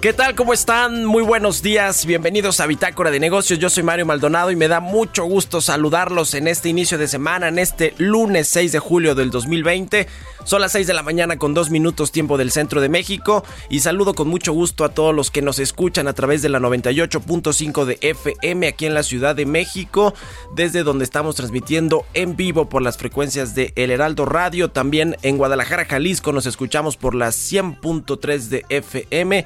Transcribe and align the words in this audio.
¿Qué 0.00 0.14
tal? 0.14 0.34
¿Cómo 0.34 0.54
están? 0.54 1.04
Muy 1.04 1.22
buenos 1.22 1.60
días. 1.60 2.06
Bienvenidos 2.06 2.60
a 2.60 2.66
Bitácora 2.66 3.10
de 3.10 3.20
Negocios. 3.20 3.58
Yo 3.58 3.68
soy 3.68 3.82
Mario 3.82 4.06
Maldonado 4.06 4.50
y 4.50 4.56
me 4.56 4.66
da 4.66 4.80
mucho 4.80 5.24
gusto 5.24 5.60
saludarlos 5.60 6.32
en 6.32 6.48
este 6.48 6.70
inicio 6.70 6.96
de 6.96 7.06
semana, 7.06 7.48
en 7.48 7.58
este 7.58 7.92
lunes 7.98 8.48
6 8.48 8.72
de 8.72 8.78
julio 8.78 9.14
del 9.14 9.30
2020. 9.30 10.08
Son 10.44 10.62
las 10.62 10.72
6 10.72 10.86
de 10.86 10.94
la 10.94 11.02
mañana 11.02 11.36
con 11.36 11.52
dos 11.52 11.68
minutos 11.68 12.12
tiempo 12.12 12.38
del 12.38 12.50
centro 12.50 12.80
de 12.80 12.88
México 12.88 13.44
y 13.68 13.80
saludo 13.80 14.14
con 14.14 14.26
mucho 14.26 14.54
gusto 14.54 14.84
a 14.86 14.94
todos 14.94 15.14
los 15.14 15.30
que 15.30 15.42
nos 15.42 15.58
escuchan 15.58 16.08
a 16.08 16.14
través 16.14 16.40
de 16.40 16.48
la 16.48 16.60
98.5 16.60 17.84
de 17.84 17.98
FM 18.00 18.68
aquí 18.68 18.86
en 18.86 18.94
la 18.94 19.02
Ciudad 19.02 19.36
de 19.36 19.44
México, 19.44 20.14
desde 20.56 20.82
donde 20.82 21.04
estamos 21.04 21.36
transmitiendo 21.36 22.06
en 22.14 22.36
vivo 22.36 22.70
por 22.70 22.80
las 22.80 22.96
frecuencias 22.96 23.54
de 23.54 23.74
El 23.76 23.90
Heraldo 23.90 24.24
Radio. 24.24 24.70
También 24.70 25.18
en 25.20 25.36
Guadalajara, 25.36 25.84
Jalisco 25.84 26.32
nos 26.32 26.46
escuchamos 26.46 26.96
por 26.96 27.14
las 27.14 27.36
100.3 27.36 28.38
de 28.48 28.64
FM 28.70 29.44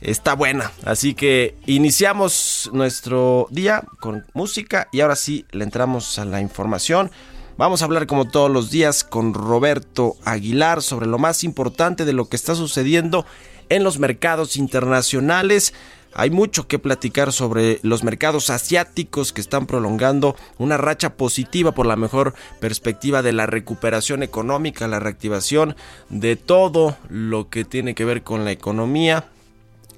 está 0.05 0.35
buena. 0.35 0.71
Así 0.83 1.13
que 1.13 1.55
iniciamos 1.65 2.69
nuestro 2.73 3.47
día 3.49 3.83
con 3.99 4.25
música 4.33 4.87
y 4.91 5.01
ahora 5.01 5.15
sí 5.15 5.45
le 5.51 5.63
entramos 5.63 6.19
a 6.19 6.25
la 6.25 6.41
información. 6.41 7.11
Vamos 7.57 7.81
a 7.81 7.85
hablar 7.85 8.05
como 8.05 8.25
todos 8.25 8.51
los 8.51 8.69
días 8.69 9.03
con 9.03 9.33
Roberto 9.33 10.15
Aguilar 10.23 10.81
sobre 10.81 11.07
lo 11.07 11.17
más 11.17 11.43
importante 11.43 12.05
de 12.05 12.13
lo 12.13 12.25
que 12.25 12.35
está 12.35 12.53
sucediendo 12.53 13.25
en 13.69 13.83
los 13.83 13.97
mercados 13.97 14.57
internacionales. 14.57 15.73
Hay 16.13 16.29
mucho 16.29 16.67
que 16.67 16.79
platicar 16.79 17.33
sobre 17.33 17.79
los 17.81 18.03
mercados 18.03 18.49
asiáticos 18.49 19.33
que 19.33 19.41
están 19.41 19.65
prolongando 19.67 20.35
una 20.57 20.77
racha 20.77 21.15
positiva 21.15 21.73
por 21.73 21.85
la 21.85 21.95
mejor 21.95 22.35
perspectiva 22.59 23.21
de 23.21 23.33
la 23.33 23.47
recuperación 23.47 24.21
económica, 24.21 24.87
la 24.87 24.99
reactivación 24.99 25.75
de 26.09 26.35
todo 26.35 26.95
lo 27.09 27.49
que 27.49 27.65
tiene 27.65 27.95
que 27.95 28.05
ver 28.05 28.21
con 28.23 28.45
la 28.45 28.51
economía 28.51 29.29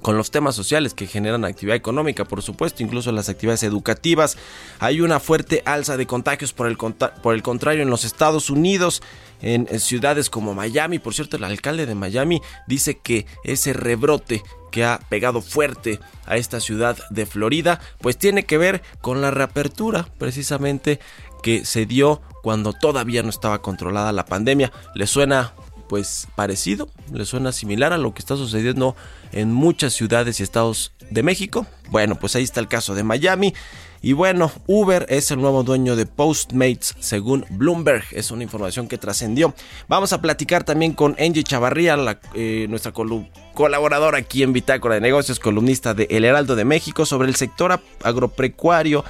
con 0.07 0.15
los 0.15 0.31
temas 0.31 0.55
sociales 0.55 0.93
que 0.93 1.05
generan 1.05 1.43
actividad 1.43 1.75
económica, 1.75 2.23
por 2.23 2.41
supuesto, 2.41 2.81
incluso 2.81 3.11
las 3.11 3.27
actividades 3.27 3.63
educativas. 3.63 4.37
Hay 4.79 5.01
una 5.01 5.19
fuerte 5.19 5.63
alza 5.65 5.97
de 5.97 6.07
contagios 6.07 6.53
por 6.53 6.67
el, 6.67 6.77
por 6.77 7.35
el 7.35 7.43
contrario 7.43 7.81
en 7.83 7.89
los 7.89 8.05
Estados 8.05 8.49
Unidos, 8.49 9.03
en, 9.41 9.67
ciudades 9.81 10.29
como 10.29 10.53
Miami. 10.53 10.99
Por 10.99 11.13
cierto, 11.13 11.35
el 11.35 11.43
alcalde 11.43 11.85
de 11.85 11.93
Miami 11.93 12.41
dice 12.67 12.99
que 12.99 13.25
ese 13.43 13.73
rebrote 13.73 14.43
que 14.71 14.85
ha 14.85 15.01
pegado 15.09 15.41
fuerte 15.41 15.99
a 16.25 16.37
esta 16.37 16.61
ciudad 16.61 16.97
de 17.09 17.25
Florida, 17.25 17.81
pues 17.99 18.17
tiene 18.17 18.45
que 18.45 18.57
ver 18.57 18.83
con 19.01 19.19
la 19.19 19.31
reapertura 19.31 20.07
precisamente 20.17 21.01
que 21.43 21.65
se 21.65 21.85
dio 21.85 22.21
cuando 22.43 22.71
todavía 22.71 23.23
no 23.23 23.29
estaba 23.29 23.61
controlada 23.61 24.13
la 24.13 24.25
pandemia. 24.25 24.71
¿Le 24.95 25.05
suena 25.05 25.53
pues 25.87 26.27
parecido, 26.35 26.89
le 27.11 27.25
suena 27.25 27.51
similar 27.51 27.93
a 27.93 27.97
lo 27.97 28.13
que 28.13 28.19
está 28.19 28.35
sucediendo 28.35 28.95
en 29.31 29.53
muchas 29.53 29.93
ciudades 29.93 30.39
y 30.39 30.43
estados 30.43 30.93
de 31.09 31.23
México. 31.23 31.65
Bueno, 31.89 32.15
pues 32.19 32.35
ahí 32.35 32.43
está 32.43 32.59
el 32.59 32.67
caso 32.67 32.95
de 32.95 33.03
Miami. 33.03 33.53
Y 34.01 34.13
bueno, 34.13 34.51
Uber 34.67 35.05
es 35.09 35.31
el 35.31 35.41
nuevo 35.41 35.63
dueño 35.63 35.95
de 35.95 36.05
Postmates, 36.05 36.95
según 36.99 37.45
Bloomberg. 37.49 38.05
Es 38.11 38.29
una 38.29 38.43
información 38.43 38.87
que 38.87 38.97
trascendió. 38.97 39.55
Vamos 39.87 40.13
a 40.13 40.21
platicar 40.21 40.63
también 40.63 40.93
con 40.93 41.15
Angie 41.19 41.43
Chavarría, 41.43 41.97
eh, 42.35 42.67
nuestra 42.69 42.91
colaboradora 42.91 44.19
aquí 44.19 44.43
en 44.43 44.53
Bitácora 44.53 44.95
de 44.95 45.01
Negocios, 45.01 45.39
columnista 45.39 45.93
de 45.93 46.07
El 46.11 46.25
Heraldo 46.25 46.55
de 46.55 46.65
México, 46.65 47.05
sobre 47.05 47.27
el 47.27 47.35
sector 47.35 47.81
agropecuario 48.03 49.03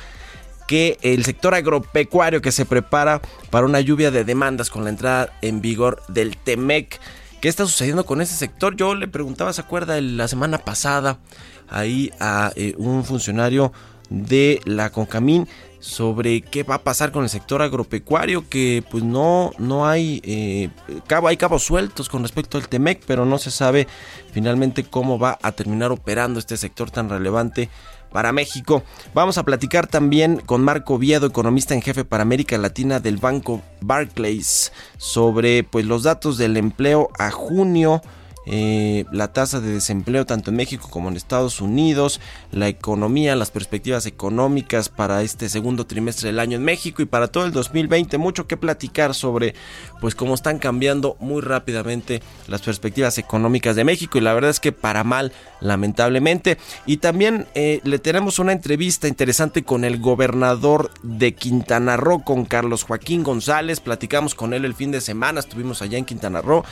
que 0.68 1.00
el 1.02 1.26
sector 1.26 1.56
agropecuario 1.56 2.42
que 2.42 2.52
se 2.52 2.66
prepara 2.66 3.22
para 3.50 3.66
una 3.66 3.80
lluvia 3.80 4.12
de 4.12 4.24
demandas 4.24 4.70
con 4.70 4.84
la 4.84 4.90
entrada 4.90 5.34
en 5.42 5.62
vigor 5.62 6.04
del 6.10 6.38
TEMEC. 6.38 7.00
¿Qué 7.42 7.50
está 7.50 7.66
sucediendo 7.66 8.06
con 8.06 8.22
ese 8.22 8.36
sector? 8.36 8.76
Yo 8.76 8.94
le 8.94 9.08
preguntaba, 9.08 9.54
¿se 9.54 9.62
acuerda? 9.62 10.00
La 10.02 10.28
semana 10.28 10.58
pasada 10.58 11.20
ahí 11.70 12.12
a 12.20 12.52
eh, 12.56 12.74
un 12.78 13.04
funcionario 13.04 13.72
de 14.10 14.62
la 14.66 14.90
Concamín 14.90 15.48
sobre 15.80 16.42
qué 16.42 16.64
va 16.64 16.76
a 16.76 16.84
pasar 16.84 17.12
con 17.12 17.24
el 17.24 17.30
sector 17.30 17.62
agropecuario 17.62 18.50
que 18.50 18.84
pues 18.90 19.04
no 19.04 19.52
no 19.60 19.88
hay 19.88 20.22
eh, 20.24 20.70
cabo 21.06 21.28
hay 21.28 21.38
cabos 21.38 21.64
sueltos 21.64 22.10
con 22.10 22.24
respecto 22.24 22.58
al 22.58 22.68
Temec 22.68 23.04
pero 23.06 23.26
no 23.26 23.38
se 23.38 23.52
sabe 23.52 23.88
finalmente 24.32 24.84
cómo 24.84 25.20
va 25.20 25.38
a 25.42 25.52
terminar 25.52 25.92
operando 25.92 26.40
este 26.40 26.58
sector 26.58 26.90
tan 26.90 27.10
relevante 27.10 27.70
para 28.12 28.32
México. 28.32 28.84
Vamos 29.14 29.38
a 29.38 29.44
platicar 29.44 29.88
también 29.88 30.42
con 30.46 30.64
Marco 30.64 30.98
Viedo, 30.98 31.28
economista 31.28 31.74
en 31.74 31.82
jefe 31.82 32.06
para 32.06 32.24
América 32.24 32.58
Latina 32.58 33.00
del 33.00 33.18
Banco 33.18 33.62
Barclays, 33.82 34.72
sobre 34.98 35.64
pues 35.64 35.86
los 35.86 36.04
datos 36.04 36.38
del 36.38 36.58
empleo 36.58 37.10
a 37.18 37.32
junio 37.32 38.02
eh, 38.50 39.04
la 39.12 39.34
tasa 39.34 39.60
de 39.60 39.74
desempleo 39.74 40.26
tanto 40.26 40.52
en 40.52 40.56
México 40.56 40.88
como 40.90 41.10
en 41.10 41.18
Estados 41.18 41.60
Unidos, 41.60 42.22
la 42.52 42.70
economía, 42.70 43.36
las 43.36 43.52
perspectivas 43.52 44.06
económicas 44.06 44.88
para 44.88 45.22
este 45.22 45.50
segundo 45.50 45.86
trimestre 45.86 46.28
del 46.28 46.40
año 46.40 46.56
en 46.56 46.64
México 46.64 47.02
y 47.02 47.06
para 47.06 47.28
todo 47.28 47.46
el 47.46 47.52
2020. 47.52 48.18
Mucho 48.18 48.48
que 48.48 48.56
platicar 48.56 49.14
sobre 49.14 49.54
pues 50.00 50.16
cómo 50.16 50.34
están 50.34 50.60
cambiando 50.60 51.18
muy 51.20 51.42
rápidamente 51.42 52.22
las 52.48 52.62
perspectivas 52.62 53.18
económicas 53.18 53.76
de 53.76 53.84
México 53.84 54.18
y 54.18 54.22
la 54.22 54.34
verdad 54.34 54.52
es 54.52 54.62
que 54.62 54.72
para 54.72 55.04
mal 55.04 55.34
lamentablemente. 55.60 56.58
Y 56.86 56.98
también 56.98 57.48
eh, 57.54 57.82
le 57.84 58.00
tenemos 58.00 58.40
una 58.40 58.54
entrevista 58.54 59.10
interesante 59.10 59.64
con 59.64 59.84
el 59.84 60.00
gobernador 60.00 60.90
de 61.04 61.36
Quintana 61.36 61.98
Roo, 61.98 62.24
con 62.24 62.46
Carlos 62.46 62.84
Joaquín 62.84 63.24
González. 63.24 63.82
Platicamos 63.82 64.36
con 64.36 64.54
él 64.54 64.64
el 64.64 64.74
fin 64.74 64.92
de 64.92 65.02
semana, 65.02 65.42
estuvimos 65.42 65.82
allá 65.82 65.98
en 65.98 66.06
Quintana 66.06 66.42
Roo 66.42 66.64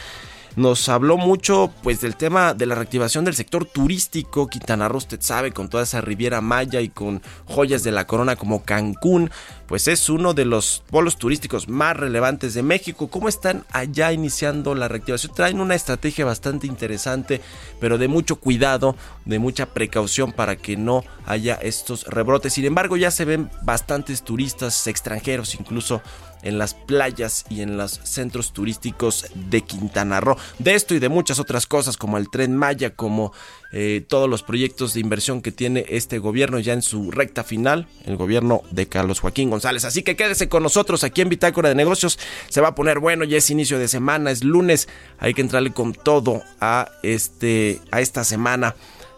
nos 0.55 0.87
habló 0.89 1.17
mucho 1.17 1.71
pues 1.83 2.01
del 2.01 2.15
tema 2.15 2.53
de 2.53 2.65
la 2.65 2.75
reactivación 2.75 3.25
del 3.25 3.35
sector 3.35 3.65
turístico. 3.65 4.47
Quintana 4.47 4.87
Roo, 4.87 4.97
usted 4.97 5.21
sabe, 5.21 5.51
con 5.51 5.69
toda 5.69 5.83
esa 5.83 6.01
Riviera 6.01 6.41
Maya 6.41 6.81
y 6.81 6.89
con 6.89 7.21
joyas 7.45 7.83
de 7.83 7.91
la 7.91 8.07
corona 8.07 8.35
como 8.35 8.63
Cancún, 8.63 9.31
pues 9.67 9.87
es 9.87 10.09
uno 10.09 10.33
de 10.33 10.45
los 10.45 10.83
polos 10.89 11.17
turísticos 11.17 11.67
más 11.67 11.97
relevantes 11.97 12.53
de 12.53 12.63
México. 12.63 13.07
¿Cómo 13.07 13.27
están 13.27 13.65
allá 13.71 14.11
iniciando 14.11 14.75
la 14.75 14.87
reactivación? 14.87 15.33
Traen 15.33 15.59
una 15.59 15.75
estrategia 15.75 16.25
bastante 16.25 16.67
interesante, 16.67 17.41
pero 17.79 17.97
de 17.97 18.07
mucho 18.07 18.37
cuidado, 18.37 18.95
de 19.25 19.39
mucha 19.39 19.65
precaución 19.67 20.31
para 20.31 20.55
que 20.55 20.77
no 20.77 21.03
haya 21.25 21.55
estos 21.55 22.05
rebrotes. 22.05 22.53
Sin 22.53 22.65
embargo, 22.65 22.95
ya 22.97 23.11
se 23.11 23.25
ven 23.25 23.49
bastantes 23.63 24.23
turistas 24.23 24.87
extranjeros 24.87 25.55
incluso 25.55 26.01
en 26.45 26.57
las 26.57 26.73
playas 26.73 27.45
y 27.49 27.61
en 27.61 27.75
los 27.75 27.99
centros 28.03 28.53
turísticos 28.53 29.25
de 29.33 29.61
Quintana 29.61 30.21
Roo. 30.21 30.37
De 30.59 30.75
esto 30.75 30.95
y 30.95 30.99
de 30.99 31.09
muchas 31.09 31.39
otras 31.39 31.67
cosas 31.67 31.97
como 31.97 32.17
el 32.17 32.29
tren 32.29 32.55
Maya, 32.55 32.95
como 32.95 33.33
eh, 33.73 34.05
todos 34.07 34.29
los 34.29 34.43
proyectos 34.43 34.93
de 34.93 35.01
inversión 35.01 35.41
que 35.41 35.51
tiene 35.51 35.85
este 35.89 36.19
gobierno 36.19 36.59
ya 36.59 36.71
en 36.71 36.81
su 36.81 37.11
recta 37.11 37.43
final, 37.43 37.87
el 38.05 38.15
gobierno 38.15 38.61
de 38.71 38.87
Carlos 38.87 39.19
Joaquín 39.19 39.49
González. 39.49 39.83
Así 39.83 40.03
que 40.03 40.15
quédese 40.15 40.47
con 40.47 40.63
nosotros 40.63 41.03
aquí 41.03 41.21
en 41.21 41.29
Bitácora 41.29 41.69
de 41.69 41.75
Negocios. 41.75 42.17
Se 42.47 42.61
va 42.61 42.69
a 42.69 42.75
poner 42.75 42.99
bueno, 42.99 43.25
ya 43.25 43.37
es 43.37 43.49
inicio 43.49 43.77
de 43.77 43.87
semana, 43.87 44.31
es 44.31 44.43
lunes, 44.43 44.87
hay 45.17 45.33
que 45.33 45.41
entrarle 45.41 45.73
con 45.73 45.93
todo 45.93 46.43
a 46.61 46.89
este 47.03 47.81
a 47.91 47.99
esta 48.01 48.23
semana 48.23 48.75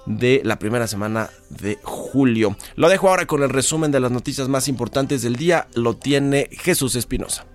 de 0.07 0.41
la 0.43 0.57
primera 0.57 0.87
semana 0.87 1.29
de 1.49 1.77
julio. 1.83 2.55
Lo 2.75 2.89
dejo 2.89 3.09
ahora 3.09 3.27
con 3.27 3.43
el 3.43 3.49
resumen 3.49 3.91
de 3.91 3.99
las 3.99 4.11
noticias 4.11 4.47
más 4.47 4.67
importantes 4.67 5.21
del 5.21 5.35
día. 5.35 5.67
Lo 5.75 5.95
tiene 5.95 6.49
Jesús 6.51 6.95
Espinosa. 6.95 7.45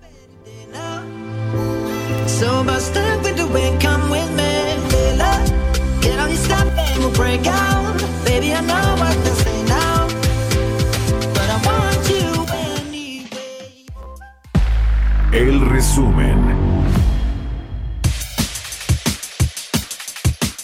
El 15.31 15.61
resumen. 15.61 16.82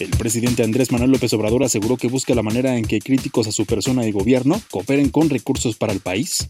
El 0.00 0.10
presidente 0.10 0.64
Andrés 0.64 0.92
Manuel 0.92 1.10
López 1.10 1.32
Obrador 1.34 1.62
aseguró 1.62 1.98
que 1.98 2.08
busca 2.08 2.34
la 2.34 2.42
manera 2.42 2.76
en 2.76 2.86
que 2.86 3.00
críticos 3.00 3.46
a 3.46 3.52
su 3.52 3.66
persona 3.66 4.06
y 4.06 4.12
gobierno 4.12 4.60
cooperen 4.70 5.10
con 5.10 5.28
recursos 5.28 5.76
para 5.76 5.92
el 5.92 6.00
país. 6.00 6.48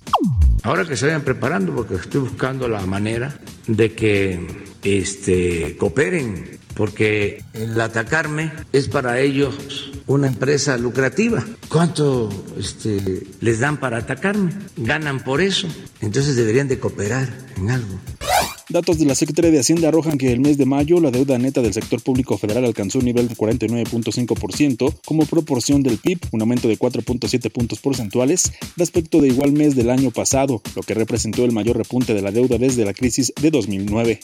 Ahora 0.62 0.86
que 0.86 0.96
se 0.96 1.06
vayan 1.06 1.22
preparando, 1.22 1.74
porque 1.74 1.96
estoy 1.96 2.20
buscando 2.20 2.68
la 2.68 2.86
manera 2.86 3.40
de 3.66 3.92
que 3.92 4.46
este, 4.84 5.76
cooperen, 5.76 6.58
porque 6.74 7.42
el 7.52 7.80
atacarme 7.80 8.52
es 8.72 8.88
para 8.88 9.18
ellos 9.18 9.90
una 10.06 10.28
empresa 10.28 10.76
lucrativa. 10.76 11.44
¿Cuánto 11.68 12.28
este, 12.56 13.26
les 13.40 13.58
dan 13.58 13.78
para 13.78 13.98
atacarme? 13.98 14.52
Ganan 14.76 15.24
por 15.24 15.40
eso. 15.40 15.66
Entonces 16.00 16.36
deberían 16.36 16.68
de 16.68 16.78
cooperar 16.78 17.28
en 17.56 17.70
algo. 17.70 17.98
Datos 18.70 19.00
de 19.00 19.04
la 19.04 19.16
Secretaría 19.16 19.50
de 19.50 19.58
Hacienda 19.58 19.88
arrojan 19.88 20.16
que 20.16 20.30
el 20.30 20.38
mes 20.38 20.56
de 20.56 20.64
mayo 20.64 21.00
la 21.00 21.10
deuda 21.10 21.36
neta 21.38 21.60
del 21.60 21.74
sector 21.74 22.00
público 22.00 22.38
federal 22.38 22.64
alcanzó 22.64 23.00
un 23.00 23.04
nivel 23.04 23.26
de 23.26 23.34
49.5% 23.34 24.94
como 25.04 25.26
proporción 25.26 25.82
del 25.82 25.98
PIB, 25.98 26.20
un 26.30 26.42
aumento 26.42 26.68
de 26.68 26.78
4.7 26.78 27.50
puntos 27.50 27.80
porcentuales 27.80 28.52
respecto 28.76 29.20
de 29.20 29.26
igual 29.26 29.50
mes 29.50 29.74
del 29.74 29.90
año 29.90 30.12
pasado, 30.12 30.62
lo 30.76 30.82
que 30.82 30.94
representó 30.94 31.44
el 31.44 31.50
mayor 31.50 31.78
repunte 31.78 32.14
de 32.14 32.22
la 32.22 32.30
deuda 32.30 32.58
desde 32.58 32.84
la 32.84 32.94
crisis 32.94 33.32
de 33.42 33.50
2009. 33.50 34.20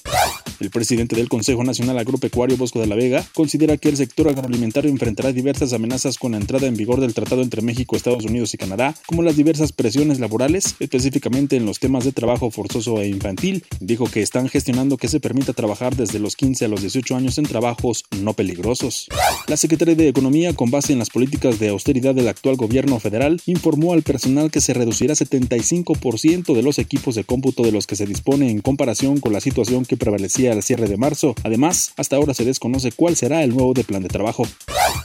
El 0.61 0.71
presidente 0.71 1.17
del 1.17 1.29
Consejo 1.29 1.65
Nacional 1.65 1.99
Agropecuario 1.99 2.57
Bosco 2.57 2.81
de 2.81 2.87
la 2.87 2.95
Vega 2.95 3.27
considera 3.35 3.77
que 3.77 3.89
el 3.89 3.97
sector 3.97 4.29
agroalimentario 4.29 4.91
enfrentará 4.91 5.33
diversas 5.33 5.73
amenazas 5.73 6.19
con 6.19 6.33
la 6.33 6.39
entrada 6.39 6.69
en 6.69 6.77
vigor 6.77 7.01
del 7.01 7.15
tratado 7.15 7.43
entre 7.43 7.63
México, 7.63 7.97
Estados 7.97 8.25
Unidos 8.25 8.55
y 8.55 8.59
Canadá, 8.59 8.95
como 9.07 9.23
las 9.23 9.37
diversas 9.37 9.73
presiones 9.73 10.21
laborales, 10.21 10.77
específicamente 10.79 11.57
en 11.57 11.67
los 11.67 11.81
temas 11.81 12.05
de 12.05 12.13
trabajo 12.13 12.53
forzoso 12.53 13.01
e 13.01 13.09
infantil. 13.09 13.65
Dijo 13.81 14.07
que 14.07 14.23
está 14.23 14.36
están 14.37 14.51
gestionando 14.51 14.99
que 14.99 15.09
se 15.09 15.19
permita 15.19 15.55
trabajar 15.55 15.97
desde 15.97 16.19
los 16.19 16.37
15 16.37 16.67
a 16.67 16.69
los 16.69 16.83
18 16.83 17.17
años 17.17 17.39
en 17.39 17.47
trabajos 17.47 18.05
no 18.21 18.35
peligrosos. 18.35 19.09
La 19.47 19.57
Secretaría 19.57 19.95
de 19.95 20.09
Economía, 20.09 20.55
con 20.55 20.71
base 20.71 20.93
en 20.93 20.99
las 20.99 21.09
políticas 21.09 21.59
de 21.59 21.71
austeridad 21.71 22.15
del 22.15 22.29
actual 22.29 22.57
gobierno 22.57 23.01
federal, 23.01 23.41
informó 23.47 23.95
al 23.95 24.03
personal 24.03 24.51
que 24.51 24.61
se 24.61 24.75
reducirá 24.75 25.15
75% 25.15 26.55
de 26.55 26.63
los 26.63 26.79
equipos 26.79 27.15
de 27.15 27.25
cómputo 27.25 27.63
de 27.63 27.73
los 27.73 27.87
que 27.87 27.97
se 27.97 28.05
dispone 28.05 28.51
en 28.51 28.61
comparación 28.61 29.21
con 29.21 29.33
la 29.33 29.41
situación 29.41 29.87
que 29.87 29.97
prevalecía 29.97 30.53
al 30.53 30.63
cierre 30.63 30.87
de 30.87 30.99
marzo. 30.99 31.35
Además, 31.43 31.93
hasta 31.97 32.17
ahora 32.17 32.35
se 32.35 32.45
desconoce 32.45 32.93
cuál 32.93 33.17
será 33.17 33.43
el 33.43 33.55
nuevo 33.55 33.73
de 33.73 33.85
plan 33.85 34.03
de 34.03 34.09
trabajo. 34.09 34.47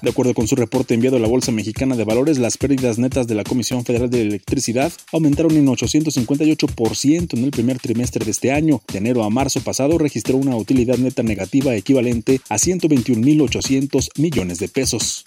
De 0.01 0.09
acuerdo 0.09 0.33
con 0.33 0.47
su 0.47 0.55
reporte 0.55 0.93
enviado 0.93 1.17
a 1.17 1.19
la 1.19 1.27
Bolsa 1.27 1.51
Mexicana 1.51 1.95
de 1.95 2.03
Valores, 2.03 2.37
las 2.37 2.57
pérdidas 2.57 2.97
netas 2.97 3.27
de 3.27 3.35
la 3.35 3.43
Comisión 3.43 3.85
Federal 3.85 4.09
de 4.09 4.23
Electricidad 4.23 4.91
aumentaron 5.13 5.55
en 5.55 5.67
858% 5.67 7.37
en 7.37 7.43
el 7.43 7.51
primer 7.51 7.77
trimestre 7.77 8.25
de 8.25 8.31
este 8.31 8.51
año. 8.51 8.81
De 8.91 8.97
enero 8.97 9.20
a 9.23 9.29
marzo 9.29 9.61
pasado 9.61 9.97
registró 9.97 10.37
una 10.37 10.55
utilidad 10.55 10.97
neta 10.97 11.23
negativa 11.23 11.75
equivalente 11.75 12.41
a 12.49 12.55
121.800 12.55 14.09
millones 14.17 14.59
de 14.59 14.67
pesos. 14.67 15.25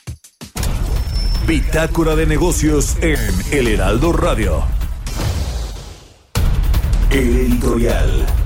Bitácora 1.47 2.17
de 2.17 2.27
negocios 2.27 2.97
en 3.03 3.19
El 3.53 3.69
Heraldo 3.69 4.13
Radio. 4.13 4.65
El 7.11 7.37
editorial. 7.37 8.44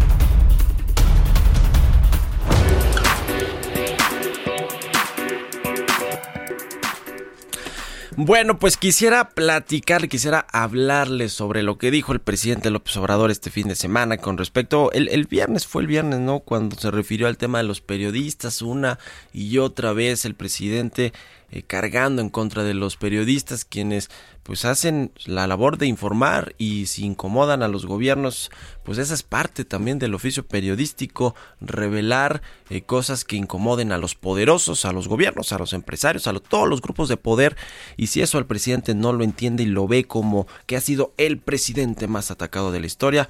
Bueno, 8.20 8.58
pues 8.58 8.76
quisiera 8.76 9.28
platicar, 9.28 10.08
quisiera 10.08 10.44
hablarles 10.50 11.32
sobre 11.32 11.62
lo 11.62 11.78
que 11.78 11.92
dijo 11.92 12.12
el 12.12 12.18
presidente 12.18 12.68
López 12.68 12.96
Obrador 12.96 13.30
este 13.30 13.48
fin 13.48 13.68
de 13.68 13.76
semana 13.76 14.16
con 14.16 14.36
respecto, 14.36 14.90
el, 14.90 15.26
viernes 15.26 15.68
fue 15.68 15.82
el 15.82 15.86
viernes, 15.86 16.18
¿no? 16.18 16.40
Cuando 16.40 16.74
se 16.74 16.90
refirió 16.90 17.28
al 17.28 17.36
tema 17.36 17.58
de 17.58 17.64
los 17.64 17.80
periodistas, 17.80 18.60
una 18.60 18.98
y 19.32 19.58
otra 19.58 19.92
vez 19.92 20.24
el 20.24 20.34
presidente 20.34 21.12
eh, 21.52 21.62
cargando 21.62 22.20
en 22.20 22.28
contra 22.28 22.64
de 22.64 22.74
los 22.74 22.96
periodistas 22.96 23.64
quienes 23.64 24.10
pues 24.48 24.64
hacen 24.64 25.12
la 25.26 25.46
labor 25.46 25.76
de 25.76 25.86
informar 25.86 26.54
y 26.56 26.86
si 26.86 27.04
incomodan 27.04 27.62
a 27.62 27.68
los 27.68 27.84
gobiernos 27.84 28.50
pues 28.82 28.96
esa 28.96 29.12
es 29.12 29.22
parte 29.22 29.66
también 29.66 29.98
del 29.98 30.14
oficio 30.14 30.48
periodístico 30.48 31.34
revelar 31.60 32.40
eh, 32.70 32.80
cosas 32.80 33.26
que 33.26 33.36
incomoden 33.36 33.92
a 33.92 33.98
los 33.98 34.14
poderosos 34.14 34.86
a 34.86 34.92
los 34.92 35.06
gobiernos 35.06 35.52
a 35.52 35.58
los 35.58 35.74
empresarios 35.74 36.26
a 36.26 36.32
todos 36.40 36.68
los 36.68 36.80
grupos 36.80 37.08
de 37.08 37.16
poder. 37.16 37.56
Y 37.96 38.08
si 38.08 38.22
eso 38.22 38.38
el 38.38 38.46
presidente 38.46 38.94
no 38.94 39.12
lo 39.12 39.24
entiende 39.24 39.62
y 39.62 39.66
lo 39.66 39.86
ve 39.86 40.04
como 40.04 40.46
que 40.66 40.76
ha 40.76 40.80
sido 40.80 41.12
el 41.18 41.38
presidente 41.38 42.06
más 42.06 42.30
atacado 42.30 42.72
de 42.72 42.80
la 42.80 42.86
historia 42.86 43.28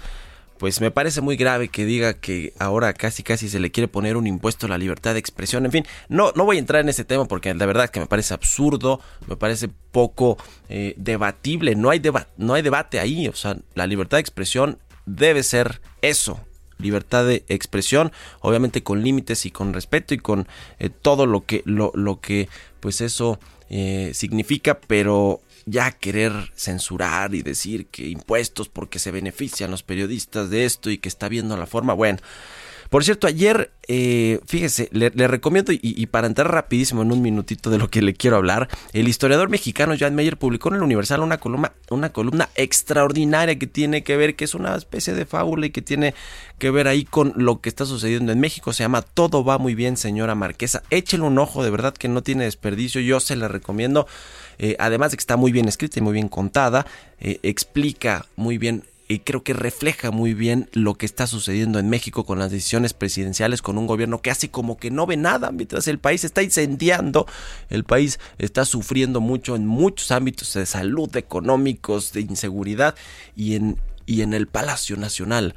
pues 0.59 0.81
me 0.81 0.91
parece 0.91 1.21
muy 1.21 1.37
grave 1.37 1.69
que 1.69 1.85
diga 1.85 2.15
que 2.15 2.53
ahora 2.59 2.93
casi 2.93 3.23
casi 3.23 3.49
se 3.49 3.61
le 3.61 3.71
quiere 3.71 3.89
poner 3.89 4.17
un 4.17 4.27
impuesto 4.27 4.67
a 4.67 4.69
la 4.69 4.79
libertad 4.79 5.15
de 5.15 5.21
expresión. 5.21 5.65
En 5.65 5.73
fin, 5.73 5.87
no, 6.09 6.33
no 6.35 6.45
voy 6.45 6.57
a 6.57 6.61
entrar 6.61 6.83
en 6.83 6.89
ese 6.89 7.05
tema 7.05 7.27
porque 7.27 7.55
la 7.55 7.67
verdad 7.67 7.89
que 7.91 8.01
me 8.01 8.07
parece 8.07 8.35
absurdo, 8.35 9.01
me 9.27 9.37
parece 9.37 9.69
poco 9.93 10.37
eh, 10.69 10.95
debatible, 10.97 11.75
no 11.75 11.91
hay, 11.91 12.03
no 12.37 12.55
hay 12.55 12.63
debate 12.63 13.01
ahí, 13.01 13.29
o 13.29 13.35
sea, 13.35 13.57
la 13.75 13.87
libertad 13.87 14.19
de 14.19 14.23
expresión 14.23 14.79
debe 15.07 15.43
ser 15.43 15.81
eso, 16.03 16.41
libertad 16.79 17.27
de 17.27 17.45
expresión, 17.49 18.13
obviamente 18.41 18.83
con 18.83 19.03
límites 19.03 19.47
y 19.47 19.51
con 19.51 19.73
respeto 19.73 20.15
y 20.15 20.19
con 20.19 20.47
eh, 20.79 20.91
todo 20.91 21.27
lo 21.27 21.45
que, 21.45 21.63
lo, 21.65 21.93
lo 21.95 22.21
que 22.21 22.49
pues 22.81 23.01
eso 23.01 23.39
eh, 23.71 24.13
significa, 24.15 24.79
pero 24.87 25.41
ya 25.71 25.93
querer 25.93 26.33
censurar 26.57 27.35
y 27.35 27.43
decir 27.43 27.87
que 27.87 28.09
impuestos 28.09 28.69
porque 28.69 28.99
se 28.99 29.11
benefician 29.11 29.71
los 29.71 29.83
periodistas 29.83 30.51
de 30.51 30.65
esto 30.65 30.91
y 30.91 30.99
que 30.99 31.09
está 31.09 31.29
viendo 31.29 31.57
la 31.57 31.67
forma, 31.67 31.93
bueno. 31.93 32.19
Por 32.89 33.05
cierto, 33.05 33.27
ayer, 33.27 33.71
eh, 33.87 34.41
fíjese, 34.47 34.89
le, 34.93 35.11
recomiendo, 35.29 35.73
y, 35.73 36.07
para 36.07 36.27
entrar 36.27 36.51
rapidísimo 36.51 37.03
en 37.03 37.13
un 37.13 37.21
minutito 37.21 37.69
de 37.69 37.77
lo 37.77 37.91
que 37.91 38.01
le 38.01 38.15
quiero 38.15 38.37
hablar, 38.37 38.69
el 38.95 39.09
historiador 39.09 39.51
mexicano 39.51 39.95
Jan 39.99 40.15
Meyer 40.15 40.39
publicó 40.39 40.71
en 40.71 40.77
el 40.77 40.83
Universal 40.83 41.21
una 41.21 41.37
columna, 41.37 41.75
una 41.91 42.11
columna 42.13 42.49
extraordinaria 42.55 43.59
que 43.59 43.67
tiene 43.67 44.05
que 44.05 44.17
ver, 44.17 44.37
que 44.37 44.45
es 44.45 44.55
una 44.55 44.75
especie 44.75 45.13
de 45.13 45.27
fábula 45.27 45.67
y 45.67 45.71
que 45.71 45.83
tiene 45.83 46.15
que 46.59 46.71
ver 46.71 46.89
ahí 46.89 47.05
con 47.05 47.35
lo 47.37 47.61
que 47.61 47.69
está 47.69 47.85
sucediendo 47.85 48.33
en 48.33 48.41
México. 48.41 48.73
Se 48.73 48.85
llama 48.85 49.03
Todo 49.03 49.45
va 49.45 49.59
muy 49.59 49.75
bien, 49.75 49.99
señora 49.99 50.35
Marquesa. 50.35 50.83
Échele 50.89 51.25
un 51.25 51.39
ojo, 51.39 51.63
de 51.63 51.71
verdad 51.71 51.93
que 51.93 52.09
no 52.09 52.23
tiene 52.23 52.45
desperdicio, 52.45 53.03
yo 53.03 53.21
se 53.21 53.37
la 53.37 53.49
recomiendo. 53.49 54.07
Eh, 54.59 54.77
además 54.79 55.11
de 55.11 55.17
que 55.17 55.23
está 55.23 55.37
muy 55.37 55.53
bien 55.53 55.69
escrita 55.69 55.99
y 55.99 56.03
muy 56.03 56.15
bien 56.15 56.29
contada, 56.29 56.87
eh, 57.21 57.39
explica 57.43 58.27
muy 58.37 58.59
bien 58.59 58.85
y 59.09 59.21
creo 59.21 59.43
que 59.43 59.55
refleja 59.55 60.11
muy 60.11 60.35
bien 60.35 60.69
lo 60.73 60.95
que 60.95 61.07
está 61.07 61.27
sucediendo 61.27 61.79
en 61.79 61.89
México 61.89 62.25
con 62.25 62.39
las 62.39 62.51
decisiones 62.51 62.93
presidenciales, 62.93 63.63
con 63.63 63.79
un 63.79 63.87
gobierno 63.87 64.21
que 64.21 64.31
hace 64.31 64.51
como 64.51 64.77
que 64.77 64.91
no 64.91 65.07
ve 65.07 65.17
nada, 65.17 65.51
mientras 65.51 65.89
el 65.89 65.99
país 65.99 66.25
está 66.25 66.43
incendiando, 66.43 67.27
el 67.71 67.85
país 67.85 68.21
está 68.37 68.67
sufriendo 68.67 69.23
mucho 69.23 69.57
en 69.57 69.67
muchos 69.67 70.11
ámbitos 70.11 70.53
de 70.53 70.67
salud, 70.67 71.17
económicos, 71.17 72.13
de 72.13 72.21
inseguridad 72.21 72.95
y 73.35 73.55
en, 73.55 73.79
y 74.05 74.21
en 74.21 74.35
el 74.35 74.47
Palacio 74.47 74.97
Nacional 74.99 75.55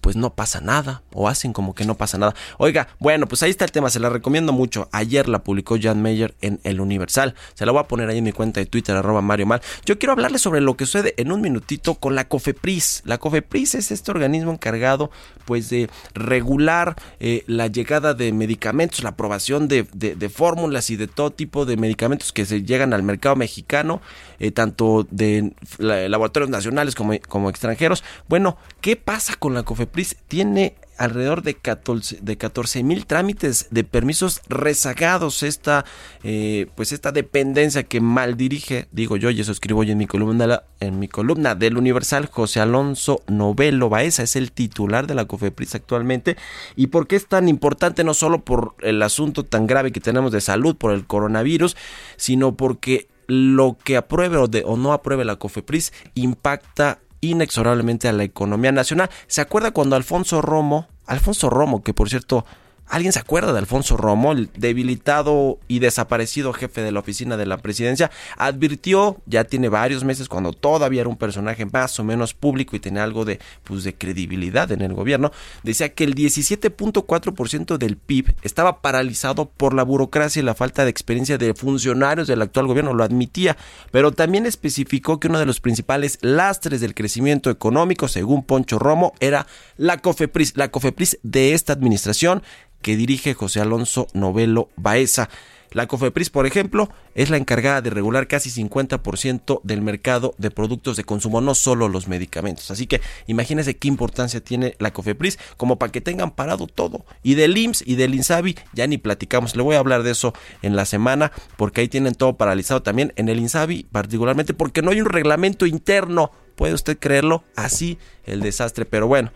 pues 0.00 0.16
no 0.16 0.34
pasa 0.34 0.60
nada 0.60 1.02
o 1.12 1.28
hacen 1.28 1.52
como 1.52 1.74
que 1.74 1.84
no 1.84 1.96
pasa 1.96 2.18
nada. 2.18 2.34
Oiga, 2.58 2.88
bueno, 2.98 3.26
pues 3.26 3.42
ahí 3.42 3.50
está 3.50 3.64
el 3.64 3.72
tema, 3.72 3.90
se 3.90 4.00
la 4.00 4.08
recomiendo 4.08 4.52
mucho. 4.52 4.88
Ayer 4.92 5.28
la 5.28 5.40
publicó 5.40 5.76
Jan 5.80 6.02
Meyer 6.02 6.34
en 6.40 6.60
El 6.64 6.80
Universal. 6.80 7.34
Se 7.54 7.66
la 7.66 7.72
voy 7.72 7.80
a 7.80 7.88
poner 7.88 8.08
ahí 8.08 8.18
en 8.18 8.24
mi 8.24 8.32
cuenta 8.32 8.60
de 8.60 8.66
Twitter, 8.66 8.96
arroba 8.96 9.22
Mario 9.22 9.46
Mal. 9.46 9.60
Yo 9.84 9.98
quiero 9.98 10.12
hablarle 10.12 10.38
sobre 10.38 10.60
lo 10.60 10.76
que 10.76 10.86
sucede 10.86 11.14
en 11.16 11.32
un 11.32 11.40
minutito 11.40 11.94
con 11.94 12.14
la 12.14 12.28
COFEPRIS. 12.28 13.02
La 13.04 13.18
COFEPRIS 13.18 13.76
es 13.76 13.90
este 13.90 14.10
organismo 14.10 14.52
encargado 14.52 15.10
pues 15.44 15.70
de 15.70 15.88
regular 16.12 16.94
eh, 17.20 17.42
la 17.46 17.68
llegada 17.68 18.12
de 18.12 18.32
medicamentos, 18.32 19.02
la 19.02 19.10
aprobación 19.10 19.66
de, 19.66 19.86
fórmulas 20.28 20.90
y 20.90 20.96
de 20.96 21.06
todo 21.06 21.30
tipo 21.30 21.64
de 21.64 21.76
medicamentos 21.78 22.32
que 22.32 22.44
se 22.44 22.62
llegan 22.62 22.92
al 22.92 23.02
mercado 23.02 23.34
mexicano, 23.34 24.02
eh, 24.38 24.50
tanto 24.50 25.06
de 25.10 25.52
laboratorios 25.78 26.50
nacionales 26.50 26.94
como, 26.94 27.12
como 27.28 27.50
extranjeros. 27.50 28.04
Bueno, 28.28 28.56
¿qué 28.80 28.96
pasa 28.96 29.34
con 29.34 29.54
la 29.54 29.62
COFEPRIS? 29.62 30.16
tiene 30.28 30.74
alrededor 30.98 31.42
de 31.42 31.54
14 31.54 32.18
de 32.20 32.82
mil 32.82 33.06
trámites 33.06 33.68
de 33.70 33.84
permisos 33.84 34.42
rezagados 34.48 35.44
esta 35.44 35.84
eh, 36.24 36.66
pues 36.74 36.92
esta 36.92 37.12
dependencia 37.12 37.84
que 37.84 38.00
mal 38.00 38.36
dirige 38.36 38.88
digo 38.90 39.16
yo 39.16 39.30
y 39.30 39.40
eso 39.40 39.52
escribo 39.52 39.80
hoy 39.80 39.92
en 39.92 39.98
mi 39.98 40.06
columna 40.06 40.64
en 40.80 40.98
mi 40.98 41.06
columna 41.06 41.54
del 41.54 41.78
Universal 41.78 42.26
José 42.26 42.60
Alonso 42.60 43.22
Novelo 43.28 43.88
Baeza 43.88 44.24
es 44.24 44.34
el 44.34 44.50
titular 44.50 45.06
de 45.06 45.14
la 45.14 45.26
COFEPRIS 45.26 45.76
actualmente 45.76 46.36
y 46.74 46.88
por 46.88 47.06
qué 47.06 47.14
es 47.16 47.26
tan 47.26 47.48
importante 47.48 48.02
no 48.02 48.12
solo 48.12 48.44
por 48.44 48.74
el 48.80 49.00
asunto 49.02 49.44
tan 49.44 49.68
grave 49.68 49.92
que 49.92 50.00
tenemos 50.00 50.32
de 50.32 50.40
salud 50.40 50.76
por 50.76 50.92
el 50.92 51.06
coronavirus 51.06 51.76
sino 52.16 52.56
porque 52.56 53.06
lo 53.28 53.76
que 53.84 53.96
apruebe 53.96 54.38
o, 54.38 54.48
de, 54.48 54.64
o 54.66 54.76
no 54.76 54.92
apruebe 54.92 55.24
la 55.24 55.36
COFEPRIS 55.36 55.92
impacta 56.14 56.98
inexorablemente 57.20 58.08
a 58.08 58.12
la 58.12 58.24
economía 58.24 58.72
nacional. 58.72 59.10
¿Se 59.28 59.40
acuerda 59.40 59.70
cuando 59.70 59.94
Alfonso 59.94 60.42
Romo, 60.42 60.88
Alfonso 61.06 61.50
Romo, 61.50 61.84
que 61.84 61.94
por 61.94 62.08
cierto 62.08 62.44
¿Alguien 62.90 63.12
se 63.12 63.18
acuerda 63.18 63.52
de 63.52 63.58
Alfonso 63.58 63.98
Romo, 63.98 64.32
el 64.32 64.48
debilitado 64.56 65.58
y 65.68 65.78
desaparecido 65.78 66.54
jefe 66.54 66.80
de 66.80 66.90
la 66.90 67.00
oficina 67.00 67.36
de 67.36 67.44
la 67.44 67.58
presidencia? 67.58 68.10
Advirtió, 68.38 69.18
ya 69.26 69.44
tiene 69.44 69.68
varios 69.68 70.04
meses, 70.04 70.28
cuando 70.28 70.54
todavía 70.54 71.02
era 71.02 71.10
un 71.10 71.18
personaje 71.18 71.66
más 71.66 72.00
o 72.00 72.04
menos 72.04 72.32
público 72.32 72.76
y 72.76 72.80
tenía 72.80 73.04
algo 73.04 73.26
de, 73.26 73.40
pues, 73.64 73.84
de 73.84 73.94
credibilidad 73.94 74.72
en 74.72 74.80
el 74.80 74.94
gobierno, 74.94 75.32
decía 75.62 75.90
que 75.90 76.04
el 76.04 76.14
17.4% 76.14 77.76
del 77.76 77.98
PIB 77.98 78.34
estaba 78.42 78.80
paralizado 78.80 79.50
por 79.50 79.74
la 79.74 79.82
burocracia 79.82 80.40
y 80.40 80.44
la 80.44 80.54
falta 80.54 80.84
de 80.84 80.90
experiencia 80.90 81.36
de 81.36 81.52
funcionarios 81.52 82.26
del 82.26 82.40
actual 82.40 82.66
gobierno, 82.68 82.94
lo 82.94 83.04
admitía, 83.04 83.58
pero 83.90 84.12
también 84.12 84.46
especificó 84.46 85.20
que 85.20 85.28
uno 85.28 85.38
de 85.38 85.46
los 85.46 85.60
principales 85.60 86.18
lastres 86.22 86.80
del 86.80 86.94
crecimiento 86.94 87.50
económico, 87.50 88.08
según 88.08 88.44
Poncho 88.44 88.78
Romo, 88.78 89.12
era 89.20 89.46
la 89.76 89.98
COFEPRIS, 89.98 90.56
la 90.56 90.70
COFEPRIS 90.70 91.18
de 91.22 91.52
esta 91.52 91.74
administración 91.74 92.42
que 92.82 92.96
dirige 92.96 93.34
José 93.34 93.60
Alonso 93.60 94.08
Novelo 94.12 94.68
Baeza. 94.76 95.28
La 95.72 95.86
COFEPRIS, 95.86 96.30
por 96.30 96.46
ejemplo, 96.46 96.88
es 97.14 97.28
la 97.28 97.36
encargada 97.36 97.82
de 97.82 97.90
regular 97.90 98.26
casi 98.26 98.50
50% 98.50 99.60
del 99.64 99.82
mercado 99.82 100.34
de 100.38 100.50
productos 100.50 100.96
de 100.96 101.04
consumo, 101.04 101.40
no 101.40 101.54
solo 101.54 101.88
los 101.88 102.08
medicamentos. 102.08 102.70
Así 102.70 102.86
que 102.86 103.02
imagínense 103.26 103.76
qué 103.76 103.88
importancia 103.88 104.42
tiene 104.42 104.76
la 104.78 104.92
COFEPRIS 104.92 105.38
como 105.58 105.78
para 105.78 105.92
que 105.92 106.00
tengan 106.00 106.30
parado 106.30 106.66
todo. 106.66 107.04
Y 107.22 107.34
del 107.34 107.56
IMSS 107.56 107.82
y 107.86 107.96
del 107.96 108.14
INSABI 108.14 108.56
ya 108.72 108.86
ni 108.86 108.96
platicamos. 108.96 109.56
Le 109.56 109.62
voy 109.62 109.76
a 109.76 109.80
hablar 109.80 110.02
de 110.02 110.12
eso 110.12 110.32
en 110.62 110.74
la 110.74 110.86
semana 110.86 111.32
porque 111.56 111.82
ahí 111.82 111.88
tienen 111.88 112.14
todo 112.14 112.38
paralizado 112.38 112.82
también 112.82 113.12
en 113.16 113.28
el 113.28 113.38
INSABI, 113.38 113.88
particularmente 113.92 114.54
porque 114.54 114.80
no 114.80 114.90
hay 114.90 115.02
un 115.02 115.08
reglamento 115.08 115.66
interno. 115.66 116.30
¿Puede 116.56 116.74
usted 116.74 116.98
creerlo? 116.98 117.44
Así 117.56 117.98
el 118.24 118.40
desastre. 118.40 118.86
Pero 118.86 119.06
bueno, 119.06 119.32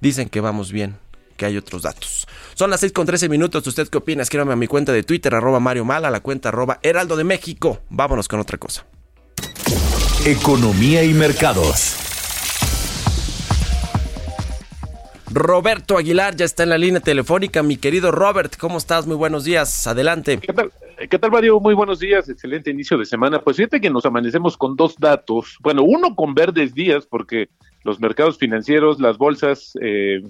dicen 0.00 0.28
que 0.28 0.40
vamos 0.40 0.72
bien 0.72 0.96
que 1.42 1.46
hay 1.46 1.56
otros 1.56 1.82
datos. 1.82 2.28
Son 2.54 2.70
las 2.70 2.78
6 2.78 2.92
con 2.92 3.04
13 3.04 3.28
minutos. 3.28 3.66
¿Usted 3.66 3.88
qué 3.88 3.98
opina? 3.98 4.22
Escríbame 4.22 4.52
a 4.52 4.56
mi 4.56 4.68
cuenta 4.68 4.92
de 4.92 5.02
Twitter, 5.02 5.34
arroba 5.34 5.58
Mario 5.58 5.84
Mal, 5.84 6.04
a 6.04 6.10
la 6.10 6.20
cuenta 6.20 6.50
arroba 6.50 6.78
Heraldo 6.82 7.16
de 7.16 7.24
México. 7.24 7.80
Vámonos 7.90 8.28
con 8.28 8.38
otra 8.38 8.58
cosa. 8.58 8.86
Economía 10.24 11.02
y 11.02 11.12
mercados. 11.12 11.96
Roberto 15.32 15.98
Aguilar 15.98 16.36
ya 16.36 16.44
está 16.44 16.62
en 16.62 16.68
la 16.68 16.78
línea 16.78 17.00
telefónica. 17.00 17.64
Mi 17.64 17.76
querido 17.76 18.12
Robert, 18.12 18.56
¿cómo 18.56 18.78
estás? 18.78 19.08
Muy 19.08 19.16
buenos 19.16 19.42
días. 19.42 19.88
Adelante. 19.88 20.38
¿Qué 20.38 20.52
tal, 20.52 20.70
¿Qué 21.10 21.18
tal, 21.18 21.32
Mario? 21.32 21.58
Muy 21.58 21.74
buenos 21.74 21.98
días. 21.98 22.28
Excelente 22.28 22.70
inicio 22.70 22.96
de 22.98 23.04
semana. 23.04 23.40
Pues 23.40 23.56
fíjate 23.56 23.80
que 23.80 23.90
nos 23.90 24.06
amanecemos 24.06 24.56
con 24.56 24.76
dos 24.76 24.94
datos. 24.96 25.56
Bueno, 25.60 25.82
uno 25.82 26.14
con 26.14 26.34
verdes 26.34 26.72
días, 26.72 27.06
porque 27.06 27.48
los 27.82 27.98
mercados 27.98 28.38
financieros, 28.38 29.00
las 29.00 29.18
bolsas, 29.18 29.72
eh, 29.80 30.22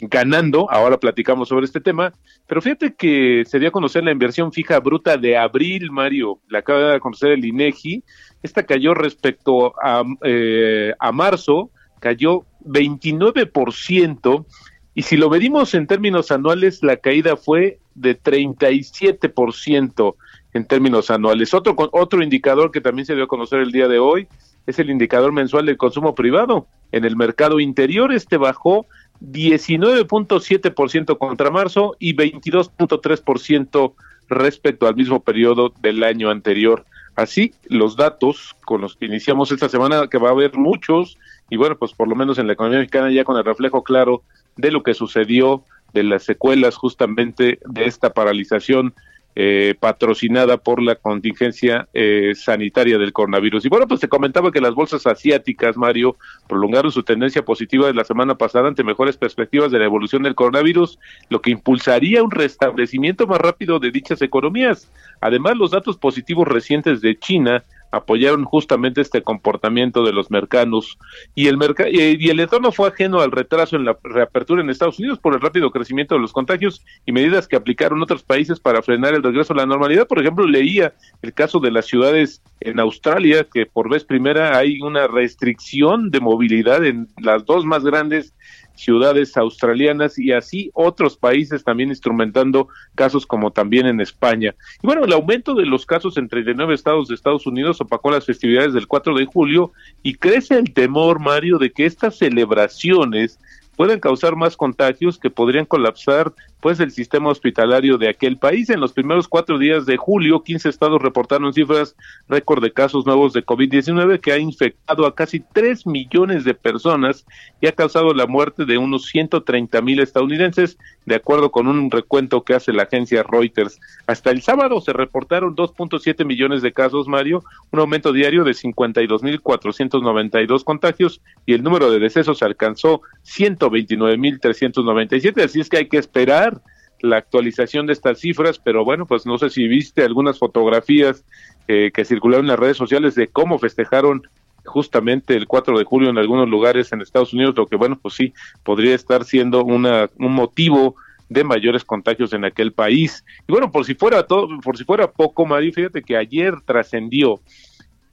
ganando, 0.00 0.70
ahora 0.70 0.98
platicamos 0.98 1.48
sobre 1.48 1.66
este 1.66 1.80
tema, 1.80 2.12
pero 2.46 2.60
fíjate 2.60 2.94
que 2.94 3.44
se 3.46 3.58
dio 3.58 3.68
a 3.68 3.72
conocer 3.72 4.04
la 4.04 4.12
inversión 4.12 4.52
fija 4.52 4.78
bruta 4.80 5.16
de 5.16 5.36
abril, 5.36 5.90
Mario, 5.90 6.38
la 6.48 6.58
acaba 6.60 6.92
de 6.92 7.00
conocer 7.00 7.32
el 7.32 7.44
INEGI, 7.44 8.02
esta 8.42 8.64
cayó 8.64 8.94
respecto 8.94 9.74
a, 9.82 10.04
eh, 10.22 10.92
a 10.98 11.12
marzo, 11.12 11.70
cayó 12.00 12.44
29%, 12.64 14.46
y 14.94 15.02
si 15.02 15.16
lo 15.16 15.28
medimos 15.28 15.74
en 15.74 15.86
términos 15.86 16.30
anuales, 16.30 16.82
la 16.82 16.96
caída 16.96 17.36
fue 17.36 17.78
de 17.94 18.18
37% 18.18 20.14
en 20.54 20.66
términos 20.66 21.10
anuales. 21.10 21.52
Otro, 21.52 21.76
otro 21.92 22.22
indicador 22.22 22.70
que 22.70 22.80
también 22.80 23.04
se 23.04 23.14
dio 23.14 23.24
a 23.24 23.28
conocer 23.28 23.60
el 23.60 23.72
día 23.72 23.88
de 23.88 23.98
hoy 23.98 24.26
es 24.66 24.78
el 24.78 24.90
indicador 24.90 25.32
mensual 25.32 25.66
del 25.66 25.76
consumo 25.76 26.14
privado. 26.14 26.66
En 26.92 27.04
el 27.04 27.16
mercado 27.16 27.60
interior, 27.60 28.12
este 28.12 28.36
bajó 28.36 28.86
19.7% 29.20 31.18
contra 31.18 31.50
marzo 31.50 31.96
y 31.98 32.14
22.3% 32.14 33.94
respecto 34.28 34.86
al 34.86 34.96
mismo 34.96 35.20
periodo 35.20 35.72
del 35.80 36.02
año 36.02 36.30
anterior. 36.30 36.84
Así, 37.14 37.54
los 37.68 37.96
datos 37.96 38.54
con 38.64 38.82
los 38.82 38.96
que 38.96 39.06
iniciamos 39.06 39.50
esta 39.50 39.68
semana, 39.68 40.08
que 40.08 40.18
va 40.18 40.28
a 40.28 40.32
haber 40.32 40.56
muchos, 40.56 41.16
y 41.48 41.56
bueno, 41.56 41.76
pues 41.78 41.92
por 41.92 42.08
lo 42.08 42.14
menos 42.14 42.38
en 42.38 42.46
la 42.46 42.52
economía 42.52 42.80
mexicana 42.80 43.10
ya 43.10 43.24
con 43.24 43.36
el 43.36 43.44
reflejo 43.44 43.82
claro 43.82 44.22
de 44.56 44.70
lo 44.70 44.82
que 44.82 44.94
sucedió, 44.94 45.64
de 45.94 46.02
las 46.02 46.24
secuelas 46.24 46.76
justamente 46.76 47.58
de 47.64 47.84
esta 47.86 48.12
paralización 48.12 48.94
eh, 49.38 49.74
patrocinada 49.78 50.56
por 50.56 50.80
la 50.80 50.94
contingencia 50.94 51.86
eh, 51.92 52.32
sanitaria 52.34 52.96
del 52.96 53.12
coronavirus. 53.12 53.66
Y 53.66 53.68
bueno, 53.68 53.86
pues 53.86 54.00
se 54.00 54.08
comentaba 54.08 54.50
que 54.50 54.62
las 54.62 54.74
bolsas 54.74 55.06
asiáticas, 55.06 55.76
Mario, 55.76 56.16
prolongaron 56.48 56.90
su 56.90 57.02
tendencia 57.02 57.44
positiva 57.44 57.86
de 57.86 57.92
la 57.92 58.04
semana 58.04 58.36
pasada 58.36 58.68
ante 58.68 58.82
mejores 58.82 59.18
perspectivas 59.18 59.70
de 59.70 59.78
la 59.78 59.84
evolución 59.84 60.22
del 60.22 60.34
coronavirus, 60.34 60.98
lo 61.28 61.42
que 61.42 61.50
impulsaría 61.50 62.22
un 62.22 62.30
restablecimiento 62.30 63.26
más 63.26 63.38
rápido 63.38 63.78
de 63.78 63.90
dichas 63.90 64.22
economías. 64.22 64.90
Además, 65.20 65.54
los 65.58 65.70
datos 65.70 65.98
positivos 65.98 66.48
recientes 66.48 67.02
de 67.02 67.18
China 67.18 67.62
apoyaron 67.90 68.44
justamente 68.44 69.00
este 69.00 69.22
comportamiento 69.22 70.04
de 70.04 70.12
los 70.12 70.30
mercados 70.30 70.98
y 71.34 71.46
el 71.48 71.56
mercado 71.56 71.88
y 71.90 72.28
el 72.28 72.40
entorno 72.40 72.72
fue 72.72 72.88
ajeno 72.88 73.20
al 73.20 73.30
retraso 73.30 73.76
en 73.76 73.84
la 73.84 73.96
reapertura 74.02 74.62
en 74.62 74.70
Estados 74.70 74.98
Unidos 74.98 75.18
por 75.18 75.34
el 75.34 75.40
rápido 75.40 75.70
crecimiento 75.70 76.14
de 76.14 76.20
los 76.20 76.32
contagios 76.32 76.84
y 77.04 77.12
medidas 77.12 77.48
que 77.48 77.56
aplicaron 77.56 78.02
otros 78.02 78.22
países 78.22 78.60
para 78.60 78.82
frenar 78.82 79.14
el 79.14 79.22
regreso 79.22 79.52
a 79.52 79.56
la 79.56 79.66
normalidad. 79.66 80.06
Por 80.06 80.20
ejemplo, 80.20 80.46
leía 80.46 80.94
el 81.22 81.32
caso 81.32 81.60
de 81.60 81.70
las 81.70 81.86
ciudades 81.86 82.42
en 82.60 82.80
Australia 82.80 83.46
que 83.52 83.66
por 83.66 83.88
vez 83.88 84.04
primera 84.04 84.56
hay 84.56 84.80
una 84.80 85.06
restricción 85.06 86.10
de 86.10 86.20
movilidad 86.20 86.84
en 86.84 87.08
las 87.20 87.44
dos 87.44 87.64
más 87.64 87.84
grandes 87.84 88.34
ciudades 88.76 89.36
australianas 89.36 90.18
y 90.18 90.32
así 90.32 90.70
otros 90.74 91.16
países 91.16 91.64
también 91.64 91.88
instrumentando 91.88 92.68
casos 92.94 93.26
como 93.26 93.50
también 93.50 93.86
en 93.86 94.00
España. 94.00 94.54
Y 94.82 94.86
bueno, 94.86 95.04
el 95.04 95.12
aumento 95.12 95.54
de 95.54 95.66
los 95.66 95.86
casos 95.86 96.16
en 96.16 96.28
39 96.28 96.74
estados 96.74 97.08
de 97.08 97.14
Estados 97.14 97.46
Unidos 97.46 97.80
opacó 97.80 98.10
las 98.10 98.26
festividades 98.26 98.72
del 98.72 98.86
4 98.86 99.14
de 99.14 99.26
julio 99.26 99.72
y 100.02 100.14
crece 100.14 100.58
el 100.58 100.72
temor, 100.72 101.18
Mario, 101.18 101.58
de 101.58 101.72
que 101.72 101.86
estas 101.86 102.18
celebraciones 102.18 103.38
pueden 103.76 104.00
causar 104.00 104.36
más 104.36 104.56
contagios 104.56 105.18
que 105.18 105.30
podrían 105.30 105.66
colapsar 105.66 106.32
pues 106.66 106.80
el 106.80 106.90
sistema 106.90 107.28
hospitalario 107.28 107.96
de 107.96 108.08
aquel 108.08 108.38
país. 108.38 108.70
En 108.70 108.80
los 108.80 108.92
primeros 108.92 109.28
cuatro 109.28 109.56
días 109.56 109.86
de 109.86 109.96
julio, 109.96 110.42
15 110.42 110.68
estados 110.68 111.00
reportaron 111.00 111.52
cifras 111.52 111.94
récord 112.28 112.60
de 112.60 112.72
casos 112.72 113.06
nuevos 113.06 113.32
de 113.32 113.46
COVID-19 113.46 114.18
que 114.18 114.32
ha 114.32 114.38
infectado 114.38 115.06
a 115.06 115.14
casi 115.14 115.38
3 115.38 115.86
millones 115.86 116.42
de 116.42 116.54
personas 116.54 117.24
y 117.60 117.68
ha 117.68 117.72
causado 117.72 118.12
la 118.14 118.26
muerte 118.26 118.64
de 118.64 118.78
unos 118.78 119.06
130 119.06 119.80
mil 119.80 120.00
estadounidenses, 120.00 120.76
de 121.04 121.14
acuerdo 121.14 121.52
con 121.52 121.68
un 121.68 121.88
recuento 121.88 122.42
que 122.42 122.54
hace 122.54 122.72
la 122.72 122.82
agencia 122.82 123.22
Reuters. 123.22 123.78
Hasta 124.08 124.32
el 124.32 124.42
sábado 124.42 124.80
se 124.80 124.92
reportaron 124.92 125.54
2.7 125.54 126.24
millones 126.24 126.62
de 126.62 126.72
casos, 126.72 127.06
Mario, 127.06 127.44
un 127.70 127.78
aumento 127.78 128.12
diario 128.12 128.42
de 128.42 128.54
52 128.54 129.22
mil 129.22 129.40
492 129.40 130.64
contagios 130.64 131.20
y 131.46 131.52
el 131.52 131.62
número 131.62 131.92
de 131.92 132.00
decesos 132.00 132.42
alcanzó 132.42 133.02
129 133.22 134.16
mil 134.18 134.40
397, 134.40 135.44
así 135.44 135.60
es 135.60 135.68
que 135.68 135.76
hay 135.76 135.88
que 135.88 135.98
esperar 135.98 136.55
la 137.00 137.16
actualización 137.16 137.86
de 137.86 137.92
estas 137.92 138.20
cifras, 138.20 138.58
pero 138.58 138.84
bueno, 138.84 139.06
pues 139.06 139.26
no 139.26 139.38
sé 139.38 139.50
si 139.50 139.66
viste 139.68 140.02
algunas 140.02 140.38
fotografías 140.38 141.24
eh, 141.68 141.90
que 141.92 142.04
circularon 142.04 142.46
en 142.46 142.50
las 142.50 142.58
redes 142.58 142.76
sociales 142.76 143.14
de 143.14 143.28
cómo 143.28 143.58
festejaron 143.58 144.22
justamente 144.64 145.34
el 145.34 145.46
4 145.46 145.78
de 145.78 145.84
julio 145.84 146.10
en 146.10 146.18
algunos 146.18 146.48
lugares 146.48 146.92
en 146.92 147.00
Estados 147.00 147.32
Unidos, 147.32 147.54
lo 147.56 147.66
que 147.66 147.76
bueno, 147.76 147.98
pues 148.00 148.14
sí, 148.14 148.32
podría 148.62 148.94
estar 148.94 149.24
siendo 149.24 149.64
una, 149.64 150.10
un 150.18 150.32
motivo 150.32 150.96
de 151.28 151.44
mayores 151.44 151.84
contagios 151.84 152.32
en 152.32 152.44
aquel 152.44 152.72
país. 152.72 153.24
Y 153.48 153.52
bueno, 153.52 153.70
por 153.70 153.84
si 153.84 153.94
fuera 153.94 154.24
todo, 154.24 154.48
por 154.60 154.76
si 154.76 154.84
fuera 154.84 155.10
poco, 155.10 155.46
Mario, 155.46 155.72
fíjate 155.72 156.02
que 156.02 156.16
ayer 156.16 156.54
trascendió, 156.64 157.40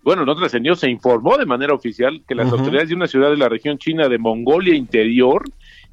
bueno, 0.03 0.25
no 0.25 0.35
trascendió, 0.35 0.75
se 0.75 0.89
informó 0.89 1.37
de 1.37 1.45
manera 1.45 1.73
oficial 1.73 2.23
que 2.27 2.35
las 2.35 2.51
autoridades 2.51 2.89
de 2.89 2.95
una 2.95 3.07
ciudad 3.07 3.29
de 3.29 3.37
la 3.37 3.49
región 3.49 3.77
china 3.77 4.09
de 4.09 4.17
Mongolia 4.17 4.75
Interior 4.75 5.43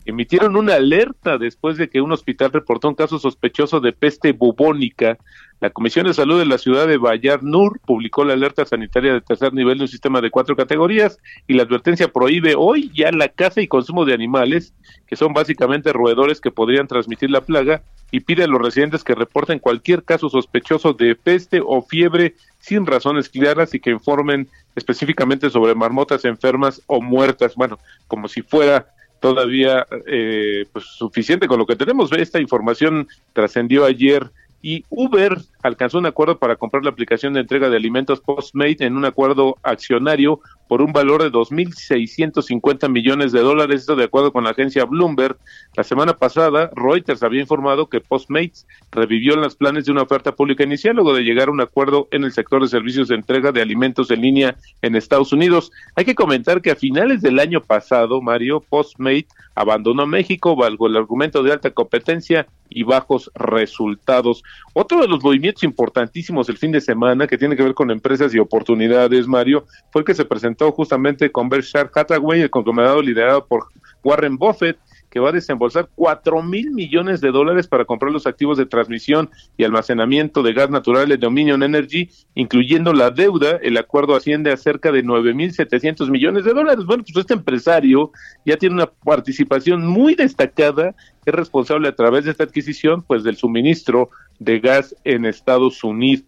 emitieron 0.04 0.56
una 0.56 0.74
alerta 0.74 1.38
después 1.38 1.76
de 1.76 1.88
que 1.88 2.00
un 2.00 2.12
hospital 2.12 2.52
reportó 2.52 2.88
un 2.88 2.94
caso 2.94 3.18
sospechoso 3.18 3.80
de 3.80 3.92
peste 3.92 4.32
bubónica. 4.32 5.18
La 5.60 5.70
Comisión 5.70 6.06
de 6.06 6.14
Salud 6.14 6.38
de 6.38 6.46
la 6.46 6.56
ciudad 6.56 6.86
de 6.86 6.96
Bayar 6.96 7.42
Nur 7.42 7.80
publicó 7.80 8.24
la 8.24 8.32
alerta 8.32 8.64
sanitaria 8.64 9.12
de 9.12 9.20
tercer 9.20 9.52
nivel 9.52 9.76
de 9.78 9.84
un 9.84 9.88
sistema 9.88 10.22
de 10.22 10.30
cuatro 10.30 10.56
categorías 10.56 11.18
y 11.46 11.54
la 11.54 11.64
advertencia 11.64 12.08
prohíbe 12.08 12.54
hoy 12.56 12.90
ya 12.94 13.12
la 13.12 13.28
caza 13.28 13.60
y 13.60 13.68
consumo 13.68 14.06
de 14.06 14.14
animales, 14.14 14.72
que 15.06 15.16
son 15.16 15.34
básicamente 15.34 15.92
roedores 15.92 16.40
que 16.40 16.50
podrían 16.50 16.86
transmitir 16.86 17.30
la 17.30 17.42
plaga, 17.42 17.82
y 18.10 18.20
pide 18.20 18.44
a 18.44 18.46
los 18.48 18.60
residentes 18.60 19.04
que 19.04 19.14
reporten 19.14 19.58
cualquier 19.58 20.02
caso 20.02 20.28
sospechoso 20.28 20.94
de 20.94 21.14
peste 21.14 21.60
o 21.64 21.82
fiebre 21.82 22.34
sin 22.58 22.86
razones 22.86 23.28
claras 23.28 23.74
y 23.74 23.80
que 23.80 23.90
informen 23.90 24.48
específicamente 24.74 25.50
sobre 25.50 25.74
marmotas 25.74 26.24
enfermas 26.24 26.82
o 26.86 27.00
muertas, 27.00 27.54
bueno, 27.54 27.78
como 28.08 28.28
si 28.28 28.42
fuera 28.42 28.88
todavía 29.20 29.86
eh, 30.06 30.64
pues 30.72 30.86
suficiente 30.86 31.46
con 31.46 31.58
lo 31.58 31.66
que 31.66 31.76
tenemos. 31.76 32.10
Esta 32.12 32.40
información 32.40 33.06
trascendió 33.32 33.84
ayer 33.84 34.30
y 34.62 34.84
Uber 34.90 35.38
alcanzó 35.62 35.98
un 35.98 36.06
acuerdo 36.06 36.38
para 36.38 36.56
comprar 36.56 36.84
la 36.84 36.90
aplicación 36.90 37.32
de 37.32 37.40
entrega 37.40 37.68
de 37.68 37.76
alimentos 37.76 38.20
Postmate 38.20 38.84
en 38.84 38.96
un 38.96 39.04
acuerdo 39.04 39.56
accionario 39.62 40.40
por 40.68 40.82
un 40.82 40.92
valor 40.92 41.22
de 41.22 41.32
2.650 41.32 42.88
millones 42.88 43.32
de 43.32 43.40
dólares, 43.40 43.80
esto 43.80 43.96
de 43.96 44.04
acuerdo 44.04 44.32
con 44.32 44.44
la 44.44 44.50
agencia 44.50 44.84
Bloomberg. 44.84 45.36
La 45.74 45.82
semana 45.82 46.16
pasada, 46.16 46.70
Reuters 46.76 47.22
había 47.24 47.40
informado 47.40 47.88
que 47.88 48.00
Postmates 48.00 48.68
revivió 48.92 49.34
los 49.34 49.56
planes 49.56 49.86
de 49.86 49.92
una 49.92 50.02
oferta 50.02 50.36
pública 50.36 50.62
inicial 50.62 50.94
luego 50.94 51.12
de 51.12 51.24
llegar 51.24 51.48
a 51.48 51.50
un 51.50 51.60
acuerdo 51.60 52.06
en 52.12 52.22
el 52.22 52.32
sector 52.32 52.62
de 52.62 52.68
servicios 52.68 53.08
de 53.08 53.16
entrega 53.16 53.50
de 53.50 53.62
alimentos 53.62 54.10
en 54.12 54.20
línea 54.20 54.56
en 54.82 54.94
Estados 54.94 55.32
Unidos. 55.32 55.72
Hay 55.96 56.04
que 56.04 56.14
comentar 56.14 56.62
que 56.62 56.70
a 56.70 56.76
finales 56.76 57.20
del 57.20 57.40
año 57.40 57.60
pasado, 57.62 58.22
Mario, 58.22 58.60
Postmate 58.60 59.26
abandonó 59.56 60.06
México 60.06 60.54
bajo 60.54 60.86
el 60.86 60.96
argumento 60.96 61.42
de 61.42 61.52
alta 61.52 61.70
competencia 61.70 62.46
y 62.68 62.84
bajos 62.84 63.30
resultados. 63.34 64.42
Otro 64.72 65.00
de 65.00 65.08
los 65.08 65.22
movimientos 65.22 65.64
importantísimos 65.64 66.48
el 66.48 66.56
fin 66.56 66.70
de 66.70 66.80
semana 66.80 67.26
que 67.26 67.36
tiene 67.36 67.56
que 67.56 67.62
ver 67.62 67.74
con 67.74 67.90
empresas 67.90 68.34
y 68.34 68.38
oportunidades, 68.38 69.26
Mario, 69.26 69.66
fue 69.90 70.02
el 70.02 70.06
que 70.06 70.14
se 70.14 70.24
presentó 70.24 70.70
justamente 70.72 71.32
con 71.32 71.48
Berkshire 71.48 71.90
Hathaway, 71.92 72.42
el 72.42 72.50
conglomerado 72.50 73.02
liderado 73.02 73.46
por 73.46 73.66
Warren 74.04 74.36
Buffett, 74.36 74.78
que 75.10 75.20
va 75.20 75.30
a 75.30 75.32
desembolsar 75.32 75.88
cuatro 75.94 76.42
mil 76.42 76.70
millones 76.70 77.20
de 77.20 77.30
dólares 77.30 77.66
para 77.66 77.84
comprar 77.84 78.12
los 78.12 78.26
activos 78.26 78.56
de 78.56 78.66
transmisión 78.66 79.30
y 79.56 79.64
almacenamiento 79.64 80.42
de 80.42 80.52
gas 80.52 80.70
natural 80.70 81.08
de 81.08 81.16
Dominion 81.16 81.62
Energy, 81.62 82.08
incluyendo 82.34 82.92
la 82.92 83.10
deuda. 83.10 83.58
El 83.62 83.76
acuerdo 83.76 84.14
asciende 84.14 84.52
a 84.52 84.56
cerca 84.56 84.92
de 84.92 85.02
nueve 85.02 85.34
mil 85.34 85.52
setecientos 85.52 86.10
millones 86.10 86.44
de 86.44 86.54
dólares. 86.54 86.84
Bueno, 86.86 87.02
pues 87.02 87.16
este 87.16 87.34
empresario 87.34 88.12
ya 88.46 88.56
tiene 88.56 88.76
una 88.76 88.86
participación 88.86 89.86
muy 89.86 90.14
destacada, 90.14 90.94
es 91.26 91.34
responsable 91.34 91.88
a 91.88 91.94
través 91.94 92.24
de 92.24 92.30
esta 92.30 92.44
adquisición, 92.44 93.02
pues 93.02 93.24
del 93.24 93.36
suministro 93.36 94.10
de 94.38 94.60
gas 94.60 94.94
en 95.04 95.26
Estados 95.26 95.84
Unidos 95.84 96.24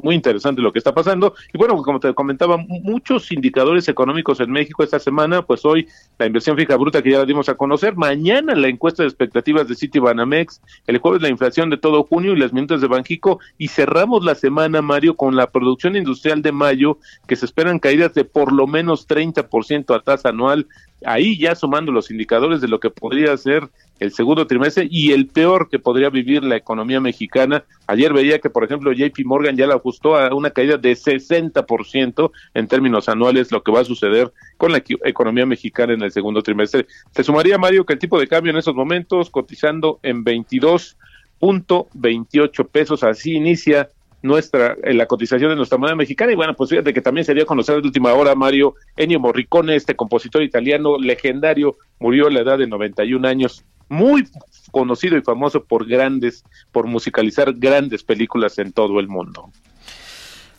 muy 0.00 0.14
interesante 0.14 0.62
lo 0.62 0.72
que 0.72 0.78
está 0.78 0.94
pasando. 0.94 1.34
Y 1.52 1.58
bueno, 1.58 1.76
como 1.82 2.00
te 2.00 2.12
comentaba, 2.14 2.56
muchos 2.56 3.30
indicadores 3.32 3.88
económicos 3.88 4.40
en 4.40 4.50
México 4.50 4.82
esta 4.82 4.98
semana, 4.98 5.42
pues 5.42 5.64
hoy 5.64 5.88
la 6.18 6.26
inversión 6.26 6.56
fija 6.56 6.76
bruta 6.76 7.02
que 7.02 7.10
ya 7.10 7.18
la 7.18 7.24
dimos 7.24 7.48
a 7.48 7.54
conocer, 7.54 7.96
mañana 7.96 8.54
la 8.54 8.68
encuesta 8.68 9.02
de 9.02 9.08
expectativas 9.08 9.68
de 9.68 9.74
City 9.74 9.98
Banamex, 9.98 10.60
el 10.86 10.98
jueves 10.98 11.22
la 11.22 11.28
inflación 11.28 11.70
de 11.70 11.76
todo 11.76 12.04
junio 12.04 12.32
y 12.32 12.38
las 12.38 12.52
minutos 12.52 12.80
de 12.80 12.86
Banjico, 12.86 13.40
y 13.58 13.68
cerramos 13.68 14.24
la 14.24 14.34
semana, 14.34 14.82
Mario, 14.82 15.16
con 15.16 15.36
la 15.36 15.50
producción 15.50 15.96
industrial 15.96 16.42
de 16.42 16.52
mayo, 16.52 16.98
que 17.26 17.36
se 17.36 17.46
esperan 17.46 17.78
caídas 17.78 18.14
de 18.14 18.24
por 18.24 18.52
lo 18.52 18.66
menos 18.66 19.06
30% 19.08 19.94
a 19.94 20.00
tasa 20.00 20.30
anual, 20.30 20.66
ahí 21.04 21.38
ya 21.38 21.54
sumando 21.54 21.92
los 21.92 22.10
indicadores 22.10 22.60
de 22.60 22.66
lo 22.68 22.80
que 22.80 22.90
podría 22.90 23.36
ser 23.36 23.68
el 24.00 24.12
segundo 24.12 24.46
trimestre 24.46 24.88
y 24.90 25.12
el 25.12 25.28
peor 25.28 25.68
que 25.70 25.78
podría 25.78 26.10
vivir 26.10 26.42
la 26.42 26.56
economía 26.56 27.00
mexicana. 27.00 27.64
Ayer 27.86 28.12
veía 28.12 28.40
que, 28.40 28.50
por 28.50 28.64
ejemplo, 28.64 28.92
JP 28.92 29.24
Morgan 29.24 29.56
ya 29.56 29.68
la 29.68 29.76
ajustó 29.76 30.16
a 30.16 30.34
una 30.34 30.50
caída 30.50 30.76
de 30.76 30.90
60% 30.92 32.32
en 32.54 32.66
términos 32.66 33.08
anuales, 33.08 33.52
lo 33.52 33.62
que 33.62 33.70
va 33.70 33.78
a 33.80 33.84
suceder 33.84 34.32
con 34.56 34.72
la 34.72 34.82
economía 35.04 35.46
mexicana 35.46 35.92
en 35.92 36.02
el 36.02 36.10
segundo 36.10 36.42
trimestre. 36.42 36.88
Se 37.12 37.22
sumaría, 37.22 37.58
Mario, 37.58 37.86
que 37.86 37.92
el 37.92 38.00
tipo 38.00 38.18
de 38.18 38.26
cambio 38.26 38.50
en 38.50 38.58
esos 38.58 38.74
momentos, 38.74 39.30
cotizando 39.30 40.00
en 40.02 40.24
22.28 40.24 42.68
pesos, 42.68 43.04
así 43.04 43.34
inicia 43.34 43.88
nuestra 44.22 44.76
en 44.82 44.98
la 44.98 45.06
cotización 45.06 45.50
de 45.50 45.56
nuestra 45.56 45.78
moneda 45.78 45.96
mexicana. 45.96 46.32
Y 46.32 46.36
bueno 46.36 46.54
pues 46.54 46.70
fíjate 46.70 46.92
que 46.94 47.02
también 47.02 47.24
sería 47.24 47.44
conocer 47.44 47.80
de 47.80 47.86
última 47.86 48.12
hora 48.14 48.34
Mario 48.34 48.74
Ennio 48.96 49.20
Morricone 49.20 49.76
este 49.76 49.96
compositor 49.96 50.42
italiano 50.42 50.98
legendario 50.98 51.76
murió 51.98 52.28
a 52.28 52.30
la 52.30 52.40
edad 52.40 52.58
de 52.58 52.66
91 52.66 53.26
años 53.26 53.64
muy 53.88 54.26
conocido 54.70 55.18
y 55.18 55.22
famoso 55.22 55.64
por 55.64 55.86
grandes 55.86 56.44
por 56.70 56.86
musicalizar 56.86 57.52
grandes 57.54 58.02
películas 58.02 58.58
en 58.58 58.72
todo 58.72 59.00
el 59.00 59.08
mundo 59.08 59.50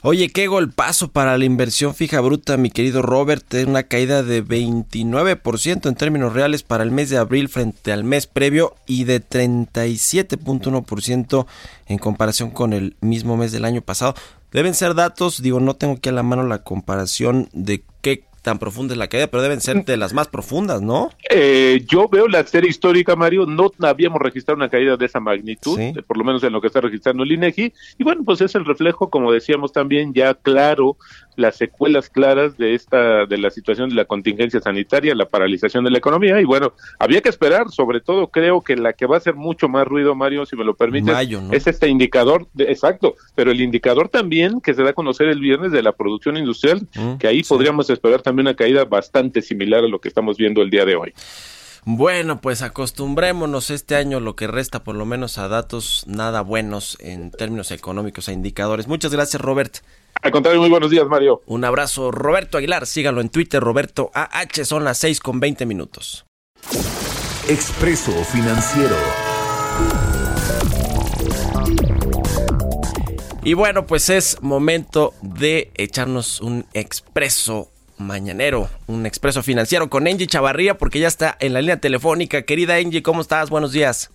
Oye, 0.06 0.28
qué 0.28 0.48
golpazo 0.48 1.14
para 1.14 1.38
la 1.38 1.46
inversión 1.46 1.96
fija 1.96 2.20
bruta, 2.20 2.58
mi 2.58 2.70
querido 2.70 3.02
Robert. 3.02 3.46
Una 3.66 3.84
caída 3.84 4.22
de 4.22 4.44
29% 4.44 5.88
en 5.88 5.96
términos 5.96 6.34
reales 6.34 6.62
para 6.62 6.84
el 6.84 6.92
mes 6.92 7.10
de 7.10 7.16
abril 7.16 7.48
frente 7.48 7.94
al 7.94 8.04
mes 8.04 8.28
previo 8.28 8.76
y 8.86 9.06
de 9.06 9.26
37.1% 9.26 11.46
en 11.86 11.98
comparación 12.00 12.52
con 12.52 12.74
el 12.74 12.98
mismo 13.00 13.38
mes 13.38 13.54
del 13.54 13.64
año 13.64 13.82
pasado. 13.82 14.14
Deben 14.52 14.74
ser 14.74 14.94
datos, 14.94 15.42
digo, 15.42 15.62
no 15.62 15.78
tengo 15.78 15.94
aquí 15.94 16.10
a 16.10 16.12
la 16.12 16.22
mano 16.22 16.44
la 16.44 16.64
comparación 16.64 17.48
de 17.54 17.86
qué 18.02 18.26
tan 18.44 18.60
profunda 18.60 18.94
es 18.94 18.98
la 18.98 19.08
caída, 19.08 19.28
pero 19.28 19.42
deben 19.42 19.62
ser 19.62 19.86
de 19.86 19.98
las 19.98 20.14
más 20.14 20.28
profundas, 20.28 20.82
¿no? 20.82 21.10
Eh, 21.30 21.84
yo 21.88 22.10
veo 22.10 22.28
la 22.28 22.46
serie 22.46 22.70
histórica, 22.70 23.16
Mario, 23.16 23.46
no 23.46 23.72
habíamos 23.82 24.22
registrado 24.22 24.58
una 24.58 24.70
caída 24.70 24.98
de 24.98 25.06
esa 25.06 25.22
magnitud, 25.22 25.80
por 26.06 26.18
lo 26.18 26.26
menos 26.26 26.44
en 26.44 26.52
lo 26.52 26.60
que 26.60 26.68
está 26.68 26.82
registrando 26.82 27.24
el 27.24 27.32
INEGI, 27.32 27.74
y 27.98 28.04
bueno, 28.04 28.22
pues 28.26 28.42
es 28.42 28.54
el 28.56 28.66
reflejo, 28.66 29.10
como 29.10 29.32
decíamos 29.32 29.72
también, 29.72 30.14
ya 30.14 30.34
claro 30.34 30.98
las 31.36 31.56
secuelas 31.56 32.10
claras 32.10 32.58
de 32.58 32.76
esta 32.76 33.26
de 33.26 33.38
la 33.38 33.50
situación 33.50 33.90
de 33.90 33.96
la 33.96 34.06
contingencia 34.06 34.60
sanitaria, 34.60 35.16
la 35.16 35.26
paralización 35.26 35.84
de 35.84 35.90
la 35.90 35.98
economía 35.98 36.40
y 36.40 36.44
bueno, 36.44 36.74
había 37.00 37.22
que 37.22 37.30
esperar, 37.30 37.72
sobre 37.72 38.02
todo 38.02 38.28
creo 38.28 38.62
que 38.62 38.76
la 38.76 38.94
que 38.94 39.06
va 39.06 39.16
a 39.16 39.18
hacer 39.18 39.34
mucho 39.34 39.68
más 39.68 39.88
ruido, 39.88 40.14
Mario, 40.14 40.46
si 40.46 40.56
me 40.56 40.64
lo 40.64 40.76
permites, 40.76 41.16
es 41.52 41.68
este 41.68 41.88
indicador, 41.88 42.48
de, 42.54 42.66
exacto, 42.66 43.16
pero 43.36 43.52
el 43.52 43.62
indicador 43.62 44.10
también 44.10 44.62
que 44.62 44.74
se 44.74 44.84
da 44.84 44.92
a 44.92 44.94
conocer 44.94 45.28
el 45.28 45.40
viernes 45.40 45.72
de 45.72 45.82
la 45.82 45.94
producción 45.94 46.38
industrial, 46.38 46.88
mm, 46.96 47.16
que 47.16 47.28
ahí 47.28 47.42
podríamos 47.44 47.90
esperar 47.90 48.22
también 48.22 48.33
una 48.42 48.56
caída 48.56 48.86
bastante 48.86 49.42
similar 49.42 49.84
a 49.84 49.88
lo 49.88 50.00
que 50.00 50.08
estamos 50.08 50.38
viendo 50.38 50.62
el 50.62 50.70
día 50.70 50.86
de 50.86 50.96
hoy. 50.96 51.14
Bueno, 51.86 52.40
pues 52.40 52.62
acostumbrémonos 52.62 53.70
este 53.70 53.96
año 53.96 54.22
lo 54.22 54.38
que 54.38 54.48
resta 54.48 54.84
por 54.84 54.96
lo 54.96 55.06
menos 55.06 55.38
a 55.38 55.50
datos 55.50 56.06
nada 56.08 56.42
buenos 56.42 56.98
en 57.02 57.30
términos 57.30 57.72
económicos, 57.72 58.30
a 58.30 58.32
indicadores. 58.32 58.88
Muchas 58.88 59.12
gracias, 59.12 59.42
Robert. 59.42 59.78
Al 60.22 60.32
contrario, 60.32 60.62
muy 60.62 60.70
buenos 60.70 60.90
días, 60.90 61.06
Mario. 61.08 61.42
Un 61.46 61.66
abrazo, 61.66 62.10
Roberto 62.10 62.58
Aguilar. 62.58 62.86
Sígalo 62.86 63.20
en 63.20 63.28
Twitter, 63.28 63.62
Roberto 63.62 64.12
AH. 64.14 64.64
Son 64.64 64.86
las 64.86 64.98
6 65.00 65.20
con 65.20 65.42
20 65.42 65.66
minutos. 65.66 66.26
Expreso 67.50 68.14
Financiero. 68.24 68.96
Y 73.44 73.56
bueno, 73.56 73.86
pues 73.86 74.10
es 74.10 74.42
momento 74.42 75.14
de 75.22 75.70
echarnos 75.76 76.40
un 76.40 76.66
expreso 76.74 77.73
mañanero, 78.06 78.68
un 78.88 79.06
expreso 79.06 79.42
financiero 79.42 79.90
con 79.90 80.08
Angie 80.08 80.28
Chavarría, 80.28 80.76
porque 80.76 81.00
ya 81.00 81.08
está 81.08 81.36
en 81.40 81.54
la 81.54 81.62
línea 81.62 81.80
telefónica. 81.80 82.44
Querida 82.44 82.76
Angie, 82.76 83.02
¿cómo 83.04 83.22
estás? 83.22 83.50
Buenos 83.50 83.72
días. 83.72 84.12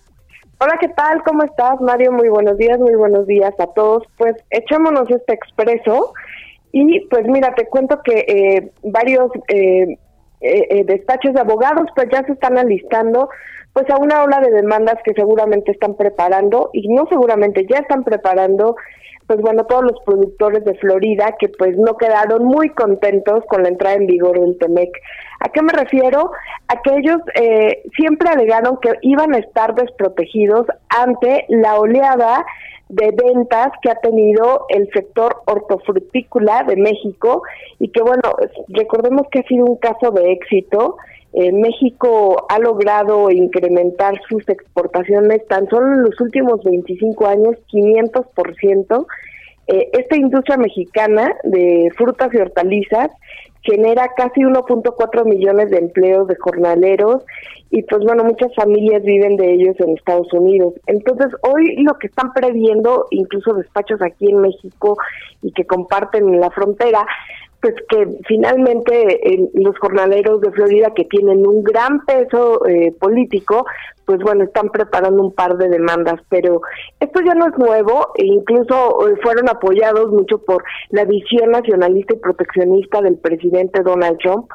Hola, 0.60 0.76
¿qué 0.80 0.88
tal? 0.88 1.22
¿Cómo 1.22 1.44
estás, 1.44 1.80
Mario? 1.80 2.10
Muy 2.12 2.28
buenos 2.28 2.58
días, 2.58 2.78
muy 2.78 2.94
buenos 2.94 3.26
días 3.26 3.54
a 3.58 3.66
todos. 3.68 4.02
Pues 4.16 4.34
echémonos 4.50 5.08
este 5.10 5.32
expreso 5.34 6.12
y 6.72 7.00
pues 7.08 7.26
mira, 7.26 7.54
te 7.54 7.66
cuento 7.66 8.00
que 8.02 8.24
eh, 8.26 8.72
varios 8.82 9.30
eh, 9.48 9.98
eh, 10.40 10.84
despachos 10.84 11.34
de 11.34 11.40
abogados 11.40 11.86
pues 11.94 12.08
ya 12.12 12.24
se 12.24 12.32
están 12.32 12.58
alistando 12.58 13.28
pues 13.72 13.88
a 13.90 13.96
una 13.96 14.24
ola 14.24 14.40
de 14.40 14.50
demandas 14.50 14.96
que 15.04 15.12
seguramente 15.14 15.70
están 15.70 15.94
preparando 15.94 16.70
y 16.72 16.88
no 16.88 17.06
seguramente 17.08 17.64
ya 17.70 17.78
están 17.78 18.02
preparando 18.02 18.74
pues 19.28 19.42
bueno, 19.42 19.64
todos 19.64 19.82
los 19.82 20.00
productores 20.06 20.64
de 20.64 20.74
Florida 20.76 21.36
que 21.38 21.50
pues 21.50 21.76
no 21.76 21.98
quedaron 21.98 22.46
muy 22.46 22.70
contentos 22.70 23.44
con 23.46 23.62
la 23.62 23.68
entrada 23.68 23.96
en 23.96 24.06
vigor 24.06 24.40
del 24.40 24.56
TEMEC. 24.56 24.90
¿A 25.40 25.50
qué 25.50 25.60
me 25.60 25.72
refiero? 25.74 26.32
A 26.68 26.80
que 26.80 26.96
ellos 26.96 27.18
eh, 27.34 27.82
siempre 27.94 28.30
alegaron 28.30 28.78
que 28.80 28.94
iban 29.02 29.34
a 29.34 29.38
estar 29.38 29.74
desprotegidos 29.74 30.66
ante 30.88 31.44
la 31.48 31.78
oleada 31.78 32.44
de 32.88 33.14
ventas 33.22 33.68
que 33.82 33.90
ha 33.90 33.96
tenido 33.96 34.64
el 34.70 34.88
sector 34.94 35.42
hortofrutícola 35.44 36.62
de 36.62 36.76
México 36.76 37.42
y 37.78 37.90
que 37.90 38.00
bueno, 38.00 38.34
recordemos 38.68 39.26
que 39.30 39.40
ha 39.40 39.42
sido 39.42 39.66
un 39.66 39.76
caso 39.76 40.10
de 40.10 40.32
éxito. 40.32 40.96
Eh, 41.32 41.52
México 41.52 42.46
ha 42.48 42.58
logrado 42.58 43.30
incrementar 43.30 44.20
sus 44.28 44.48
exportaciones 44.48 45.46
tan 45.46 45.68
solo 45.68 45.92
en 45.92 46.02
los 46.02 46.20
últimos 46.20 46.62
25 46.64 47.26
años 47.26 47.56
500%. 47.72 49.06
Eh, 49.66 49.90
esta 49.92 50.16
industria 50.16 50.56
mexicana 50.56 51.34
de 51.44 51.90
frutas 51.96 52.32
y 52.32 52.38
hortalizas 52.38 53.10
genera 53.62 54.08
casi 54.16 54.40
1.4 54.40 55.24
millones 55.26 55.70
de 55.70 55.78
empleos 55.78 56.26
de 56.26 56.36
jornaleros 56.36 57.22
y 57.70 57.82
pues 57.82 58.02
bueno, 58.02 58.24
muchas 58.24 58.54
familias 58.54 59.02
viven 59.02 59.36
de 59.36 59.52
ellos 59.52 59.76
en 59.80 59.90
Estados 59.90 60.32
Unidos. 60.32 60.72
Entonces, 60.86 61.28
hoy 61.42 61.76
lo 61.82 61.98
que 61.98 62.06
están 62.06 62.32
previendo, 62.32 63.06
incluso 63.10 63.52
despachos 63.52 64.00
aquí 64.00 64.30
en 64.30 64.40
México 64.40 64.96
y 65.42 65.52
que 65.52 65.66
comparten 65.66 66.40
la 66.40 66.50
frontera, 66.50 67.06
pues 67.60 67.74
que 67.88 68.06
finalmente 68.26 69.34
eh, 69.34 69.50
los 69.54 69.76
jornaleros 69.78 70.40
de 70.40 70.52
Florida 70.52 70.92
que 70.94 71.04
tienen 71.04 71.46
un 71.46 71.64
gran 71.64 72.04
peso 72.04 72.64
eh, 72.66 72.92
político, 73.00 73.66
pues 74.04 74.20
bueno, 74.20 74.44
están 74.44 74.68
preparando 74.70 75.22
un 75.22 75.32
par 75.32 75.56
de 75.56 75.68
demandas, 75.68 76.20
pero 76.28 76.62
esto 77.00 77.20
ya 77.20 77.34
no 77.34 77.48
es 77.48 77.58
nuevo 77.58 78.12
e 78.16 78.26
incluso 78.26 79.08
eh, 79.08 79.16
fueron 79.22 79.48
apoyados 79.48 80.10
mucho 80.12 80.38
por 80.38 80.62
la 80.90 81.04
visión 81.04 81.50
nacionalista 81.50 82.14
y 82.14 82.18
proteccionista 82.18 83.02
del 83.02 83.16
presidente 83.16 83.82
Donald 83.82 84.18
Trump 84.18 84.48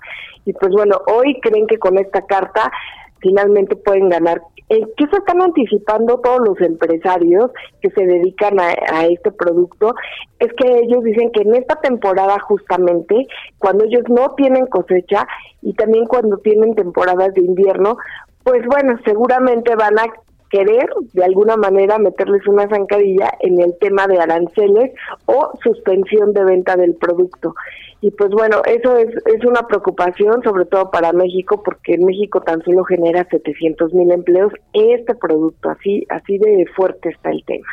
y 0.46 0.54
pues 0.54 0.72
bueno, 0.72 1.02
hoy 1.08 1.40
creen 1.42 1.68
que 1.68 1.78
con 1.78 1.98
esta 1.98 2.26
carta 2.26 2.72
finalmente 3.20 3.76
pueden 3.76 4.10
ganar. 4.10 4.42
Eh, 4.70 4.82
¿Qué 4.98 5.08
se 5.08 5.18
están 5.18 5.42
anticipando 5.42 6.20
todos 6.20 6.40
los 6.48 6.62
empresarios 6.62 7.52
que 7.82 7.90
se 7.92 8.06
dedican 8.06 8.60
a, 8.60 9.06
este 9.06 9.32
producto? 9.32 9.94
Es 10.40 10.52
que 10.54 10.80
ellos 10.80 11.04
dicen 11.04 11.32
que 11.32 11.42
en 11.42 11.56
esta 11.56 11.76
temporada 11.76 12.40
justamente, 12.40 13.28
cuando 13.58 13.84
ellos 13.84 14.04
no 14.08 14.34
tienen 14.36 14.66
cosecha 14.68 15.28
y 15.62 15.74
también 15.74 16.06
cuando 16.06 16.38
tienen 16.38 16.76
temporadas 16.76 17.34
de 17.34 17.42
invierno, 17.42 17.98
pues 18.44 18.66
bueno, 18.66 18.98
seguramente 19.06 19.76
van 19.76 20.00
a 20.00 20.06
querer 20.50 20.88
de 21.14 21.26
alguna 21.26 21.58
manera 21.58 21.98
meterles 21.98 22.46
una 22.48 22.70
zancadilla 22.70 23.32
en 23.40 23.60
el 23.60 23.76
tema 23.80 24.06
de 24.08 24.20
aranceles 24.20 24.92
o 25.26 25.52
suspensión 25.64 26.32
de 26.34 26.44
venta 26.44 26.76
del 26.76 26.96
producto. 26.96 27.56
Y 28.04 28.12
pues 28.12 28.32
bueno, 28.32 28.62
eso 28.66 28.98
es, 28.98 29.08
es 29.28 29.46
una 29.46 29.66
preocupación 29.66 30.44
sobre 30.44 30.66
todo 30.66 30.92
para 30.92 31.14
México 31.14 31.64
porque 31.64 31.98
México 31.98 32.42
tan 32.42 32.62
solo 32.64 32.84
genera 32.84 33.26
700 33.32 33.94
mil 33.94 34.12
empleos 34.12 34.52
este 34.74 35.16
producto, 35.16 35.70
así, 35.70 36.06
así 36.10 36.38
de 36.38 36.66
fuerte 36.76 37.08
está 37.08 37.32
el 37.32 37.46
tema. 37.46 37.66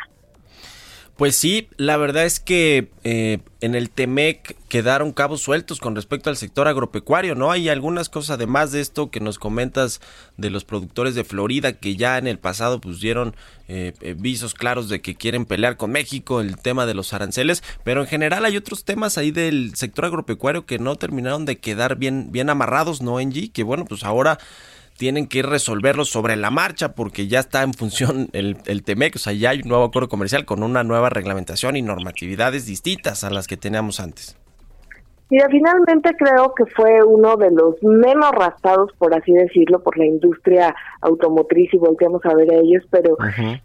Pues 1.17 1.35
sí, 1.35 1.67
la 1.77 1.97
verdad 1.97 2.25
es 2.25 2.39
que 2.39 2.89
eh, 3.03 3.39
en 3.59 3.75
el 3.75 3.91
TEMEC 3.91 4.55
quedaron 4.69 5.11
cabos 5.11 5.41
sueltos 5.41 5.79
con 5.79 5.95
respecto 5.95 6.31
al 6.31 6.37
sector 6.37 6.67
agropecuario, 6.67 7.35
¿no? 7.35 7.51
Hay 7.51 7.69
algunas 7.69 8.09
cosas 8.09 8.31
además 8.31 8.71
de 8.71 8.81
esto 8.81 9.11
que 9.11 9.19
nos 9.19 9.37
comentas 9.37 10.01
de 10.37 10.49
los 10.49 10.65
productores 10.65 11.13
de 11.13 11.23
Florida 11.23 11.73
que 11.73 11.95
ya 11.95 12.17
en 12.17 12.25
el 12.25 12.39
pasado 12.39 12.81
dieron 12.99 13.35
eh, 13.67 13.93
eh, 14.01 14.15
visos 14.17 14.55
claros 14.55 14.89
de 14.89 15.01
que 15.01 15.13
quieren 15.13 15.45
pelear 15.45 15.77
con 15.77 15.91
México, 15.91 16.41
el 16.41 16.57
tema 16.57 16.87
de 16.87 16.95
los 16.95 17.13
aranceles, 17.13 17.61
pero 17.83 18.01
en 18.01 18.07
general 18.07 18.43
hay 18.43 18.57
otros 18.57 18.83
temas 18.83 19.19
ahí 19.19 19.29
del 19.29 19.75
sector 19.75 20.05
agropecuario 20.05 20.65
que 20.65 20.79
no 20.79 20.95
terminaron 20.95 21.45
de 21.45 21.59
quedar 21.59 21.97
bien, 21.97 22.31
bien 22.31 22.49
amarrados, 22.49 23.03
¿no, 23.03 23.19
Engie? 23.19 23.51
Que 23.51 23.61
bueno, 23.61 23.85
pues 23.85 24.03
ahora 24.03 24.39
tienen 25.01 25.25
que 25.25 25.41
resolverlo 25.41 26.05
sobre 26.05 26.35
la 26.35 26.51
marcha 26.51 26.93
porque 26.93 27.27
ya 27.27 27.39
está 27.39 27.63
en 27.63 27.73
función 27.73 28.29
el, 28.33 28.57
el 28.67 28.83
TEMEC, 28.83 29.15
o 29.15 29.17
sea, 29.17 29.33
ya 29.33 29.49
hay 29.49 29.61
un 29.63 29.69
nuevo 29.69 29.85
acuerdo 29.85 30.07
comercial 30.07 30.45
con 30.45 30.61
una 30.61 30.83
nueva 30.83 31.09
reglamentación 31.09 31.75
y 31.75 31.81
normatividades 31.81 32.67
distintas 32.67 33.23
a 33.23 33.31
las 33.31 33.47
que 33.47 33.57
teníamos 33.57 33.99
antes. 33.99 34.37
Mira, 35.31 35.47
finalmente 35.49 36.13
creo 36.17 36.53
que 36.53 36.65
fue 36.65 37.01
uno 37.05 37.37
de 37.37 37.51
los 37.51 37.81
menos 37.81 38.31
rastados, 38.33 38.91
por 38.97 39.15
así 39.15 39.31
decirlo, 39.31 39.81
por 39.81 39.97
la 39.97 40.05
industria 40.05 40.75
automotriz 40.99 41.73
y 41.73 41.77
volteamos 41.77 42.19
a 42.25 42.35
ver 42.35 42.51
a 42.51 42.57
ellos, 42.57 42.83
pero 42.91 43.15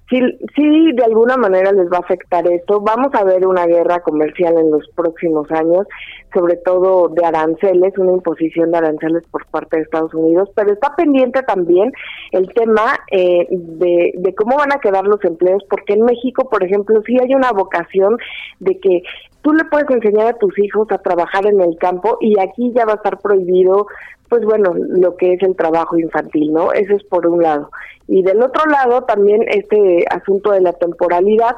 sí, 0.09 0.21
sí 0.55 0.93
de 0.93 1.03
alguna 1.05 1.37
manera 1.37 1.73
les 1.73 1.91
va 1.91 1.97
a 1.97 2.03
afectar 2.03 2.47
esto. 2.47 2.81
Vamos 2.81 3.13
a 3.15 3.25
ver 3.25 3.45
una 3.45 3.67
guerra 3.67 3.99
comercial 3.99 4.57
en 4.57 4.71
los 4.71 4.89
próximos 4.95 5.51
años, 5.51 5.89
sobre 6.33 6.55
todo 6.59 7.09
de 7.09 7.27
aranceles, 7.27 7.99
una 7.99 8.13
imposición 8.13 8.71
de 8.71 8.79
aranceles 8.79 9.25
por 9.33 9.45
parte 9.47 9.79
de 9.79 9.83
Estados 9.83 10.15
Unidos, 10.15 10.49
pero 10.55 10.73
está 10.73 10.95
pendiente 10.95 11.43
también 11.43 11.91
el 12.31 12.47
tema 12.55 12.97
eh, 13.11 13.45
de, 13.51 14.13
de 14.17 14.35
cómo 14.37 14.57
van 14.57 14.73
a 14.73 14.79
quedar 14.79 15.05
los 15.05 15.25
empleos, 15.25 15.65
porque 15.69 15.95
en 15.95 16.05
México, 16.05 16.49
por 16.49 16.63
ejemplo, 16.63 17.03
sí 17.05 17.19
hay 17.21 17.35
una 17.35 17.51
vocación 17.51 18.19
de 18.61 18.79
que 18.79 19.03
tú 19.47 19.53
le 19.53 19.65
puedes 19.67 19.89
enseñar 19.91 20.27
a 20.27 20.39
tus 20.39 20.59
hijos 20.59 20.91
a 20.91 20.99
trabajar 20.99 21.47
en 21.47 21.61
el 21.61 21.79
campo 21.79 22.19
y 22.21 22.37
aquí 22.41 22.73
ya 22.75 22.85
va 22.85 22.95
a 22.95 22.97
estar 22.97 23.21
prohibido, 23.21 23.87
pues 24.29 24.45
bueno, 24.45 24.75
lo 24.75 25.17
que 25.17 25.35
es 25.35 25.43
el 25.45 25.55
trabajo 25.55 25.97
infantil, 25.97 26.53
¿no? 26.53 26.73
Eso 26.73 26.97
es 26.97 27.05
por 27.05 27.29
un 27.29 27.45
lado. 27.45 27.71
Y 28.09 28.25
del 28.25 28.43
otro 28.43 28.69
lado 28.69 29.05
también 29.05 29.45
este 29.47 30.05
asunto 30.11 30.51
de 30.51 30.63
la 30.63 30.73
temporalidad, 30.73 31.55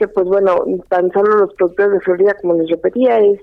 que 0.00 0.08
pues 0.08 0.26
bueno, 0.26 0.64
tan 0.88 1.12
solo 1.12 1.36
los 1.36 1.54
productores 1.54 1.92
de 1.92 2.00
Florida, 2.00 2.34
como 2.42 2.54
les 2.54 2.70
repetía, 2.70 3.20
es, 3.20 3.38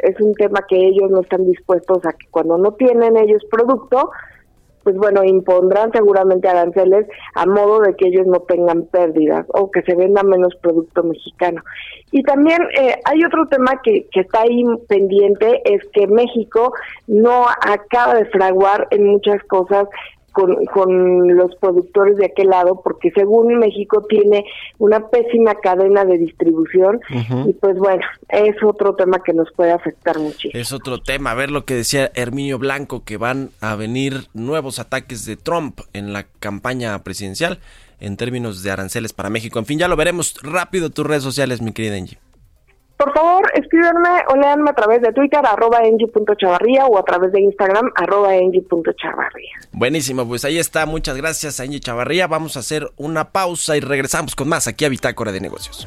es 0.00 0.20
un 0.20 0.34
tema 0.34 0.66
que 0.68 0.76
ellos 0.76 1.08
no 1.08 1.20
están 1.20 1.46
dispuestos 1.46 2.04
a 2.04 2.14
que 2.14 2.26
cuando 2.32 2.58
no 2.58 2.72
tienen 2.72 3.16
ellos 3.16 3.44
producto, 3.48 4.10
pues 4.86 4.98
bueno, 4.98 5.24
impondrán 5.24 5.90
seguramente 5.90 6.46
aranceles 6.46 7.08
a 7.34 7.44
modo 7.44 7.80
de 7.80 7.96
que 7.96 8.06
ellos 8.06 8.24
no 8.24 8.38
tengan 8.38 8.84
pérdidas 8.84 9.44
o 9.48 9.68
que 9.68 9.82
se 9.82 9.96
venda 9.96 10.22
menos 10.22 10.54
producto 10.62 11.02
mexicano. 11.02 11.60
Y 12.12 12.22
también 12.22 12.62
eh, 12.78 12.94
hay 13.04 13.24
otro 13.24 13.48
tema 13.48 13.80
que, 13.82 14.06
que 14.12 14.20
está 14.20 14.42
ahí 14.42 14.62
pendiente, 14.88 15.60
es 15.64 15.82
que 15.92 16.06
México 16.06 16.72
no 17.08 17.46
acaba 17.48 18.14
de 18.14 18.26
fraguar 18.26 18.86
en 18.92 19.08
muchas 19.08 19.42
cosas 19.48 19.88
con, 20.72 21.36
los 21.36 21.54
productores 21.56 22.16
de 22.16 22.26
aquel 22.26 22.48
lado, 22.48 22.80
porque 22.82 23.10
según 23.12 23.58
México 23.58 24.04
tiene 24.08 24.44
una 24.78 25.08
pésima 25.08 25.54
cadena 25.54 26.04
de 26.04 26.18
distribución 26.18 27.00
y 27.46 27.52
pues 27.54 27.78
bueno, 27.78 28.02
es 28.28 28.62
otro 28.62 28.94
tema 28.94 29.22
que 29.22 29.32
nos 29.32 29.50
puede 29.52 29.72
afectar 29.72 30.18
muchísimo. 30.18 30.60
Es 30.60 30.72
otro 30.72 31.00
tema, 31.00 31.30
a 31.30 31.34
ver 31.34 31.50
lo 31.50 31.64
que 31.64 31.74
decía 31.74 32.10
Herminio 32.14 32.58
Blanco, 32.58 33.02
que 33.04 33.16
van 33.16 33.50
a 33.60 33.76
venir 33.76 34.28
nuevos 34.34 34.78
ataques 34.78 35.24
de 35.24 35.36
Trump 35.36 35.80
en 35.92 36.12
la 36.12 36.26
campaña 36.38 36.98
presidencial 37.02 37.58
en 37.98 38.16
términos 38.16 38.62
de 38.62 38.70
aranceles 38.70 39.14
para 39.14 39.30
México. 39.30 39.58
En 39.58 39.64
fin, 39.64 39.78
ya 39.78 39.88
lo 39.88 39.96
veremos 39.96 40.34
rápido 40.42 40.90
tus 40.90 41.06
redes 41.06 41.22
sociales, 41.22 41.62
mi 41.62 41.72
querida 41.72 41.96
Angie. 41.96 42.18
Por 42.96 43.12
favor, 43.12 43.50
escríbanme 43.54 44.24
o 44.28 44.36
leanme 44.36 44.70
a 44.70 44.74
través 44.74 45.02
de 45.02 45.12
Twitter, 45.12 45.40
arroba 45.44 45.80
engie.chavarría 45.84 46.86
o 46.86 46.98
a 46.98 47.04
través 47.04 47.30
de 47.32 47.40
Instagram, 47.40 47.90
arroba 47.94 48.34
engie.chavarría. 48.34 49.52
Buenísimo, 49.72 50.26
pues 50.26 50.44
ahí 50.46 50.58
está. 50.58 50.86
Muchas 50.86 51.16
gracias, 51.16 51.60
Engie 51.60 51.80
Chavarría. 51.80 52.26
Vamos 52.26 52.56
a 52.56 52.60
hacer 52.60 52.90
una 52.96 53.32
pausa 53.32 53.76
y 53.76 53.80
regresamos 53.80 54.34
con 54.34 54.48
más 54.48 54.66
aquí 54.66 54.84
a 54.86 54.88
Bitácora 54.88 55.30
de 55.30 55.40
Negocios. 55.40 55.86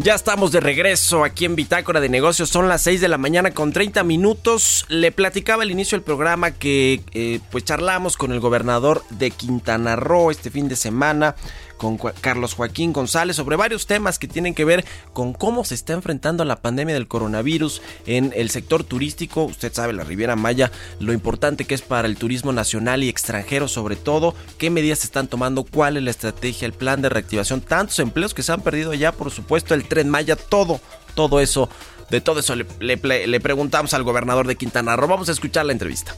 Ya 0.00 0.14
estamos 0.14 0.52
de 0.52 0.60
regreso 0.60 1.24
aquí 1.24 1.44
en 1.44 1.56
Bitácora 1.56 1.98
de 2.00 2.08
Negocios. 2.08 2.48
Son 2.48 2.68
las 2.68 2.82
6 2.82 3.00
de 3.00 3.08
la 3.08 3.18
mañana 3.18 3.50
con 3.50 3.72
30 3.72 4.04
minutos. 4.04 4.86
Le 4.88 5.10
platicaba 5.10 5.64
al 5.64 5.72
inicio 5.72 5.98
del 5.98 6.04
programa 6.04 6.52
que 6.52 7.00
eh, 7.14 7.40
pues 7.50 7.64
charlamos 7.64 8.16
con 8.16 8.30
el 8.30 8.38
gobernador 8.38 9.02
de 9.10 9.32
Quintana 9.32 9.96
Roo 9.96 10.30
este 10.30 10.52
fin 10.52 10.68
de 10.68 10.76
semana 10.76 11.34
con 11.78 11.96
Carlos 11.96 12.54
Joaquín 12.54 12.92
González 12.92 13.36
sobre 13.36 13.56
varios 13.56 13.86
temas 13.86 14.18
que 14.18 14.28
tienen 14.28 14.54
que 14.54 14.66
ver 14.66 14.84
con 15.12 15.32
cómo 15.32 15.64
se 15.64 15.74
está 15.74 15.94
enfrentando 15.94 16.44
la 16.44 16.60
pandemia 16.60 16.94
del 16.94 17.08
coronavirus 17.08 17.80
en 18.06 18.32
el 18.36 18.50
sector 18.50 18.84
turístico. 18.84 19.44
Usted 19.44 19.72
sabe, 19.72 19.94
la 19.94 20.04
Riviera 20.04 20.36
Maya, 20.36 20.70
lo 21.00 21.12
importante 21.12 21.64
que 21.64 21.74
es 21.74 21.82
para 21.82 22.08
el 22.08 22.16
turismo 22.16 22.52
nacional 22.52 23.02
y 23.02 23.08
extranjero 23.08 23.68
sobre 23.68 23.96
todo, 23.96 24.34
qué 24.58 24.68
medidas 24.68 24.98
se 24.98 25.06
están 25.06 25.28
tomando, 25.28 25.64
cuál 25.64 25.96
es 25.96 26.02
la 26.02 26.10
estrategia, 26.10 26.66
el 26.66 26.74
plan 26.74 27.00
de 27.00 27.08
reactivación, 27.08 27.60
tantos 27.60 27.98
empleos 28.00 28.34
que 28.34 28.42
se 28.42 28.52
han 28.52 28.60
perdido 28.60 28.92
ya, 28.92 29.12
por 29.12 29.30
supuesto, 29.30 29.74
el 29.74 29.88
tren 29.88 30.10
Maya, 30.10 30.36
todo, 30.36 30.80
todo 31.14 31.40
eso 31.40 31.68
de 32.10 32.20
todo 32.20 32.40
eso 32.40 32.54
le, 32.54 32.66
le, 32.80 33.40
preguntamos 33.40 33.92
al 33.92 34.02
gobernador 34.02 34.46
de 34.46 34.56
Quintana 34.56 34.96
Roo. 34.96 35.08
Vamos 35.08 35.28
a 35.28 35.32
escuchar 35.32 35.66
la 35.66 35.72
entrevista. 35.72 36.14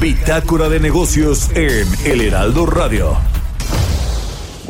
Bitácora 0.00 0.68
de 0.68 0.80
negocios 0.80 1.50
en 1.54 1.86
El 2.04 2.20
Heraldo 2.20 2.64
Radio. 2.66 3.18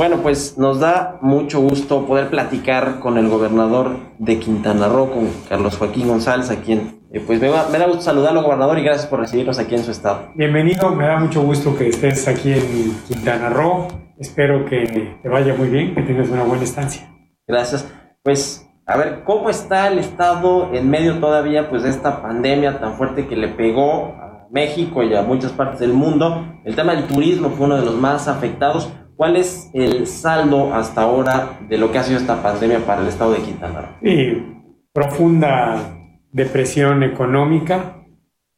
Bueno, 0.01 0.23
pues 0.23 0.57
nos 0.57 0.81
da 0.81 1.19
mucho 1.21 1.61
gusto 1.61 2.07
poder 2.07 2.31
platicar 2.31 3.01
con 3.01 3.19
el 3.19 3.29
gobernador 3.29 3.99
de 4.19 4.39
Quintana 4.39 4.89
Roo, 4.89 5.11
con 5.11 5.29
Carlos 5.47 5.77
Joaquín 5.77 6.09
González, 6.09 6.51
a 6.51 6.63
quien 6.63 7.03
eh, 7.13 7.21
pues 7.21 7.39
me, 7.39 7.51
me, 7.51 7.79
da 7.79 7.87
gusto 7.87 8.01
saludarlo, 8.01 8.43
gobernador, 8.43 8.79
y 8.79 8.83
gracias 8.83 9.07
por 9.07 9.21
recibirnos 9.21 9.59
aquí 9.59 9.75
en 9.75 9.85
su 9.85 9.91
estado. 9.91 10.31
Bienvenido, 10.35 10.89
me 10.95 11.05
da 11.05 11.19
mucho 11.19 11.43
gusto 11.43 11.77
que 11.77 11.89
estés 11.89 12.27
aquí 12.29 12.51
en 12.51 12.97
Quintana 13.09 13.51
Roo. 13.51 13.89
Espero 14.19 14.65
que 14.65 15.19
te 15.23 15.29
vaya 15.29 15.53
muy 15.53 15.69
bien, 15.69 15.95
que 15.95 16.01
tengas 16.01 16.31
una 16.31 16.45
buena 16.45 16.65
estancia. 16.65 17.07
Gracias. 17.47 17.87
Pues 18.23 18.67
a 18.87 18.97
ver, 18.97 19.23
¿cómo 19.25 19.51
está 19.51 19.89
el 19.89 19.99
Estado 19.99 20.73
en 20.73 20.89
medio 20.89 21.19
todavía 21.19 21.69
pues, 21.69 21.83
de 21.83 21.91
esta 21.91 22.23
pandemia 22.23 22.81
tan 22.81 22.95
fuerte 22.95 23.27
que 23.27 23.37
le 23.37 23.49
pegó 23.49 24.15
a 24.19 24.49
México 24.51 25.03
y 25.03 25.15
a 25.15 25.21
muchas 25.21 25.53
partes 25.53 25.81
del 25.81 25.93
mundo? 25.93 26.59
El 26.65 26.75
tema 26.75 26.95
del 26.95 27.05
turismo 27.05 27.51
fue 27.51 27.67
uno 27.67 27.77
de 27.77 27.85
los 27.85 27.97
más 27.97 28.29
afectados. 28.29 28.91
¿Cuál 29.21 29.37
es 29.37 29.69
el 29.75 30.07
saldo 30.07 30.73
hasta 30.73 31.03
ahora 31.03 31.59
de 31.69 31.77
lo 31.77 31.93
que 31.93 31.99
ha 31.99 32.03
sido 32.03 32.19
esta 32.19 32.43
pandemia 32.43 32.87
para 32.87 33.03
el 33.03 33.09
Estado 33.09 33.33
de 33.33 33.43
Quintana 33.43 33.83
Roo? 33.83 33.91
Sí, 34.03 34.65
profunda 34.95 35.95
depresión 36.33 37.03
económica 37.03 38.03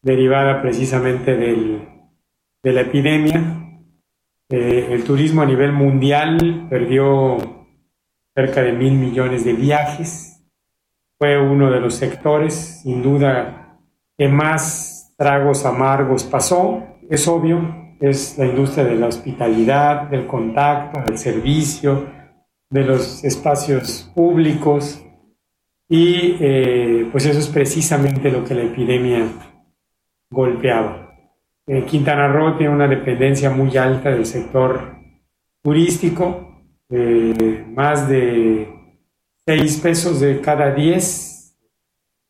derivada 0.03 0.63
precisamente 0.63 1.37
del, 1.37 1.83
de 2.63 2.73
la 2.73 2.83
epidemia. 2.83 3.43
Eh, 4.51 4.87
el 4.93 5.03
turismo 5.03 5.43
a 5.43 5.47
nivel 5.47 5.73
mundial 5.73 6.69
perdió 6.71 7.39
cerca 8.33 8.63
de 8.63 8.71
mil 8.71 8.93
millones 8.93 9.45
de 9.45 9.55
viajes. 9.55 10.45
Fue 11.19 11.41
uno 11.41 11.73
de 11.73 11.81
los 11.81 11.95
sectores, 11.95 12.83
sin 12.85 13.03
duda, 13.03 13.81
que 14.17 14.29
más 14.29 15.13
tragos 15.19 15.67
amargos 15.67 16.23
pasó. 16.23 16.85
Es 17.11 17.27
obvio, 17.27 17.82
es 18.03 18.37
la 18.37 18.47
industria 18.47 18.85
de 18.85 18.97
la 18.97 19.07
hospitalidad, 19.07 20.09
del 20.09 20.27
contacto, 20.27 21.01
del 21.03 21.17
servicio, 21.17 22.05
de 22.69 22.83
los 22.83 23.23
espacios 23.23 24.11
públicos. 24.13 25.01
Y 25.89 26.37
eh, 26.41 27.09
pues 27.13 27.27
eso 27.27 27.39
es 27.39 27.47
precisamente 27.47 28.31
lo 28.31 28.45
que 28.45 28.55
la 28.55 28.65
epidemia 28.65 29.25
golpeaba. 30.31 31.15
Eh, 31.65 31.85
Quintana 31.85 32.27
Roo 32.27 32.57
tiene 32.57 32.75
una 32.75 32.89
dependencia 32.89 33.51
muy 33.51 33.77
alta 33.77 34.11
del 34.11 34.27
sector 34.27 34.97
turístico, 35.63 36.61
eh, 36.91 37.65
más 37.69 38.09
de 38.09 38.69
6 39.47 39.81
pesos 39.81 40.19
de 40.19 40.41
cada 40.41 40.75
10 40.75 41.57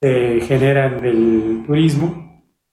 se 0.02 0.40
generan 0.42 1.00
del 1.00 1.62
turismo. 1.66 2.21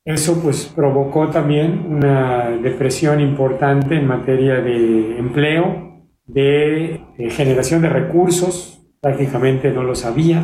Eso 0.10 0.42
pues 0.42 0.66
provocó 0.66 1.30
también 1.30 1.86
una 1.88 2.50
depresión 2.64 3.22
importante 3.22 3.96
en 3.96 4.08
materia 4.08 4.56
de 4.56 5.20
empleo, 5.20 6.02
de, 6.26 7.00
de 7.16 7.30
generación 7.30 7.84
de 7.84 7.90
recursos, 7.90 8.84
prácticamente 9.00 9.70
no 9.70 9.84
lo 9.84 9.94
sabía. 9.94 10.42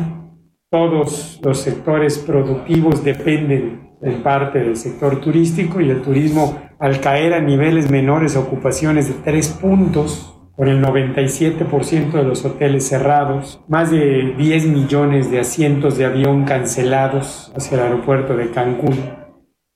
Todos 0.70 1.40
los 1.42 1.58
sectores 1.58 2.16
productivos 2.18 3.02
dependen 3.02 3.96
en 4.02 4.22
parte 4.22 4.60
del 4.60 4.76
sector 4.76 5.20
turístico 5.20 5.80
y 5.80 5.90
el 5.90 6.00
turismo 6.00 6.60
al 6.78 7.00
caer 7.00 7.34
a 7.34 7.40
niveles 7.40 7.90
menores 7.90 8.36
ocupaciones 8.36 9.08
de 9.08 9.14
3 9.14 9.48
puntos 9.60 10.32
con 10.54 10.68
el 10.68 10.80
97% 10.80 12.12
de 12.12 12.22
los 12.22 12.44
hoteles 12.44 12.86
cerrados, 12.86 13.60
más 13.66 13.90
de 13.90 14.32
10 14.38 14.66
millones 14.68 15.32
de 15.32 15.40
asientos 15.40 15.98
de 15.98 16.04
avión 16.04 16.44
cancelados 16.44 17.52
hacia 17.56 17.78
el 17.78 17.82
aeropuerto 17.82 18.36
de 18.36 18.50
Cancún, 18.52 19.25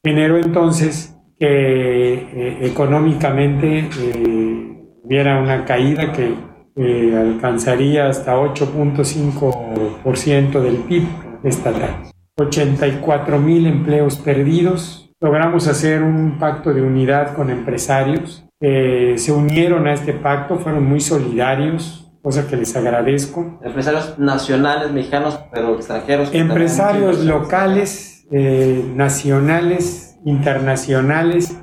generó 0.04 0.36
entonces 0.38 1.16
que 1.38 1.46
eh, 1.46 2.58
económicamente 2.62 3.88
eh, 3.98 4.84
hubiera 5.02 5.40
una 5.40 5.64
caída 5.64 6.12
que 6.12 6.34
eh, 6.76 7.16
alcanzaría 7.16 8.08
hasta 8.08 8.36
8.5% 8.36 10.60
del 10.60 10.76
PIB 10.76 11.04
estatal. 11.44 12.02
84 12.38 13.38
mil 13.38 13.66
empleos 13.66 14.16
perdidos. 14.16 15.10
Logramos 15.20 15.66
hacer 15.68 16.02
un 16.02 16.38
pacto 16.38 16.72
de 16.72 16.80
unidad 16.82 17.34
con 17.34 17.50
empresarios 17.50 18.46
eh, 18.62 19.14
se 19.16 19.32
unieron 19.32 19.86
a 19.86 19.94
este 19.94 20.12
pacto, 20.12 20.58
fueron 20.58 20.84
muy 20.84 21.00
solidarios, 21.00 22.12
cosa 22.22 22.46
que 22.46 22.56
les 22.56 22.76
agradezco. 22.76 23.58
Empresarios 23.62 24.18
nacionales, 24.18 24.92
mexicanos, 24.92 25.40
pero 25.50 25.76
extranjeros. 25.76 26.28
Empresarios 26.34 27.24
locales, 27.24 28.19
eh, 28.30 28.84
nacionales, 28.94 30.18
internacionales, 30.24 31.56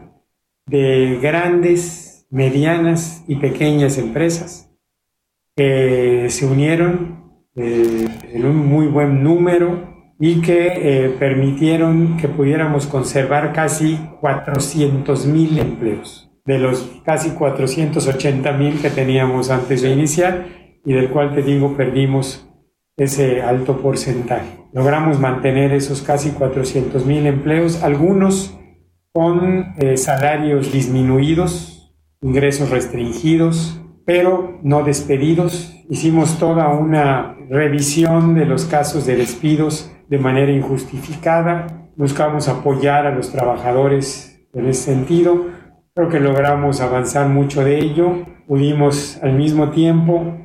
de 0.66 1.20
grandes, 1.22 2.28
medianas 2.30 3.24
y 3.28 3.36
pequeñas 3.36 3.98
empresas, 3.98 4.70
que 5.56 6.28
se 6.30 6.46
unieron 6.46 7.42
eh, 7.56 8.08
en 8.34 8.46
un 8.46 8.68
muy 8.68 8.88
buen 8.88 9.24
número 9.24 10.14
y 10.20 10.42
que 10.42 11.16
permitieron 11.20 12.18
que 12.18 12.28
pudiéramos 12.28 12.88
conservar 12.88 13.54
casi 13.54 13.98
400 14.20 15.28
mil 15.28 15.60
empleos 15.60 16.28
de 16.48 16.58
los 16.58 17.02
casi 17.04 17.32
480 17.32 18.54
mil 18.54 18.82
que 18.82 18.90
teníamos 18.90 19.52
antes 19.52 19.82
de 19.82 19.92
iniciar 19.92 20.48
y 20.84 20.94
del 20.94 21.10
cual 21.10 21.36
te 21.36 21.44
digo 21.44 21.76
perdimos 21.76 22.47
ese 22.98 23.42
alto 23.42 23.78
porcentaje. 23.78 24.58
Logramos 24.74 25.20
mantener 25.20 25.72
esos 25.72 26.02
casi 26.02 26.32
400 26.32 27.06
mil 27.06 27.26
empleos, 27.26 27.84
algunos 27.84 28.58
con 29.14 29.74
eh, 29.78 29.98
salarios 29.98 30.72
disminuidos, 30.72 31.96
ingresos 32.22 32.70
restringidos, 32.70 33.82
pero 34.06 34.60
no 34.64 34.84
despedidos. 34.84 35.74
Hicimos 35.90 36.38
toda 36.40 36.68
una 36.70 37.38
revisión 37.50 38.36
de 38.36 38.46
los 38.46 38.66
casos 38.66 39.06
de 39.06 39.16
despidos 39.16 39.92
de 40.10 40.18
manera 40.18 40.52
injustificada. 40.52 41.90
Buscamos 41.96 42.48
apoyar 42.48 43.08
a 43.08 43.16
los 43.16 43.32
trabajadores 43.32 44.48
en 44.54 44.68
ese 44.68 44.84
sentido 44.84 45.58
Creo 45.98 46.10
que 46.10 46.20
logramos 46.20 46.80
avanzar 46.80 47.28
mucho 47.28 47.64
de 47.64 47.80
ello. 47.80 48.24
Pudimos 48.48 49.18
al 49.24 49.34
mismo 49.34 49.72
tiempo 49.72 50.38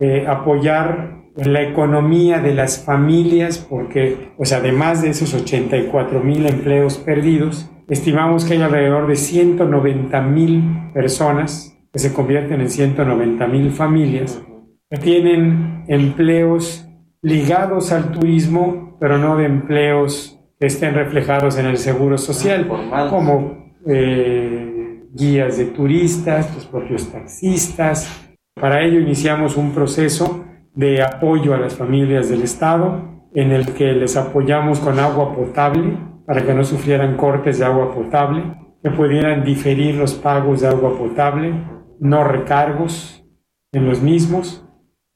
eh, 0.00 0.26
apoyar 0.26 1.25
la 1.36 1.62
economía 1.62 2.40
de 2.40 2.54
las 2.54 2.84
familias 2.84 3.58
porque, 3.58 4.32
pues 4.36 4.52
además 4.52 5.02
de 5.02 5.10
esos 5.10 5.34
84 5.34 6.20
mil 6.20 6.46
empleos 6.46 6.96
perdidos, 6.98 7.70
estimamos 7.88 8.44
que 8.44 8.54
hay 8.54 8.62
alrededor 8.62 9.06
de 9.06 9.16
190 9.16 10.20
mil 10.22 10.90
personas 10.94 11.76
que 11.92 11.98
se 11.98 12.12
convierten 12.12 12.60
en 12.60 12.70
190 12.70 13.46
mil 13.48 13.70
familias 13.70 14.42
que 14.90 14.98
tienen 14.98 15.84
empleos 15.88 16.88
ligados 17.20 17.92
al 17.92 18.12
turismo, 18.12 18.96
pero 19.00 19.18
no 19.18 19.36
de 19.36 19.46
empleos 19.46 20.40
que 20.58 20.66
estén 20.66 20.94
reflejados 20.94 21.58
en 21.58 21.66
el 21.66 21.76
seguro 21.76 22.16
social, 22.18 22.68
como 23.10 23.74
eh, 23.86 25.02
guías 25.12 25.58
de 25.58 25.66
turistas, 25.66 26.54
los 26.54 26.66
propios 26.66 27.10
taxistas. 27.10 28.30
Para 28.54 28.82
ello 28.82 29.00
iniciamos 29.00 29.56
un 29.56 29.72
proceso 29.72 30.45
de 30.76 31.02
apoyo 31.02 31.54
a 31.54 31.58
las 31.58 31.74
familias 31.74 32.28
del 32.28 32.42
Estado 32.42 33.16
en 33.34 33.50
el 33.50 33.72
que 33.74 33.92
les 33.92 34.16
apoyamos 34.16 34.78
con 34.78 34.98
agua 35.00 35.34
potable 35.34 35.98
para 36.26 36.44
que 36.44 36.54
no 36.54 36.64
sufrieran 36.64 37.16
cortes 37.16 37.58
de 37.58 37.64
agua 37.64 37.94
potable, 37.94 38.42
que 38.82 38.90
pudieran 38.90 39.44
diferir 39.44 39.94
los 39.94 40.14
pagos 40.14 40.60
de 40.60 40.68
agua 40.68 40.96
potable, 40.96 41.52
no 41.98 42.24
recargos 42.24 43.24
en 43.72 43.88
los 43.88 44.02
mismos. 44.02 44.62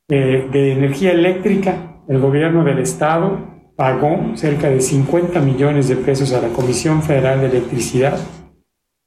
Eh, 0.09 0.49
de 0.51 0.73
energía 0.73 1.13
eléctrica, 1.13 2.03
el 2.09 2.19
gobierno 2.19 2.65
del 2.65 2.79
Estado 2.79 3.39
pagó 3.77 4.37
cerca 4.37 4.69
de 4.69 4.81
50 4.81 5.41
millones 5.41 5.89
de 5.89 5.97
pesos 5.97 6.33
a 6.33 6.41
la 6.41 6.49
Comisión 6.49 7.03
Federal 7.03 7.41
de 7.41 7.47
Electricidad 7.47 8.19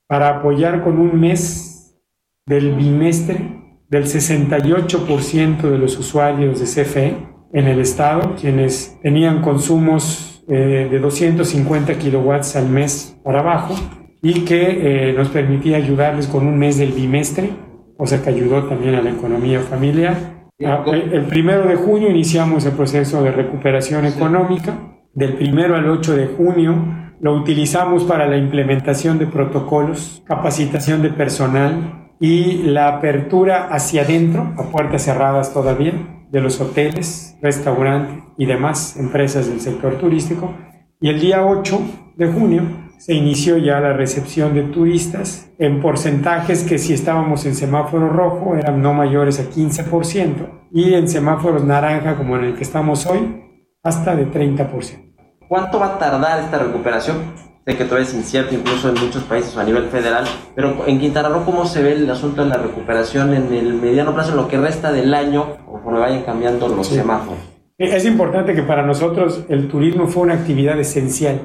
para 0.07 0.37
apoyar 0.37 0.83
con 0.83 0.99
un 0.99 1.19
mes 1.19 1.99
del 2.45 2.75
bimestre 2.75 3.62
del 3.93 4.05
68% 4.05 5.61
de 5.61 5.77
los 5.77 5.99
usuarios 5.99 6.59
de 6.59 6.65
CFE 6.65 7.15
en 7.53 7.67
el 7.67 7.79
estado, 7.79 8.33
quienes 8.41 8.99
tenían 9.03 9.43
consumos 9.43 10.43
eh, 10.47 10.87
de 10.89 10.99
250 10.99 11.99
kilowatts 11.99 12.55
al 12.55 12.69
mes 12.69 13.15
para 13.23 13.41
abajo 13.41 13.75
y 14.23 14.41
que 14.45 15.09
eh, 15.09 15.13
nos 15.13 15.29
permitía 15.29 15.77
ayudarles 15.77 16.25
con 16.25 16.47
un 16.47 16.57
mes 16.57 16.79
del 16.79 16.91
bimestre 16.91 17.51
cosa 17.95 18.23
que 18.23 18.31
ayudó 18.31 18.63
también 18.63 18.95
a 18.95 19.01
la 19.01 19.11
economía 19.11 19.59
familiar. 19.59 20.17
Ah, 20.65 20.83
el 20.87 21.25
primero 21.27 21.67
de 21.67 21.75
junio 21.75 22.09
iniciamos 22.09 22.65
el 22.65 22.73
proceso 22.73 23.23
de 23.23 23.31
recuperación 23.31 24.05
económica. 24.05 24.97
Del 25.13 25.35
primero 25.35 25.75
al 25.75 25.87
8 25.87 26.15
de 26.15 26.25
junio 26.25 26.75
lo 27.21 27.35
utilizamos 27.35 28.03
para 28.03 28.27
la 28.27 28.37
implementación 28.37 29.19
de 29.19 29.27
protocolos, 29.27 30.23
capacitación 30.25 31.03
de 31.03 31.11
personal 31.11 32.02
y 32.23 32.63
la 32.63 32.87
apertura 32.87 33.67
hacia 33.67 34.03
adentro, 34.03 34.53
a 34.57 34.63
puertas 34.71 35.03
cerradas 35.03 35.53
todavía, 35.53 35.91
de 36.31 36.39
los 36.39 36.61
hoteles, 36.61 37.35
restaurantes 37.41 38.23
y 38.37 38.45
demás 38.45 38.95
empresas 38.95 39.49
del 39.49 39.59
sector 39.59 39.95
turístico. 39.97 40.53
Y 41.01 41.09
el 41.09 41.19
día 41.19 41.45
8 41.45 41.81
de 42.15 42.31
junio 42.31 42.63
se 42.97 43.13
inició 43.13 43.57
ya 43.57 43.81
la 43.81 43.91
recepción 43.91 44.53
de 44.53 44.63
turistas 44.63 45.49
en 45.59 45.81
porcentajes 45.81 46.63
que 46.63 46.77
si 46.77 46.93
estábamos 46.93 47.45
en 47.45 47.55
semáforo 47.55 48.07
rojo 48.07 48.55
eran 48.55 48.81
no 48.81 48.93
mayores 48.93 49.41
a 49.41 49.49
15% 49.49 50.69
y 50.71 50.93
en 50.93 51.09
semáforos 51.09 51.65
naranja 51.65 52.15
como 52.15 52.37
en 52.37 52.45
el 52.45 52.55
que 52.55 52.63
estamos 52.63 53.05
hoy 53.05 53.43
hasta 53.83 54.15
de 54.15 54.31
30%. 54.31 55.13
¿Cuánto 55.49 55.77
va 55.77 55.95
a 55.95 55.99
tardar 55.99 56.39
esta 56.39 56.57
recuperación? 56.57 57.17
Sé 57.65 57.77
que 57.77 57.85
todavía 57.85 58.05
es 58.05 58.13
incierto 58.13 58.53
incluso 58.55 58.89
en 58.89 58.95
muchos 58.95 59.23
países 59.23 59.55
a 59.55 59.63
nivel 59.63 59.85
federal, 59.85 60.25
pero 60.53 60.85
en 60.85 60.99
Quintana 60.99 61.29
Roo, 61.29 61.45
¿cómo 61.45 61.65
se 61.65 61.81
ve 61.81 61.93
el 61.93 62.09
asunto 62.09 62.43
de 62.43 62.49
la 62.49 62.57
recuperación 62.57 63.33
en 63.33 63.53
el 63.53 63.73
mediano 63.75 64.13
plazo, 64.13 64.31
en 64.31 64.37
lo 64.37 64.49
que 64.49 64.57
resta 64.57 64.91
del 64.91 65.13
año, 65.13 65.57
conforme 65.65 65.99
vayan 65.99 66.23
cambiando 66.23 66.67
los 66.67 66.87
semáforos? 66.87 67.39
Es 67.77 68.05
importante 68.05 68.53
que 68.53 68.63
para 68.63 68.85
nosotros 68.85 69.45
el 69.47 69.69
turismo 69.69 70.07
fue 70.07 70.23
una 70.23 70.33
actividad 70.33 70.77
esencial, 70.77 71.39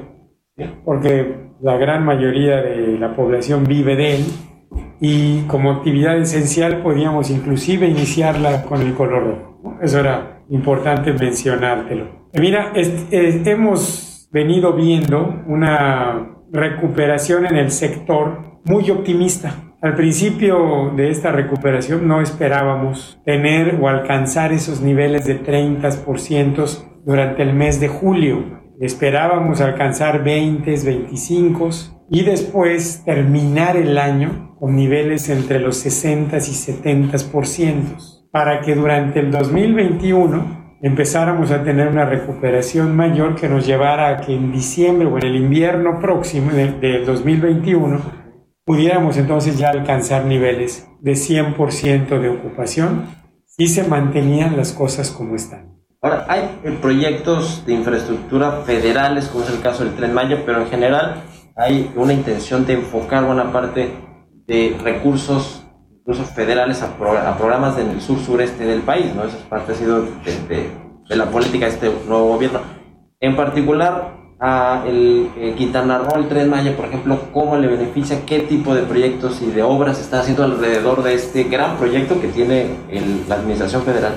porque 0.83 1.53
la 1.61 1.77
gran 1.77 2.03
mayoría 2.03 2.57
de 2.57 2.97
la 2.99 3.15
población 3.15 3.63
vive 3.63 3.95
de 3.95 4.15
él 4.15 4.25
y 4.99 5.43
como 5.43 5.71
actividad 5.71 6.17
esencial 6.17 6.81
podíamos 6.81 7.29
inclusive 7.29 7.87
iniciarla 7.87 8.63
con 8.63 8.81
el 8.81 8.93
color 8.93 9.23
rojo. 9.23 9.77
Eso 9.81 9.99
era 9.99 10.43
importante 10.49 11.13
mencionártelo. 11.13 12.27
Mira, 12.33 12.73
hemos 12.75 14.08
venido 14.31 14.73
viendo 14.73 15.43
una 15.47 16.37
recuperación 16.51 17.45
en 17.45 17.57
el 17.57 17.71
sector 17.71 18.59
muy 18.65 18.89
optimista. 18.91 19.55
Al 19.81 19.95
principio 19.95 20.91
de 20.95 21.09
esta 21.09 21.31
recuperación 21.31 22.07
no 22.07 22.21
esperábamos 22.21 23.19
tener 23.25 23.79
o 23.81 23.87
alcanzar 23.87 24.51
esos 24.51 24.81
niveles 24.81 25.25
de 25.25 25.41
30% 25.41 26.85
durante 27.05 27.43
el 27.43 27.53
mes 27.53 27.79
de 27.79 27.87
julio. 27.87 28.59
Esperábamos 28.81 29.61
alcanzar 29.61 30.23
20, 30.23 30.71
25 30.83 31.69
y 32.09 32.23
después 32.23 33.03
terminar 33.05 33.77
el 33.77 33.97
año 33.97 34.55
con 34.59 34.75
niveles 34.75 35.29
entre 35.29 35.59
los 35.59 35.77
60 35.77 36.37
y 36.37 36.39
70% 36.39 38.19
para 38.31 38.61
que 38.61 38.75
durante 38.75 39.21
el 39.21 39.31
2021 39.31 40.58
empezáramos 40.81 41.51
a 41.51 41.63
tener 41.63 41.87
una 41.87 42.05
recuperación 42.05 42.95
mayor 42.95 43.35
que 43.35 43.49
nos 43.49 43.65
llevara 43.65 44.09
a 44.09 44.17
que 44.17 44.33
en 44.33 44.51
diciembre 44.51 45.07
o 45.07 45.17
en 45.17 45.25
el 45.25 45.35
invierno 45.35 45.99
próximo 45.99 46.51
del 46.51 47.05
2021 47.05 48.01
pudiéramos 48.65 49.17
entonces 49.17 49.57
ya 49.57 49.69
alcanzar 49.69 50.25
niveles 50.25 50.87
de 51.01 51.13
100% 51.13 52.19
de 52.19 52.29
ocupación 52.29 53.07
y 53.57 53.67
se 53.67 53.87
mantenían 53.87 54.55
las 54.55 54.71
cosas 54.71 55.11
como 55.11 55.35
están. 55.35 55.79
Ahora, 56.01 56.25
hay 56.29 56.59
proyectos 56.81 57.65
de 57.65 57.73
infraestructura 57.73 58.61
federales, 58.65 59.27
como 59.27 59.43
es 59.43 59.49
el 59.49 59.59
caso 59.59 59.83
del 59.83 59.95
Tren 59.95 60.13
Maya, 60.13 60.43
pero 60.45 60.61
en 60.61 60.67
general 60.69 61.23
hay 61.57 61.91
una 61.97 62.13
intención 62.13 62.65
de 62.65 62.73
enfocar 62.75 63.25
buena 63.25 63.51
parte 63.51 63.91
de 64.47 64.77
recursos 64.81 65.58
incluso 66.09 66.23
federales 66.33 66.81
a, 66.81 66.97
programas 67.37 67.77
en 67.77 67.91
el 67.91 68.01
sur-sureste 68.01 68.65
del 68.65 68.81
país, 68.81 69.13
¿no? 69.13 69.25
Esa 69.25 69.37
es 69.37 69.43
parte 69.43 69.73
ha 69.73 69.75
sido 69.75 70.01
de, 70.01 71.15
la 71.15 71.25
política 71.25 71.67
de 71.67 71.71
este 71.71 71.91
nuevo 72.07 72.29
gobierno. 72.29 72.61
En 73.19 73.35
particular, 73.35 74.15
a 74.39 74.85
el 74.87 75.29
eh, 75.37 75.53
Quintana 75.55 75.99
Roo, 75.99 76.17
el 76.17 76.27
Tren 76.27 76.49
Maya, 76.49 76.75
por 76.75 76.85
ejemplo, 76.85 77.19
¿cómo 77.31 77.57
le 77.57 77.67
beneficia? 77.67 78.25
¿Qué 78.25 78.39
tipo 78.39 78.73
de 78.73 78.81
proyectos 78.83 79.39
y 79.43 79.51
de 79.51 79.61
obras 79.61 79.99
está 79.99 80.21
haciendo 80.21 80.43
alrededor 80.43 81.03
de 81.03 81.13
este 81.13 81.43
gran 81.43 81.77
proyecto 81.77 82.19
que 82.19 82.29
tiene 82.29 82.65
la 83.27 83.35
Administración 83.35 83.83
Federal? 83.83 84.13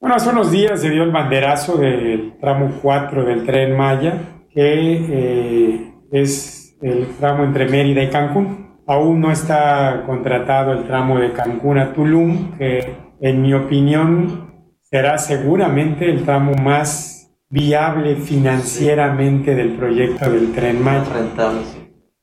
Bueno, 0.00 0.14
hace 0.14 0.30
unos 0.30 0.52
días 0.52 0.80
se 0.80 0.90
dio 0.90 1.02
el 1.02 1.10
banderazo 1.10 1.76
del 1.76 2.38
tramo 2.40 2.70
4 2.80 3.24
del 3.24 3.44
Tren 3.44 3.76
Maya, 3.76 4.44
que 4.54 4.62
eh, 5.10 5.94
es 6.12 6.76
el 6.80 7.08
tramo 7.18 7.42
entre 7.42 7.68
Mérida 7.68 8.00
y 8.04 8.10
Cancún. 8.10 8.61
Aún 8.86 9.20
no 9.20 9.30
está 9.30 10.02
contratado 10.06 10.72
el 10.72 10.84
tramo 10.84 11.18
de 11.18 11.32
Cancún 11.32 11.78
a 11.78 11.92
Tulum, 11.92 12.52
que 12.58 12.94
en 13.20 13.42
mi 13.42 13.54
opinión 13.54 14.50
será 14.80 15.18
seguramente 15.18 16.10
el 16.10 16.24
tramo 16.24 16.52
más 16.54 17.32
viable 17.48 18.16
financieramente 18.16 19.54
del 19.54 19.76
proyecto 19.76 20.30
del 20.30 20.52
tren 20.52 20.82
Maya. 20.82 21.04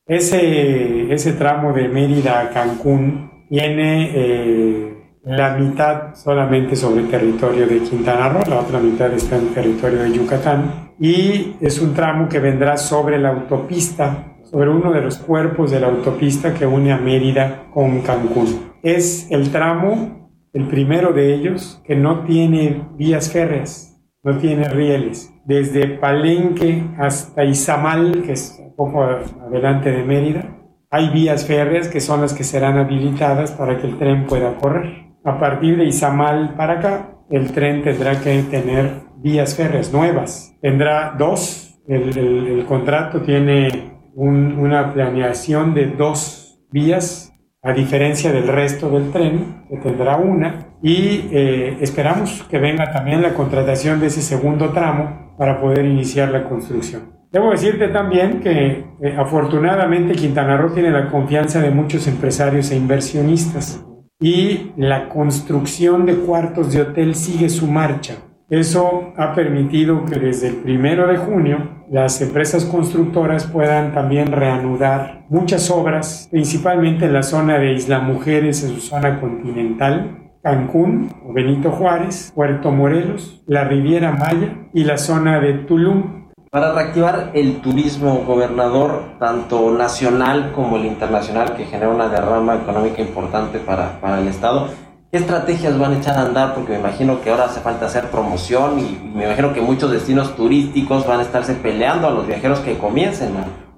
Ese, 0.06 1.12
ese 1.12 1.32
tramo 1.34 1.72
de 1.72 1.88
Mérida 1.88 2.40
a 2.40 2.50
Cancún 2.50 3.46
tiene 3.48 4.10
eh, 4.12 4.90
la 5.24 5.56
mitad 5.56 6.14
solamente 6.14 6.76
sobre 6.76 7.02
el 7.02 7.08
territorio 7.08 7.66
de 7.66 7.80
Quintana 7.80 8.28
Roo, 8.28 8.42
la 8.48 8.60
otra 8.60 8.80
mitad 8.80 9.12
está 9.12 9.36
en 9.36 9.48
el 9.48 9.54
territorio 9.54 10.02
de 10.02 10.12
Yucatán 10.12 10.92
y 10.98 11.56
es 11.60 11.80
un 11.80 11.94
tramo 11.94 12.28
que 12.28 12.40
vendrá 12.40 12.76
sobre 12.76 13.18
la 13.18 13.30
autopista 13.30 14.29
sobre 14.50 14.68
uno 14.68 14.92
de 14.92 15.00
los 15.00 15.18
cuerpos 15.18 15.70
de 15.70 15.78
la 15.78 15.86
autopista 15.86 16.54
que 16.54 16.66
une 16.66 16.92
a 16.92 16.98
Mérida 16.98 17.66
con 17.72 18.00
Cancún. 18.00 18.72
Es 18.82 19.30
el 19.30 19.50
tramo, 19.50 20.30
el 20.52 20.66
primero 20.66 21.12
de 21.12 21.34
ellos, 21.34 21.80
que 21.84 21.94
no 21.94 22.24
tiene 22.24 22.82
vías 22.96 23.30
férreas, 23.30 24.00
no 24.24 24.38
tiene 24.38 24.68
rieles. 24.68 25.32
Desde 25.44 25.86
Palenque 25.86 26.82
hasta 26.98 27.44
Izamal, 27.44 28.22
que 28.22 28.32
es 28.32 28.60
un 28.60 28.74
poco 28.74 29.02
adelante 29.02 29.92
de 29.92 30.02
Mérida, 30.02 30.56
hay 30.90 31.10
vías 31.10 31.46
férreas 31.46 31.86
que 31.86 32.00
son 32.00 32.20
las 32.20 32.34
que 32.34 32.42
serán 32.42 32.76
habilitadas 32.76 33.52
para 33.52 33.78
que 33.78 33.86
el 33.86 33.98
tren 33.98 34.26
pueda 34.26 34.56
correr. 34.56 35.06
A 35.24 35.38
partir 35.38 35.76
de 35.76 35.84
Izamal 35.84 36.54
para 36.56 36.80
acá, 36.80 37.10
el 37.30 37.52
tren 37.52 37.84
tendrá 37.84 38.20
que 38.20 38.42
tener 38.50 38.90
vías 39.18 39.54
férreas 39.54 39.92
nuevas. 39.92 40.56
Tendrá 40.60 41.14
dos. 41.16 41.68
El, 41.86 42.16
el 42.16 42.64
contrato 42.66 43.20
tiene 43.22 43.89
una 44.14 44.92
planeación 44.92 45.74
de 45.74 45.86
dos 45.86 46.60
vías, 46.70 47.32
a 47.62 47.72
diferencia 47.72 48.32
del 48.32 48.48
resto 48.48 48.90
del 48.90 49.10
tren, 49.10 49.64
que 49.68 49.76
tendrá 49.76 50.16
una, 50.16 50.66
y 50.82 51.28
eh, 51.30 51.76
esperamos 51.80 52.42
que 52.48 52.58
venga 52.58 52.90
también 52.90 53.22
la 53.22 53.34
contratación 53.34 54.00
de 54.00 54.06
ese 54.06 54.22
segundo 54.22 54.70
tramo 54.70 55.34
para 55.36 55.60
poder 55.60 55.84
iniciar 55.84 56.30
la 56.30 56.44
construcción. 56.44 57.20
Debo 57.30 57.50
decirte 57.50 57.88
también 57.88 58.40
que 58.40 58.84
eh, 59.00 59.16
afortunadamente 59.16 60.14
Quintana 60.14 60.56
Roo 60.56 60.72
tiene 60.72 60.90
la 60.90 61.08
confianza 61.08 61.60
de 61.60 61.70
muchos 61.70 62.08
empresarios 62.08 62.70
e 62.70 62.76
inversionistas 62.76 63.84
y 64.20 64.72
la 64.76 65.08
construcción 65.08 66.06
de 66.06 66.16
cuartos 66.16 66.72
de 66.72 66.82
hotel 66.82 67.14
sigue 67.14 67.48
su 67.48 67.66
marcha. 67.66 68.16
Eso 68.50 69.12
ha 69.16 69.32
permitido 69.32 70.04
que 70.04 70.18
desde 70.18 70.48
el 70.48 70.56
primero 70.56 71.06
de 71.06 71.18
junio 71.18 71.84
las 71.88 72.20
empresas 72.20 72.64
constructoras 72.64 73.46
puedan 73.46 73.94
también 73.94 74.32
reanudar 74.32 75.24
muchas 75.28 75.70
obras, 75.70 76.26
principalmente 76.32 77.04
en 77.04 77.12
la 77.12 77.22
zona 77.22 77.60
de 77.60 77.74
Isla 77.74 78.00
Mujeres, 78.00 78.64
en 78.64 78.70
su 78.70 78.80
zona 78.80 79.20
continental, 79.20 80.32
Cancún 80.42 81.14
o 81.24 81.32
Benito 81.32 81.70
Juárez, 81.70 82.32
Puerto 82.34 82.72
Morelos, 82.72 83.40
la 83.46 83.62
Riviera 83.62 84.10
Maya 84.10 84.68
y 84.74 84.82
la 84.82 84.98
zona 84.98 85.38
de 85.38 85.52
Tulum. 85.54 86.28
Para 86.50 86.72
reactivar 86.72 87.30
el 87.34 87.60
turismo, 87.60 88.24
gobernador, 88.26 89.16
tanto 89.20 89.70
nacional 89.70 90.50
como 90.52 90.76
el 90.76 90.86
internacional, 90.86 91.54
que 91.54 91.66
genera 91.66 91.90
una 91.90 92.08
derrama 92.08 92.56
económica 92.56 93.00
importante 93.00 93.60
para, 93.60 94.00
para 94.00 94.20
el 94.20 94.26
Estado, 94.26 94.70
¿Qué 95.10 95.16
estrategias 95.18 95.76
van 95.76 95.94
a 95.94 95.98
echar 95.98 96.16
a 96.16 96.22
andar? 96.22 96.54
Porque 96.54 96.74
me 96.74 96.78
imagino 96.78 97.20
que 97.20 97.30
ahora 97.30 97.46
hace 97.46 97.60
falta 97.60 97.86
hacer 97.86 98.04
promoción 98.12 98.78
y 98.78 98.96
me 99.12 99.24
imagino 99.24 99.52
que 99.52 99.60
muchos 99.60 99.90
destinos 99.90 100.36
turísticos 100.36 101.04
van 101.04 101.18
a 101.18 101.22
estarse 101.22 101.54
peleando 101.54 102.06
a 102.06 102.12
los 102.12 102.28
viajeros 102.28 102.60
que 102.60 102.78
comiencen 102.78 103.32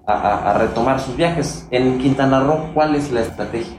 a, 0.06 0.58
retomar 0.58 1.00
sus 1.00 1.16
viajes. 1.16 1.66
En 1.70 1.96
Quintana 1.96 2.40
Roo, 2.40 2.74
¿cuál 2.74 2.96
es 2.96 3.10
la 3.10 3.22
estrategia? 3.22 3.78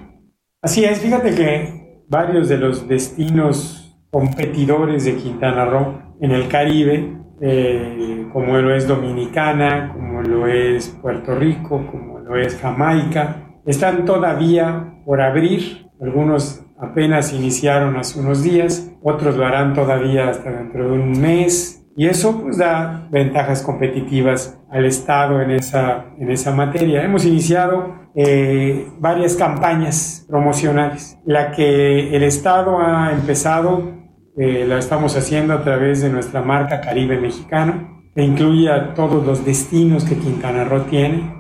Así 0.64 0.84
es, 0.84 1.00
fíjate 1.00 1.36
que 1.36 2.04
varios 2.10 2.50
de 2.50 2.58
los 2.58 2.88
destinos 2.88 4.00
competidores 4.10 5.06
de 5.06 5.16
Quintana 5.18 5.66
Roo 5.66 6.02
en 6.22 6.32
el 6.32 6.48
Caribe, 6.48 7.18
eh, 7.40 8.28
como 8.34 8.58
lo 8.58 8.74
es 8.74 8.88
Dominicana, 8.88 9.92
como 9.94 10.24
lo 10.24 10.48
es 10.48 10.90
Puerto 11.00 11.36
Rico, 11.36 11.86
como 11.92 12.18
lo 12.18 12.36
es 12.36 12.58
Jamaica, 12.60 13.60
están 13.64 14.06
todavía 14.06 15.02
por 15.06 15.22
abrir. 15.22 15.84
Algunos 16.04 16.66
apenas 16.78 17.32
iniciaron 17.32 17.96
hace 17.96 18.20
unos 18.20 18.44
días, 18.44 18.92
otros 19.02 19.38
lo 19.38 19.46
harán 19.46 19.74
todavía 19.74 20.30
hasta 20.30 20.52
dentro 20.52 20.86
de 20.86 20.92
un 20.92 21.22
mes 21.22 21.86
y 21.96 22.08
eso 22.08 22.42
pues 22.42 22.58
da 22.58 23.08
ventajas 23.10 23.62
competitivas 23.62 24.60
al 24.70 24.86
Estado 24.86 25.42
en 25.42 25.52
esa, 25.52 26.08
en 26.20 26.30
esa 26.30 26.52
materia. 26.54 27.04
Hemos 27.04 27.26
iniciado 27.26 27.96
eh, 28.16 28.86
varias 29.00 29.36
campañas 29.36 30.26
promocionales. 30.28 31.18
La 31.26 31.52
que 31.52 32.14
el 32.14 32.24
Estado 32.24 32.80
ha 32.80 33.14
empezado 33.14 34.04
eh, 34.36 34.66
la 34.68 34.80
estamos 34.80 35.16
haciendo 35.16 35.54
a 35.54 35.64
través 35.64 36.02
de 36.02 36.10
nuestra 36.10 36.42
marca 36.42 36.82
Caribe 36.82 37.18
Mexicano, 37.18 38.02
que 38.14 38.24
incluye 38.24 38.70
a 38.70 38.94
todos 38.94 39.26
los 39.26 39.46
destinos 39.46 40.04
que 40.04 40.18
Quintana 40.18 40.66
Roo 40.66 40.82
tiene, 40.82 41.34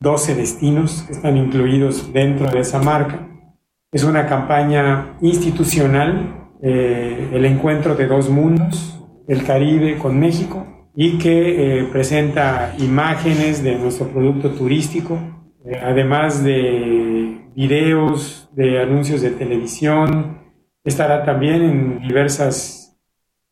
12 0.00 0.34
destinos 0.34 1.04
que 1.06 1.12
están 1.12 1.36
incluidos 1.36 2.12
dentro 2.12 2.50
de 2.50 2.60
esa 2.60 2.80
marca. 2.80 3.33
Es 3.94 4.02
una 4.02 4.26
campaña 4.26 5.14
institucional, 5.20 6.48
eh, 6.60 7.28
el 7.32 7.44
encuentro 7.44 7.94
de 7.94 8.08
dos 8.08 8.28
mundos, 8.28 9.00
el 9.28 9.44
Caribe 9.44 9.98
con 9.98 10.18
México 10.18 10.66
y 10.96 11.16
que 11.16 11.78
eh, 11.78 11.84
presenta 11.92 12.74
imágenes 12.80 13.62
de 13.62 13.76
nuestro 13.76 14.08
producto 14.08 14.50
turístico, 14.50 15.16
eh, 15.64 15.80
además 15.80 16.42
de 16.42 17.46
videos, 17.54 18.50
de 18.56 18.80
anuncios 18.80 19.22
de 19.22 19.30
televisión. 19.30 20.38
Estará 20.82 21.24
también 21.24 21.62
en 21.62 22.00
diversas 22.00 22.98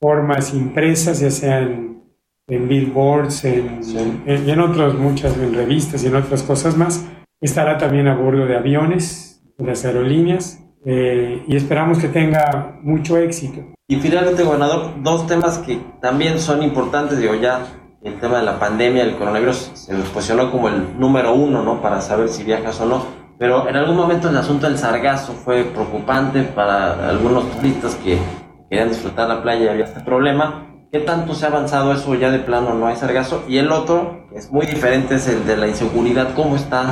formas 0.01 0.53
impresas, 0.55 1.21
ya 1.21 1.31
sean 1.31 2.03
en 2.49 2.69
billboards, 2.69 3.45
en, 3.45 3.79
en, 4.27 4.51
en 4.51 4.59
otras 4.59 4.95
muchas, 4.95 5.39
en 5.39 5.55
revistas 5.55 6.03
y 6.03 6.09
en 6.09 6.17
otras 6.17 6.43
cosas 6.43 6.77
más. 6.77 7.09
Estará 7.41 7.79
también 7.79 8.09
a 8.09 8.17
bordo 8.17 8.45
de 8.45 8.57
aviones, 8.57 9.32
las 9.67 9.85
aerolíneas, 9.85 10.63
eh, 10.85 11.45
y 11.47 11.57
esperamos 11.57 11.99
que 11.99 12.09
tenga 12.09 12.79
mucho 12.83 13.17
éxito. 13.17 13.63
Y 13.89 13.97
finalmente, 13.97 14.43
gobernador, 14.43 14.95
dos 15.03 15.27
temas 15.27 15.59
que 15.59 15.79
también 16.01 16.39
son 16.39 16.63
importantes, 16.63 17.19
digo, 17.19 17.35
ya 17.35 17.67
el 18.03 18.19
tema 18.19 18.39
de 18.39 18.45
la 18.45 18.59
pandemia, 18.59 19.05
el 19.05 19.17
coronavirus 19.17 19.71
se 19.75 19.95
nos 19.95 20.09
posicionó 20.09 20.51
como 20.51 20.69
el 20.69 20.99
número 20.99 21.35
uno, 21.35 21.63
¿no? 21.63 21.81
Para 21.81 22.01
saber 22.01 22.29
si 22.29 22.43
viajas 22.43 22.81
o 22.81 22.87
no. 22.87 23.05
Pero 23.39 23.69
en 23.69 23.77
algún 23.77 23.97
momento 23.97 24.29
el 24.29 24.37
asunto 24.37 24.67
del 24.67 24.79
sargazo 24.79 25.33
fue 25.33 25.65
preocupante 25.65 26.43
para 26.43 27.09
algunos 27.09 27.49
turistas 27.51 27.95
que 27.97 28.19
querían 28.69 28.89
disfrutar 28.89 29.29
la 29.29 29.43
playa 29.43 29.67
y 29.67 29.69
había 29.69 29.85
este 29.85 30.01
problema. 30.01 30.72
¿Qué 30.93 30.99
tanto 30.99 31.33
se 31.33 31.47
ha 31.47 31.49
avanzado 31.49 31.95
eso 31.95 32.15
ya 32.17 32.31
de 32.31 32.39
plano 32.41 32.75
no 32.75 32.87
hay 32.87 32.97
sargazo? 32.97 33.45
Y 33.49 33.57
el 33.57 33.73
otro, 33.73 34.27
es 34.37 34.53
muy 34.53 34.67
diferente, 34.67 35.15
es 35.15 35.27
el 35.27 35.47
de 35.47 35.57
la 35.57 35.67
inseguridad. 35.67 36.35
¿Cómo 36.35 36.55
están 36.55 36.89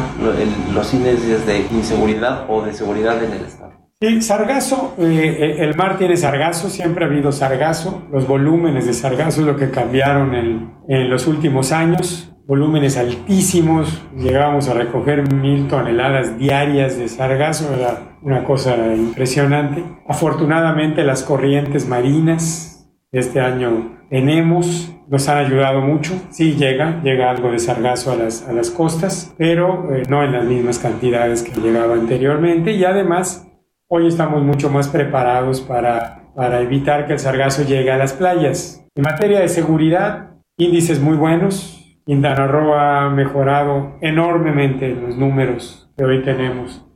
los 0.73 0.95
índices 0.95 1.47
de 1.47 1.67
inseguridad 1.71 2.47
o 2.49 2.63
de 2.63 2.73
seguridad 2.73 3.23
en 3.23 3.31
el 3.31 3.45
Estado? 3.45 3.73
Sí, 4.01 4.23
sargazo, 4.23 4.95
eh, 4.97 5.57
el 5.59 5.77
mar 5.77 5.99
tiene 5.99 6.17
sargazo, 6.17 6.71
siempre 6.71 7.05
ha 7.05 7.09
habido 7.09 7.31
sargazo. 7.31 8.05
Los 8.11 8.27
volúmenes 8.27 8.87
de 8.87 8.95
sargazo 8.95 9.43
es 9.43 9.47
lo 9.47 9.57
que 9.59 9.71
cambiaron 9.71 10.35
en, 10.35 10.73
en 10.89 11.11
los 11.11 11.27
últimos 11.27 11.71
años. 11.71 12.33
Volúmenes 12.47 12.97
altísimos, 12.97 14.03
llegábamos 14.17 14.67
a 14.71 14.73
recoger 14.73 15.31
mil 15.31 15.69
toneladas 15.69 16.39
diarias 16.39 16.97
de 16.97 17.07
sargazo, 17.07 17.75
era 17.79 18.17
una 18.23 18.45
cosa 18.45 18.77
impresionante. 18.97 19.85
Afortunadamente 20.09 21.05
las 21.05 21.23
corrientes 21.23 21.87
marinas 21.87 22.70
este 23.13 23.41
año 23.41 23.99
tenemos, 24.09 24.93
nos 25.09 25.29
han 25.29 25.39
ayudado 25.39 25.81
mucho. 25.81 26.15
Sí 26.31 26.55
llega, 26.55 27.01
llega 27.03 27.31
algo 27.31 27.51
de 27.51 27.59
sargazo 27.59 28.13
a 28.13 28.17
las, 28.17 28.47
a 28.49 28.53
las 28.53 28.71
costas, 28.71 29.35
pero 29.39 29.95
eh, 29.95 30.03
no 30.09 30.23
en 30.23 30.33
las 30.33 30.45
mismas 30.45 30.79
cantidades 30.79 31.43
que 31.43 31.61
llegaba 31.61 31.95
anteriormente 31.95 32.73
y 32.73 32.85
además 32.85 33.47
Hoy 33.93 34.07
estamos 34.07 34.41
mucho 34.45 34.71
más 34.71 34.87
preparados 34.87 35.61
para, 35.61 36.33
para 36.37 36.61
evitar 36.61 37.09
que 37.09 37.15
el 37.15 37.19
sargazo 37.19 37.65
llegue 37.65 37.91
a 37.91 37.97
las 37.97 38.13
playas. 38.13 38.87
En 38.95 39.03
materia 39.03 39.41
de 39.41 39.49
seguridad, 39.49 40.37
índices 40.57 41.01
muy 41.01 41.17
buenos. 41.17 41.99
Quintana 42.07 42.47
Roo 42.47 42.75
ha 42.75 43.11
mejorado 43.11 43.99
enormemente 44.01 44.95
los 44.95 45.17
números 45.17 45.91
que 45.97 46.05
hoy 46.05 46.23
tenemos 46.23 46.87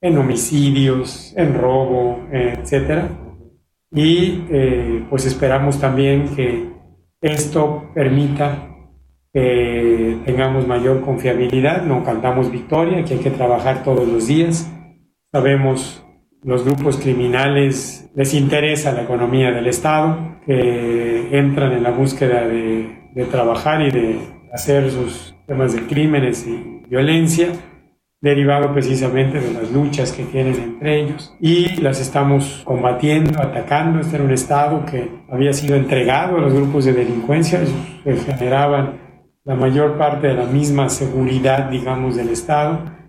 en 0.00 0.18
homicidios, 0.18 1.32
en 1.36 1.54
robo, 1.54 2.26
etc. 2.32 3.04
Y 3.94 4.44
eh, 4.50 5.04
pues 5.10 5.26
esperamos 5.26 5.78
también 5.78 6.34
que 6.34 6.70
esto 7.20 7.90
permita 7.94 8.68
que 9.32 10.18
tengamos 10.24 10.66
mayor 10.66 11.02
confiabilidad. 11.02 11.82
No 11.82 12.04
cantamos 12.04 12.50
victoria, 12.50 13.04
que 13.04 13.14
hay 13.14 13.20
que 13.20 13.30
trabajar 13.30 13.82
todos 13.82 14.08
los 14.08 14.26
días. 14.26 14.70
Sabemos 15.30 16.04
los 16.42 16.64
grupos 16.64 16.96
criminales 16.96 18.10
les 18.14 18.34
interesa 18.34 18.92
la 18.92 19.02
economía 19.02 19.52
del 19.52 19.68
Estado, 19.68 20.38
que 20.44 21.38
entran 21.38 21.72
en 21.72 21.82
la 21.82 21.90
búsqueda 21.90 22.46
de, 22.46 23.10
de, 23.14 23.24
trabajar 23.26 23.80
y 23.82 23.90
de 23.90 24.18
hacer 24.52 24.90
sus 24.90 25.34
temas 25.46 25.72
de 25.72 25.82
crímenes 25.86 26.46
y 26.46 26.82
violencia, 26.88 27.48
derivado 28.22 28.72
precisamente 28.72 29.38
de 29.38 29.52
las 29.52 29.70
luchas 29.70 30.12
que 30.12 30.24
tienen 30.24 30.54
entre 30.54 31.02
ellos. 31.02 31.36
Y 31.38 31.76
las 31.82 32.00
estamos 32.00 32.62
combatiendo, 32.64 33.38
atacando. 33.38 34.00
Este 34.00 34.16
era 34.16 34.24
un 34.24 34.30
Estado 34.30 34.86
que 34.86 35.10
había 35.30 35.52
sido 35.52 35.76
entregado 35.76 36.38
a 36.38 36.40
los 36.40 36.54
grupos 36.54 36.86
de 36.86 36.94
delincuencia, 36.94 37.60
que 38.02 38.16
generaban 38.16 39.02
la 39.44 39.56
mayor 39.56 39.98
parte 39.98 40.28
de 40.28 40.34
la 40.34 40.46
misma 40.46 40.88
seguridad, 40.88 41.68
digamos, 41.68 42.16
del 42.16 42.30
Estado 42.30 43.02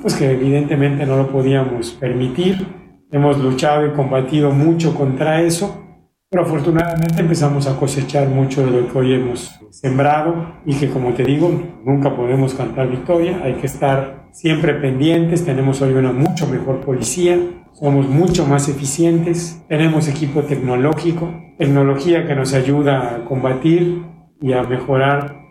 pues 0.00 0.14
que 0.14 0.30
evidentemente 0.30 1.04
no 1.04 1.16
lo 1.16 1.30
podíamos 1.30 1.92
permitir. 1.92 2.66
Hemos 3.10 3.38
luchado 3.38 3.86
y 3.86 3.90
combatido 3.90 4.50
mucho 4.50 4.94
contra 4.94 5.42
eso, 5.42 5.84
pero 6.30 6.44
afortunadamente 6.44 7.20
empezamos 7.20 7.66
a 7.66 7.76
cosechar 7.76 8.28
mucho 8.28 8.64
de 8.64 8.70
lo 8.70 8.90
que 8.90 8.98
hoy 8.98 9.14
hemos 9.14 9.60
sembrado 9.70 10.60
y 10.64 10.74
que 10.74 10.88
como 10.88 11.12
te 11.12 11.24
digo, 11.24 11.50
nunca 11.84 12.16
podemos 12.16 12.54
cantar 12.54 12.88
victoria, 12.88 13.40
hay 13.42 13.54
que 13.54 13.66
estar 13.66 14.21
siempre 14.32 14.74
pendientes, 14.74 15.44
tenemos 15.44 15.80
hoy 15.82 15.92
una 15.92 16.12
mucho 16.12 16.46
mejor 16.46 16.80
policía, 16.80 17.38
somos 17.72 18.08
mucho 18.08 18.46
más 18.46 18.68
eficientes, 18.68 19.62
tenemos 19.68 20.08
equipo 20.08 20.42
tecnológico, 20.42 21.32
tecnología 21.58 22.26
que 22.26 22.34
nos 22.34 22.54
ayuda 22.54 23.14
a 23.14 23.24
combatir 23.24 24.02
y 24.40 24.52
a 24.52 24.62
mejorar 24.62 25.42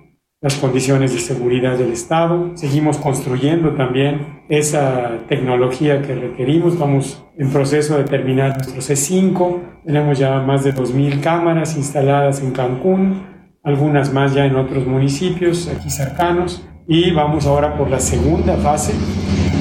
las 0.41 0.55
condiciones 0.55 1.13
de 1.13 1.19
seguridad 1.19 1.77
del 1.77 1.91
Estado. 1.91 2.51
Seguimos 2.55 2.97
construyendo 2.97 3.75
también 3.75 4.41
esa 4.49 5.19
tecnología 5.29 6.01
que 6.01 6.15
requerimos. 6.15 6.79
Vamos 6.79 7.23
en 7.37 7.51
proceso 7.51 7.97
de 7.97 8.05
terminar 8.05 8.55
nuestro 8.55 8.81
C5. 8.81 9.59
Tenemos 9.85 10.17
ya 10.17 10.41
más 10.41 10.63
de 10.63 10.73
2.000 10.73 11.21
cámaras 11.21 11.77
instaladas 11.77 12.41
en 12.41 12.51
Cancún, 12.51 13.21
algunas 13.63 14.11
más 14.11 14.33
ya 14.33 14.45
en 14.45 14.55
otros 14.55 14.87
municipios 14.87 15.67
aquí 15.67 15.91
cercanos. 15.91 16.67
Y 16.93 17.11
vamos 17.11 17.45
ahora 17.45 17.77
por 17.77 17.89
la 17.89 18.01
segunda 18.01 18.57
fase, 18.57 18.93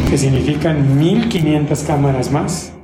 que 0.08 0.18
significan 0.18 0.98
1.500 0.98 1.86
cámaras 1.86 2.32
más 2.32 2.76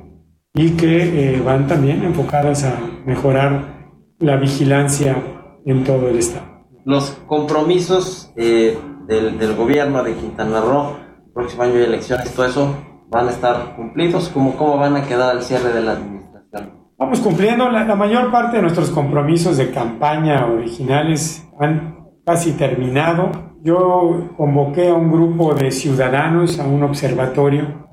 y 0.53 0.71
que 0.71 1.35
eh, 1.35 1.41
van 1.41 1.67
también 1.67 2.03
enfocadas 2.03 2.63
a 2.63 2.79
mejorar 3.05 3.91
la 4.19 4.37
vigilancia 4.37 5.21
en 5.65 5.83
todo 5.83 6.07
el 6.07 6.19
Estado 6.19 6.57
los 6.87 7.21
compromisos 7.27 8.31
eh, 8.37 8.79
del, 9.07 9.37
del, 9.37 9.55
gobierno 9.57 10.01
de 10.03 10.13
Quintana 10.13 10.61
Roo, 10.61 10.95
próximo 11.33 11.63
año 11.63 11.73
de 11.73 11.83
elecciones, 11.83 12.33
todo 12.33 12.45
eso, 12.45 12.77
van 13.09 13.27
a 13.27 13.31
estar 13.31 13.75
cumplidos? 13.75 14.29
¿Cómo, 14.29 14.55
cómo 14.55 14.77
van 14.77 14.95
a 14.95 15.03
quedar 15.03 15.31
al 15.31 15.43
cierre 15.43 15.73
de 15.73 15.81
la 15.81 15.91
administración? 15.91 16.93
Vamos 16.97 17.19
cumpliendo 17.19 17.69
la, 17.69 17.83
la 17.83 17.95
mayor 17.97 18.31
parte 18.31 18.55
de 18.55 18.61
nuestros 18.61 18.89
compromisos 18.91 19.57
de 19.57 19.69
campaña 19.71 20.45
originales 20.45 21.45
han 21.59 22.07
casi 22.25 22.53
terminado. 22.53 23.46
Yo 23.63 24.33
convoqué 24.37 24.89
a 24.89 24.93
un 24.93 25.11
grupo 25.11 25.53
de 25.53 25.71
ciudadanos 25.71 26.59
a 26.59 26.67
un 26.67 26.83
observatorio 26.83 27.87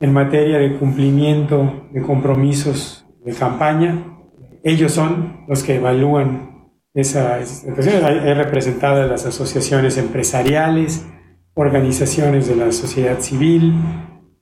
en 0.00 0.12
materia 0.12 0.58
de 0.58 0.76
cumplimiento 0.76 1.88
de 1.92 2.02
compromisos 2.02 3.06
de 3.24 3.32
campaña. 3.32 4.18
Ellos 4.62 4.92
son 4.92 5.44
los 5.46 5.62
que 5.62 5.76
evalúan 5.76 6.70
esas 6.94 7.64
hay 7.64 8.34
representadas 8.34 9.10
las 9.10 9.26
asociaciones 9.26 9.98
empresariales, 9.98 11.06
organizaciones 11.54 12.46
de 12.46 12.56
la 12.56 12.72
sociedad 12.72 13.18
civil, 13.20 13.74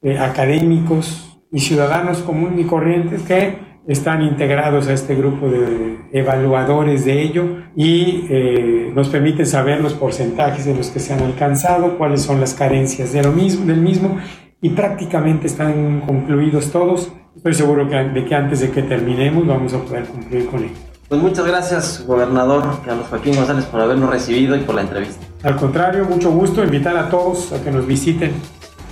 eh, 0.03 0.19
académicos 0.19 1.41
y 1.51 1.61
ciudadanos 1.61 2.23
comunes 2.23 2.61
y 2.61 2.65
corrientes 2.65 3.23
que 3.23 3.72
están 3.87 4.23
integrados 4.23 4.89
a 4.89 4.93
este 4.93 5.15
grupo 5.15 5.49
de 5.49 5.99
evaluadores 6.13 7.05
de 7.05 7.23
ello 7.23 7.45
y 7.75 8.27
eh, 8.29 8.93
nos 8.95 9.09
permiten 9.09 9.47
saber 9.47 9.81
los 9.81 9.95
porcentajes 9.95 10.65
de 10.65 10.75
los 10.75 10.91
que 10.91 11.01
se 11.01 11.13
han 11.13 11.23
alcanzado, 11.23 11.99
cuáles 11.99 12.23
son 12.23 12.41
las 12.41 12.55
carencias 12.55 13.13
de 13.13 13.23
lo 13.23 13.33
mismo, 13.33 13.67
del 13.67 13.81
mismo 13.81 14.19
y 14.61 14.71
prácticamente 14.71 15.47
están 15.49 16.01
concluidos 16.03 16.71
todos. 16.71 17.13
Estoy 17.37 17.55
seguro 17.55 17.89
que, 17.89 17.97
de 17.97 18.25
que 18.25 18.35
antes 18.35 18.61
de 18.61 18.71
que 18.71 18.83
terminemos 18.83 19.47
vamos 19.47 19.75
a 19.75 19.79
poder 19.79 20.05
cumplir 20.05 20.47
con 20.47 20.61
ello. 20.61 20.75
Pues 21.09 21.21
muchas 21.21 21.47
gracias, 21.47 22.05
gobernador 22.07 22.63
Carlos 22.87 23.07
Joaquín 23.09 23.35
González, 23.35 23.65
por 23.67 23.81
habernos 23.81 24.09
recibido 24.09 24.57
y 24.57 24.61
por 24.61 24.77
la 24.77 24.83
entrevista. 24.83 25.27
Al 25.43 25.57
contrario, 25.57 26.05
mucho 26.05 26.31
gusto 26.31 26.63
invitar 26.63 26.97
a 26.97 27.11
todos 27.11 27.53
a 27.53 27.63
que 27.63 27.71
nos 27.71 27.87
visiten. 27.87 28.33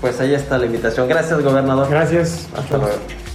Pues 0.01 0.21
ahí 0.21 0.35
está 0.35 0.59
la 0.59 0.67
invitación. 0.67 1.09
Gracias, 1.09 1.43
gobernador. 1.43 1.89
Gracias. 1.89 2.49
Hasta 2.57 2.79
luego. 2.79 3.30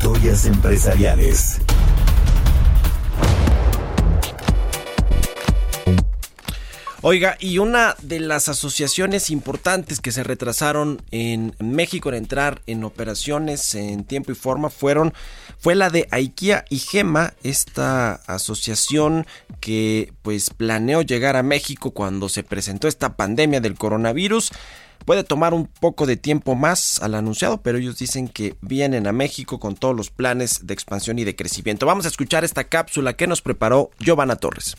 Historias 0.00 0.46
empresariales. 0.46 1.60
Oiga, 7.02 7.36
y 7.38 7.58
una 7.58 7.96
de 8.00 8.18
las 8.18 8.48
asociaciones 8.48 9.28
importantes 9.28 10.00
que 10.00 10.10
se 10.10 10.22
retrasaron 10.22 11.02
en 11.10 11.54
México 11.58 12.08
en 12.08 12.14
entrar 12.14 12.62
en 12.66 12.82
operaciones 12.84 13.74
en 13.74 14.04
tiempo 14.04 14.32
y 14.32 14.34
forma 14.34 14.70
fueron 14.70 15.12
fue 15.58 15.74
la 15.74 15.90
de 15.90 16.08
IKEA 16.10 16.64
y 16.70 16.78
Gema, 16.78 17.34
esta 17.42 18.14
asociación 18.26 19.26
que 19.60 20.14
pues 20.22 20.48
planeó 20.48 21.02
llegar 21.02 21.36
a 21.36 21.42
México 21.42 21.90
cuando 21.90 22.30
se 22.30 22.42
presentó 22.42 22.88
esta 22.88 23.16
pandemia 23.16 23.60
del 23.60 23.76
coronavirus. 23.76 24.50
Puede 25.10 25.24
tomar 25.24 25.54
un 25.54 25.66
poco 25.66 26.06
de 26.06 26.16
tiempo 26.16 26.54
más 26.54 27.02
al 27.02 27.16
anunciado, 27.16 27.62
pero 27.62 27.78
ellos 27.78 27.98
dicen 27.98 28.28
que 28.28 28.54
vienen 28.60 29.08
a 29.08 29.12
México 29.12 29.58
con 29.58 29.74
todos 29.74 29.96
los 29.96 30.08
planes 30.08 30.68
de 30.68 30.72
expansión 30.72 31.18
y 31.18 31.24
de 31.24 31.34
crecimiento. 31.34 31.84
Vamos 31.84 32.04
a 32.04 32.08
escuchar 32.10 32.44
esta 32.44 32.62
cápsula 32.62 33.14
que 33.14 33.26
nos 33.26 33.42
preparó 33.42 33.90
Giovanna 33.98 34.36
Torres. 34.36 34.76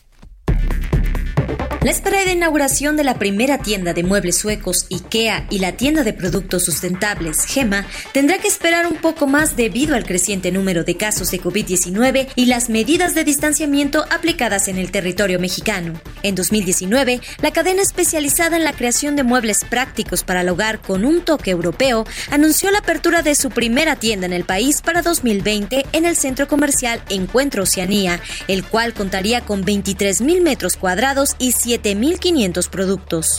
La 1.84 1.90
espera 1.90 2.24
de 2.24 2.34
inauguración 2.34 2.96
de 2.96 3.04
la 3.04 3.18
primera 3.18 3.58
tienda 3.58 3.94
de 3.94 4.04
muebles 4.04 4.38
suecos 4.38 4.86
IKEA 4.92 5.48
y 5.50 5.58
la 5.58 5.72
tienda 5.72 6.04
de 6.04 6.14
productos 6.14 6.64
sustentables 6.64 7.44
GEMA 7.44 7.88
tendrá 8.14 8.38
que 8.38 8.48
esperar 8.48 8.86
un 8.86 8.98
poco 8.98 9.26
más 9.26 9.56
debido 9.56 9.96
al 9.96 10.06
creciente 10.06 10.52
número 10.52 10.84
de 10.84 10.96
casos 10.96 11.32
de 11.32 11.42
COVID-19 11.42 12.28
y 12.36 12.46
las 12.46 12.70
medidas 12.70 13.16
de 13.16 13.24
distanciamiento 13.24 14.06
aplicadas 14.12 14.68
en 14.68 14.78
el 14.78 14.92
territorio 14.92 15.40
mexicano. 15.40 16.00
En 16.22 16.36
2019, 16.36 17.20
la 17.42 17.52
cadena 17.52 17.82
especializada 17.82 18.58
en 18.58 18.64
la 18.64 18.74
creación 18.74 19.16
de 19.16 19.24
muebles 19.24 19.66
prácticos 19.68 20.24
para 20.24 20.42
el 20.42 20.50
hogar 20.50 20.82
con 20.82 21.04
un 21.04 21.22
toque 21.22 21.50
europeo 21.50 22.06
anunció 22.30 22.70
la 22.70 22.78
apertura 22.78 23.24
de 23.24 23.34
su 23.34 23.50
primera 23.50 23.96
tienda 23.96 24.28
en 24.28 24.34
el 24.34 24.44
país 24.44 24.84
para 24.84 25.02
2020 25.02 25.88
en 25.94 26.06
el 26.06 26.16
centro 26.16 26.48
comercial 26.48 27.02
Encuentro 27.10 27.64
Oceanía, 27.64 28.22
el 28.48 28.64
cual 28.64 28.94
contaría 28.94 29.42
con 29.42 29.66
23 29.66 30.22
mil 30.22 30.44
metros 30.44 30.78
cuadrados 30.78 31.36
y 31.40 31.54
7.500 31.72 32.70
productos. 32.70 33.38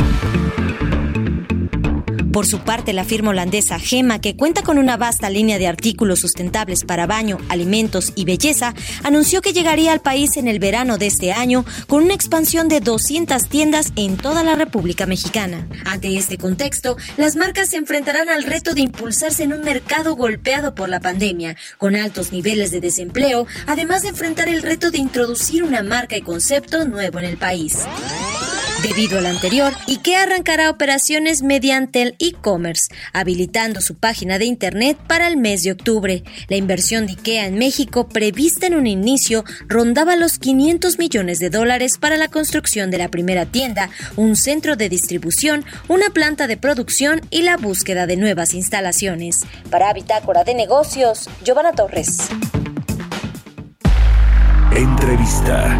Por 2.33 2.47
su 2.47 2.61
parte, 2.61 2.95
la 2.95 3.05
firma 3.05 3.31
holandesa 3.31 3.79
Gema, 3.79 4.19
que 4.19 4.37
cuenta 4.37 4.63
con 4.63 4.79
una 4.79 4.97
vasta 4.97 5.29
línea 5.29 5.59
de 5.59 5.67
artículos 5.67 6.21
sustentables 6.21 6.83
para 6.85 7.07
baño, 7.07 7.37
alimentos 7.51 8.13
y 8.15 8.25
belleza, 8.25 8.75
anunció 9.03 9.43
que 9.43 9.53
llegaría 9.53 9.93
al 9.93 10.01
país 10.01 10.39
en 10.39 10.49
el 10.49 10.59
verano 10.59 10.97
de 10.97 11.09
este 11.09 11.33
año 11.33 11.67
con 11.89 12.05
una 12.05 12.15
expansión 12.15 12.69
de 12.69 12.81
200 12.81 13.51
tiendas 13.51 13.93
en 13.97 14.17
toda 14.17 14.43
la 14.43 14.55
República 14.55 15.05
Mexicana. 15.05 15.69
Ante 15.85 16.17
este 16.17 16.39
contexto, 16.39 16.97
las 17.19 17.37
marcas 17.37 17.69
se 17.69 17.77
enfrentarán 17.77 18.31
al 18.31 18.45
reto 18.45 18.73
de 18.73 18.81
impulsarse 18.81 19.43
en 19.43 19.53
un 19.53 19.61
mercado 19.61 20.17
golpeado 20.17 20.75
por 20.75 20.89
la 20.89 21.01
pandemia, 21.01 21.57
con 21.77 21.97
altos 21.97 22.33
niveles 22.33 22.71
de 22.71 22.81
desempleo, 22.81 23.47
además 23.67 24.03
de 24.03 24.09
enfrentar 24.09 24.49
el 24.49 24.63
reto 24.63 24.91
de 24.91 24.99
introducir 24.99 25.65
una 25.65 25.83
marca 25.83 26.17
y 26.17 26.23
concepto 26.23 26.87
nuevo 26.87 27.19
en 27.19 27.27
el 27.27 27.37
país. 27.37 27.77
Debido 28.81 29.19
al 29.19 29.27
anterior, 29.27 29.73
IKEA 29.87 30.23
arrancará 30.23 30.69
operaciones 30.69 31.43
mediante 31.43 32.03
el 32.03 32.17
e-commerce, 32.19 32.93
habilitando 33.13 33.81
su 33.81 33.97
página 33.97 34.39
de 34.39 34.45
Internet 34.45 34.99
para 35.07 35.29
el 35.29 35.37
mes 35.37 35.63
de 35.63 35.73
octubre. 35.73 36.25
La 36.49 36.57
inversión 36.57 37.07
de 37.07 37.13
IKEA 37.13 37.47
en 37.47 37.59
México, 37.59 38.09
prevista 38.09 38.67
en 38.67 38.75
un 38.75 38.87
inicio, 38.87 39.45
rondaba 39.69 40.17
los 40.17 40.39
500 40.39 40.99
millones 40.99 41.39
de 41.39 41.51
dólares 41.51 41.99
para 41.99 42.17
la 42.17 42.29
construcción 42.29 42.91
de 42.91 42.99
la 42.99 43.09
primera 43.09 43.47
tienda, 43.47 43.91
un 44.17 44.35
centro 44.35 44.75
de 44.75 44.89
distribución, 44.89 45.65
una 45.89 46.11
planta 46.11 46.47
de 46.47 46.57
producción 46.57 47.21
y 47.31 47.43
la 47.43 47.57
búsqueda 47.57 48.07
de 48.07 48.17
nuevas 48.17 48.53
instalaciones. 48.53 49.47
Para 49.71 49.93
Bitácora 49.93 50.43
de 50.43 50.55
Negocios, 50.55 51.29
Giovanna 51.45 51.73
Torres. 51.73 52.19
Entrevista. 54.75 55.79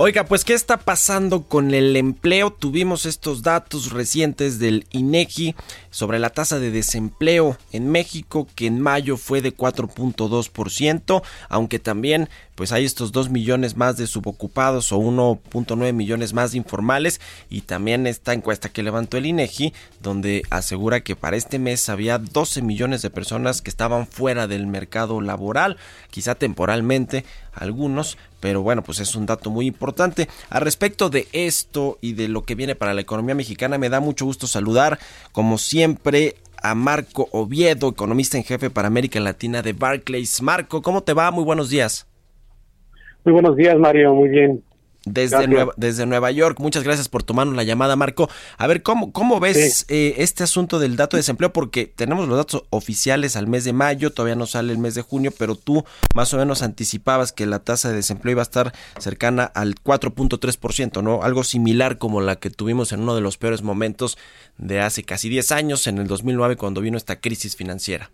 Oiga, 0.00 0.26
pues 0.26 0.44
¿qué 0.44 0.54
está 0.54 0.76
pasando 0.76 1.42
con 1.48 1.74
el 1.74 1.96
empleo? 1.96 2.52
Tuvimos 2.52 3.04
estos 3.04 3.42
datos 3.42 3.90
recientes 3.90 4.60
del 4.60 4.86
INEGI 4.92 5.56
sobre 5.98 6.20
la 6.20 6.30
tasa 6.30 6.60
de 6.60 6.70
desempleo 6.70 7.58
en 7.72 7.90
México 7.90 8.46
que 8.54 8.66
en 8.66 8.80
mayo 8.80 9.16
fue 9.16 9.42
de 9.42 9.52
4.2%, 9.52 11.22
aunque 11.48 11.80
también 11.80 12.28
pues 12.54 12.70
hay 12.70 12.84
estos 12.84 13.10
2 13.10 13.30
millones 13.30 13.76
más 13.76 13.96
de 13.96 14.06
subocupados 14.06 14.92
o 14.92 14.98
1.9 14.98 15.92
millones 15.92 16.34
más 16.34 16.52
de 16.52 16.58
informales 16.58 17.20
y 17.50 17.62
también 17.62 18.06
esta 18.06 18.32
encuesta 18.32 18.68
que 18.68 18.84
levantó 18.84 19.16
el 19.16 19.26
INEGI 19.26 19.72
donde 20.00 20.42
asegura 20.50 21.00
que 21.00 21.16
para 21.16 21.36
este 21.36 21.58
mes 21.58 21.88
había 21.88 22.18
12 22.18 22.62
millones 22.62 23.02
de 23.02 23.10
personas 23.10 23.60
que 23.60 23.70
estaban 23.70 24.06
fuera 24.06 24.46
del 24.46 24.68
mercado 24.68 25.20
laboral, 25.20 25.78
quizá 26.10 26.36
temporalmente 26.36 27.24
algunos, 27.54 28.18
pero 28.40 28.62
bueno, 28.62 28.82
pues 28.82 29.00
es 29.00 29.14
un 29.14 29.26
dato 29.26 29.50
muy 29.50 29.66
importante. 29.66 30.28
Al 30.50 30.62
respecto 30.62 31.10
de 31.10 31.28
esto 31.32 31.98
y 32.00 32.12
de 32.12 32.28
lo 32.28 32.44
que 32.44 32.54
viene 32.54 32.74
para 32.74 32.94
la 32.94 33.00
economía 33.00 33.34
mexicana, 33.34 33.78
me 33.78 33.88
da 33.88 34.00
mucho 34.00 34.24
gusto 34.24 34.46
saludar, 34.46 34.98
como 35.32 35.58
siempre, 35.58 35.87
a 36.62 36.74
Marco 36.74 37.28
Oviedo, 37.32 37.88
economista 37.88 38.36
en 38.36 38.44
jefe 38.44 38.70
para 38.70 38.88
América 38.88 39.20
Latina 39.20 39.62
de 39.62 39.72
Barclays. 39.72 40.42
Marco, 40.42 40.82
¿cómo 40.82 41.02
te 41.02 41.12
va? 41.14 41.30
Muy 41.30 41.44
buenos 41.44 41.70
días. 41.70 42.06
Muy 43.24 43.32
buenos 43.32 43.56
días, 43.56 43.78
Mario. 43.78 44.14
Muy 44.14 44.28
bien. 44.28 44.62
Desde 45.12 45.46
Nueva, 45.46 45.72
desde 45.76 46.06
Nueva 46.06 46.30
York, 46.30 46.58
muchas 46.60 46.84
gracias 46.84 47.08
por 47.08 47.22
tomarnos 47.22 47.56
la 47.56 47.64
llamada, 47.64 47.96
Marco. 47.96 48.28
A 48.56 48.66
ver, 48.66 48.82
¿cómo, 48.82 49.12
cómo 49.12 49.40
ves 49.40 49.84
eh, 49.88 50.14
este 50.18 50.44
asunto 50.44 50.78
del 50.78 50.96
dato 50.96 51.16
de 51.16 51.20
desempleo? 51.20 51.52
Porque 51.52 51.86
tenemos 51.86 52.28
los 52.28 52.36
datos 52.36 52.64
oficiales 52.70 53.36
al 53.36 53.46
mes 53.46 53.64
de 53.64 53.72
mayo, 53.72 54.12
todavía 54.12 54.36
no 54.36 54.46
sale 54.46 54.72
el 54.72 54.78
mes 54.78 54.94
de 54.94 55.02
junio, 55.02 55.32
pero 55.36 55.54
tú 55.54 55.84
más 56.14 56.32
o 56.34 56.38
menos 56.38 56.62
anticipabas 56.62 57.32
que 57.32 57.46
la 57.46 57.60
tasa 57.60 57.88
de 57.88 57.96
desempleo 57.96 58.32
iba 58.32 58.42
a 58.42 58.44
estar 58.44 58.72
cercana 58.98 59.44
al 59.44 59.74
4.3%, 59.76 61.02
¿no? 61.02 61.22
Algo 61.22 61.44
similar 61.44 61.98
como 61.98 62.20
la 62.20 62.36
que 62.36 62.50
tuvimos 62.50 62.92
en 62.92 63.00
uno 63.00 63.14
de 63.14 63.20
los 63.20 63.38
peores 63.38 63.62
momentos 63.62 64.18
de 64.56 64.80
hace 64.80 65.04
casi 65.04 65.28
10 65.28 65.52
años, 65.52 65.86
en 65.86 65.98
el 65.98 66.06
2009, 66.06 66.56
cuando 66.56 66.80
vino 66.80 66.96
esta 66.96 67.20
crisis 67.20 67.56
financiera. 67.56 68.10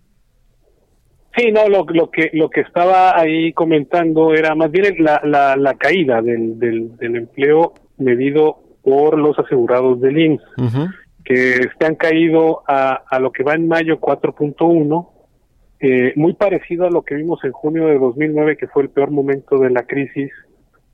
Sí, 1.36 1.50
no, 1.50 1.68
lo, 1.68 1.84
lo 1.88 2.10
que 2.10 2.30
lo 2.32 2.48
que 2.48 2.60
estaba 2.60 3.18
ahí 3.18 3.52
comentando 3.52 4.34
era 4.34 4.54
más 4.54 4.70
bien 4.70 4.94
la, 4.98 5.20
la, 5.24 5.56
la 5.56 5.74
caída 5.74 6.22
del, 6.22 6.58
del, 6.60 6.96
del, 6.96 7.16
empleo 7.16 7.72
medido 7.98 8.60
por 8.82 9.18
los 9.18 9.36
asegurados 9.38 10.00
del 10.00 10.18
IMSS, 10.18 10.42
que 11.24 11.68
se 11.76 11.86
han 11.86 11.96
caído 11.96 12.62
a, 12.68 13.02
a 13.08 13.18
lo 13.18 13.32
que 13.32 13.42
va 13.42 13.54
en 13.54 13.66
mayo 13.66 13.98
4.1, 13.98 15.08
eh, 15.80 16.12
muy 16.16 16.34
parecido 16.34 16.86
a 16.86 16.90
lo 16.90 17.02
que 17.02 17.16
vimos 17.16 17.42
en 17.42 17.52
junio 17.52 17.86
de 17.86 17.98
2009, 17.98 18.56
que 18.56 18.68
fue 18.68 18.84
el 18.84 18.90
peor 18.90 19.10
momento 19.10 19.58
de 19.58 19.70
la 19.70 19.82
crisis, 19.84 20.30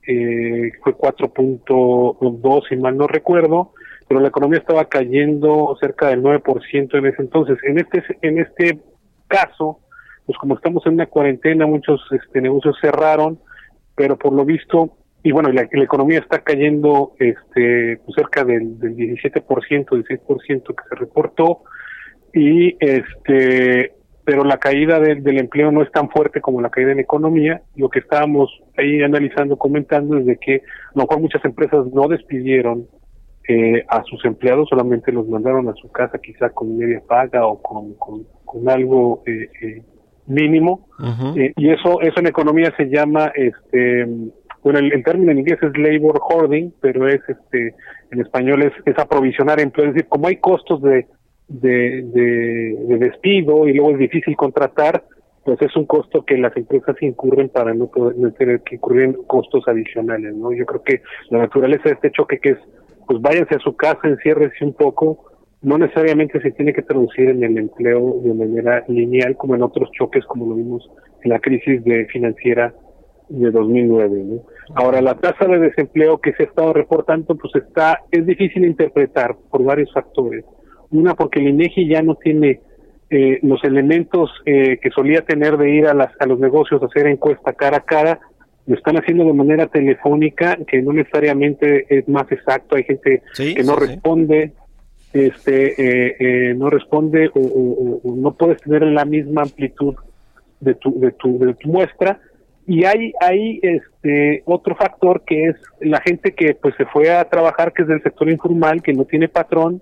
eh, 0.07 0.71
fue 0.83 0.95
4.2, 0.95 2.67
si 2.67 2.75
mal 2.77 2.97
no 2.97 3.07
recuerdo, 3.07 3.73
pero 4.07 4.19
la 4.19 4.29
economía 4.29 4.59
estaba 4.59 4.85
cayendo 4.85 5.77
cerca 5.79 6.07
del 6.07 6.23
9% 6.23 6.97
en 6.97 7.05
ese 7.05 7.21
entonces. 7.21 7.59
En 7.63 7.77
este, 7.77 8.03
en 8.21 8.39
este 8.39 8.79
caso, 9.27 9.80
pues 10.31 10.39
como 10.39 10.55
estamos 10.55 10.85
en 10.85 10.93
una 10.93 11.07
cuarentena, 11.07 11.65
muchos 11.65 11.99
este, 12.11 12.39
negocios 12.39 12.77
cerraron, 12.79 13.39
pero 13.95 14.17
por 14.17 14.31
lo 14.31 14.45
visto, 14.45 14.97
y 15.23 15.33
bueno, 15.33 15.49
la, 15.51 15.63
economía 15.63 16.19
está 16.19 16.39
cayendo 16.39 17.13
este, 17.19 17.99
pues 18.05 18.15
cerca 18.15 18.45
del, 18.45 18.79
del 18.79 18.95
17%, 18.95 19.43
16% 19.45 20.63
que 20.67 20.83
se 20.89 20.95
reportó, 20.95 21.63
y 22.33 22.77
este 22.79 23.93
pero 24.23 24.45
la 24.45 24.57
caída 24.57 24.99
del 24.99 25.39
empleo 25.39 25.71
no 25.71 25.81
es 25.81 25.91
tan 25.91 26.09
fuerte 26.09 26.39
como 26.39 26.61
la 26.61 26.69
caída 26.69 26.91
en 26.91 26.99
economía. 26.99 27.63
Lo 27.75 27.89
que 27.89 27.99
estábamos 27.99 28.49
ahí 28.77 29.01
analizando, 29.01 29.57
comentando, 29.57 30.15
es 30.17 30.25
de 30.27 30.37
que 30.37 30.57
a 30.57 30.91
lo 30.93 31.01
mejor 31.01 31.19
muchas 31.19 31.43
empresas 31.43 31.87
no 31.87 32.07
despidieron 32.07 32.87
eh, 33.49 33.83
a 33.89 34.03
sus 34.03 34.23
empleados, 34.23 34.69
solamente 34.69 35.11
los 35.11 35.27
mandaron 35.27 35.67
a 35.67 35.73
su 35.73 35.91
casa 35.91 36.19
quizá 36.19 36.51
con 36.51 36.77
media 36.77 37.01
paga 37.05 37.47
o 37.47 37.61
con, 37.61 37.95
con, 37.95 38.25
con 38.45 38.69
algo 38.69 39.23
eh, 39.25 39.49
eh, 39.61 39.83
mínimo 40.27 40.87
eh, 41.35 41.53
y 41.55 41.69
eso 41.69 42.01
eso 42.01 42.19
en 42.19 42.27
economía 42.27 42.73
se 42.77 42.85
llama 42.85 43.31
este 43.35 44.07
bueno 44.63 44.79
el, 44.79 45.03
término 45.03 45.31
en 45.31 45.39
inglés 45.39 45.59
es 45.61 45.77
labor 45.77 46.19
hoarding 46.21 46.73
pero 46.79 47.07
es 47.07 47.21
este 47.27 47.75
en 48.11 48.21
español 48.21 48.63
es, 48.63 48.73
es 48.85 48.97
aprovisionar 48.97 49.59
empleo 49.59 49.87
es 49.87 49.93
decir 49.93 50.09
como 50.09 50.27
hay 50.27 50.37
costos 50.37 50.81
de 50.81 51.07
de, 51.47 52.03
de, 52.13 52.97
despido 52.97 53.67
y 53.67 53.73
luego 53.73 53.91
es 53.91 53.97
difícil 53.97 54.37
contratar 54.37 55.03
pues 55.43 55.61
es 55.61 55.75
un 55.75 55.85
costo 55.85 56.23
que 56.23 56.37
las 56.37 56.55
empresas 56.55 56.95
incurren 57.01 57.49
para 57.49 57.73
no, 57.73 57.87
poder, 57.87 58.15
no 58.15 58.31
tener 58.31 58.61
que 58.61 58.75
incurrir 58.75 59.03
en 59.03 59.13
costos 59.23 59.67
adicionales 59.67 60.35
no 60.35 60.53
yo 60.53 60.65
creo 60.65 60.83
que 60.83 61.01
la 61.29 61.39
naturaleza 61.39 61.83
de 61.85 61.95
este 61.95 62.11
choque 62.11 62.39
que 62.39 62.49
es 62.51 62.57
pues 63.07 63.19
váyanse 63.21 63.55
a 63.55 63.59
su 63.59 63.75
casa 63.75 64.07
enciérrense 64.07 64.63
un 64.63 64.73
poco 64.73 65.30
no 65.61 65.77
necesariamente 65.77 66.41
se 66.41 66.51
tiene 66.51 66.73
que 66.73 66.81
traducir 66.81 67.29
en 67.29 67.43
el 67.43 67.57
empleo 67.57 68.19
de 68.23 68.33
manera 68.33 68.83
lineal 68.87 69.35
como 69.37 69.55
en 69.55 69.61
otros 69.61 69.89
choques 69.91 70.25
como 70.25 70.47
lo 70.47 70.55
vimos 70.55 70.89
en 71.23 71.29
la 71.29 71.39
crisis 71.39 71.83
de 71.83 72.05
financiera 72.07 72.73
de 73.29 73.51
2009. 73.51 74.41
Ahora 74.75 75.01
la 75.01 75.15
tasa 75.15 75.45
de 75.45 75.59
desempleo 75.59 76.17
que 76.17 76.33
se 76.33 76.43
ha 76.43 76.45
estado 76.47 76.73
reportando 76.73 77.35
pues 77.35 77.55
está 77.55 77.99
es 78.11 78.25
difícil 78.25 78.65
interpretar 78.65 79.35
por 79.49 79.63
varios 79.63 79.91
factores. 79.93 80.43
Una 80.89 81.13
porque 81.13 81.39
el 81.39 81.49
INEGI 81.49 81.87
ya 81.87 82.01
no 82.01 82.15
tiene 82.15 82.59
eh, 83.09 83.39
los 83.43 83.63
elementos 83.63 84.31
eh, 84.45 84.79
que 84.81 84.89
solía 84.89 85.21
tener 85.21 85.57
de 85.57 85.69
ir 85.69 85.85
a, 85.85 85.93
las, 85.93 86.11
a 86.19 86.25
los 86.25 86.39
negocios 86.39 86.81
a 86.81 86.87
hacer 86.87 87.07
encuesta 87.07 87.53
cara 87.53 87.77
a 87.77 87.81
cara, 87.81 88.19
lo 88.65 88.75
están 88.75 88.95
haciendo 88.97 89.25
de 89.25 89.33
manera 89.33 89.67
telefónica, 89.67 90.57
que 90.67 90.81
no 90.81 90.93
necesariamente 90.93 91.85
es 91.89 92.07
más 92.07 92.31
exacto. 92.31 92.75
Hay 92.75 92.83
gente 92.83 93.21
que 93.35 93.63
no 93.63 93.75
responde, 93.75 94.53
este, 95.13 95.73
eh, 95.81 96.15
eh, 96.19 96.53
no 96.53 96.69
responde 96.69 97.29
o, 97.33 98.01
no 98.03 98.33
puedes 98.33 98.61
tener 98.61 98.83
la 98.83 99.05
misma 99.05 99.43
amplitud 99.43 99.95
de 100.59 100.75
tu, 100.75 100.99
de 100.99 101.11
tu, 101.11 101.39
de 101.39 101.53
tu 101.55 101.69
muestra. 101.69 102.19
Y 102.67 102.85
hay, 102.85 103.13
hay 103.19 103.59
este 103.63 104.43
otro 104.45 104.75
factor 104.75 105.23
que 105.25 105.47
es 105.47 105.55
la 105.81 105.99
gente 105.99 106.33
que 106.33 106.53
pues 106.53 106.75
se 106.75 106.85
fue 106.85 107.11
a 107.11 107.25
trabajar, 107.25 107.73
que 107.73 107.81
es 107.81 107.87
del 107.87 108.03
sector 108.03 108.29
informal, 108.29 108.81
que 108.81 108.93
no 108.93 109.05
tiene 109.05 109.27
patrón, 109.27 109.81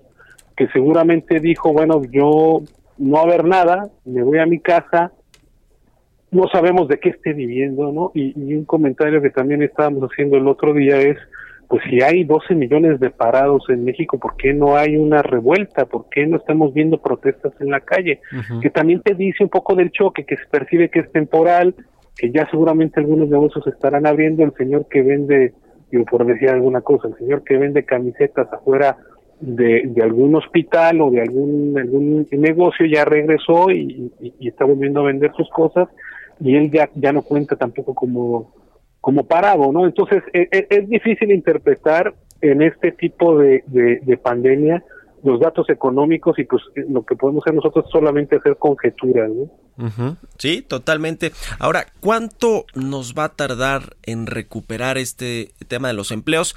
que 0.56 0.66
seguramente 0.68 1.40
dijo, 1.40 1.72
bueno, 1.72 2.02
yo 2.10 2.62
no 2.98 3.12
va 3.12 3.20
a 3.20 3.24
haber 3.24 3.44
nada, 3.44 3.90
me 4.04 4.22
voy 4.22 4.38
a 4.38 4.46
mi 4.46 4.60
casa, 4.60 5.12
no 6.30 6.48
sabemos 6.48 6.88
de 6.88 6.98
qué 6.98 7.10
esté 7.10 7.32
viviendo, 7.32 7.92
¿no? 7.92 8.12
Y, 8.14 8.32
y, 8.36 8.54
un 8.54 8.64
comentario 8.64 9.20
que 9.20 9.30
también 9.30 9.62
estábamos 9.62 10.08
haciendo 10.10 10.36
el 10.36 10.46
otro 10.48 10.72
día 10.72 10.96
es, 11.00 11.16
pues 11.70 11.84
si 11.88 12.02
hay 12.02 12.24
12 12.24 12.56
millones 12.56 12.98
de 12.98 13.10
parados 13.10 13.62
en 13.68 13.84
México, 13.84 14.18
¿por 14.18 14.36
qué 14.36 14.52
no 14.52 14.76
hay 14.76 14.96
una 14.96 15.22
revuelta? 15.22 15.84
¿Por 15.86 16.08
qué 16.08 16.26
no 16.26 16.38
estamos 16.38 16.74
viendo 16.74 17.00
protestas 17.00 17.52
en 17.60 17.70
la 17.70 17.78
calle? 17.78 18.20
Que 18.60 18.70
también 18.70 19.02
te 19.02 19.14
dice 19.14 19.44
un 19.44 19.50
poco 19.50 19.76
del 19.76 19.92
choque, 19.92 20.24
que 20.24 20.36
se 20.36 20.46
percibe 20.50 20.88
que 20.88 20.98
es 20.98 21.12
temporal, 21.12 21.76
que 22.16 22.32
ya 22.32 22.50
seguramente 22.50 22.98
algunos 22.98 23.28
negocios 23.28 23.64
estarán 23.68 24.04
abriendo, 24.04 24.42
el 24.42 24.52
señor 24.54 24.88
que 24.88 25.02
vende, 25.02 25.54
digo, 25.92 26.04
por 26.06 26.26
decir 26.26 26.48
alguna 26.48 26.80
cosa, 26.80 27.06
el 27.06 27.14
señor 27.14 27.44
que 27.44 27.56
vende 27.56 27.84
camisetas 27.84 28.52
afuera 28.52 28.96
de, 29.38 29.84
de 29.86 30.02
algún 30.02 30.34
hospital 30.34 31.00
o 31.00 31.12
de 31.12 31.20
algún, 31.20 31.78
algún 31.78 32.26
negocio 32.32 32.84
ya 32.84 33.04
regresó 33.04 33.70
y, 33.70 34.10
y 34.20 34.48
está 34.48 34.64
volviendo 34.64 35.02
a 35.02 35.04
vender 35.04 35.30
sus 35.36 35.48
cosas 35.50 35.88
y 36.40 36.56
él 36.56 36.68
ya, 36.72 36.90
ya 36.96 37.12
no 37.12 37.22
cuenta 37.22 37.54
tampoco 37.54 37.94
como, 37.94 38.52
como 39.00 39.24
parado, 39.24 39.72
¿no? 39.72 39.86
Entonces 39.86 40.22
es, 40.32 40.48
e, 40.52 40.66
es 40.68 40.88
difícil 40.88 41.30
interpretar 41.30 42.14
en 42.40 42.62
este 42.62 42.92
tipo 42.92 43.38
de, 43.38 43.64
de, 43.66 44.00
de 44.02 44.16
pandemia 44.16 44.82
los 45.22 45.40
datos 45.40 45.68
económicos 45.68 46.38
y 46.38 46.44
pues 46.44 46.62
lo 46.74 47.02
que 47.04 47.16
podemos 47.16 47.44
hacer 47.44 47.54
nosotros 47.54 47.84
es 47.86 47.90
solamente 47.90 48.36
hacer 48.36 48.56
conjeturas, 48.56 49.30
¿no? 49.30 49.50
Sí, 50.38 50.62
totalmente. 50.62 51.32
Ahora, 51.58 51.86
¿cuánto 52.00 52.66
nos 52.74 53.14
va 53.14 53.24
a 53.24 53.28
tardar 53.30 53.96
en 54.02 54.26
recuperar 54.26 54.98
este 54.98 55.52
tema 55.68 55.88
de 55.88 55.94
los 55.94 56.10
empleos? 56.10 56.54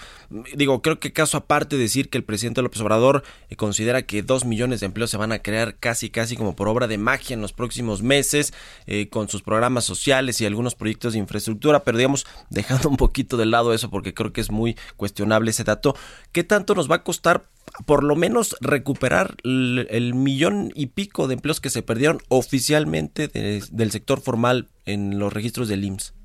Digo, 0.55 0.81
creo 0.81 0.99
que 0.99 1.13
caso 1.13 1.37
aparte 1.37 1.77
decir 1.77 2.09
que 2.09 2.17
el 2.17 2.23
presidente 2.23 2.61
López 2.61 2.81
Obrador 2.81 3.23
eh, 3.49 3.55
considera 3.55 4.03
que 4.03 4.23
dos 4.23 4.45
millones 4.45 4.79
de 4.79 4.87
empleos 4.87 5.09
se 5.09 5.17
van 5.17 5.31
a 5.31 5.39
crear 5.39 5.75
casi, 5.75 6.09
casi 6.09 6.35
como 6.35 6.55
por 6.55 6.67
obra 6.67 6.87
de 6.87 6.97
magia 6.97 7.33
en 7.33 7.41
los 7.41 7.53
próximos 7.53 8.01
meses, 8.01 8.53
eh, 8.87 9.09
con 9.09 9.29
sus 9.29 9.41
programas 9.41 9.85
sociales 9.85 10.41
y 10.41 10.45
algunos 10.45 10.75
proyectos 10.75 11.13
de 11.13 11.19
infraestructura, 11.19 11.83
pero 11.83 11.97
digamos, 11.97 12.25
dejando 12.49 12.89
un 12.89 12.97
poquito 12.97 13.37
de 13.37 13.45
lado 13.45 13.73
eso 13.73 13.89
porque 13.89 14.13
creo 14.13 14.33
que 14.33 14.41
es 14.41 14.51
muy 14.51 14.77
cuestionable 14.97 15.51
ese 15.51 15.63
dato, 15.63 15.95
¿qué 16.31 16.43
tanto 16.43 16.75
nos 16.75 16.89
va 16.89 16.97
a 16.97 17.03
costar 17.03 17.45
por 17.85 18.03
lo 18.03 18.15
menos 18.15 18.55
recuperar 18.61 19.35
el, 19.43 20.13
millón 20.13 20.71
y 20.75 20.87
pico 20.87 21.27
de 21.27 21.35
empleos 21.35 21.59
que 21.59 21.69
se 21.69 21.81
perdieron 21.81 22.19
oficialmente 22.27 23.12
del 23.13 23.91
sector 23.91 24.19
formal 24.19 24.67
en 24.85 25.19
los 25.19 25.33
registros 25.33 25.67
del 25.67 25.83
IMSS? 25.83 26.15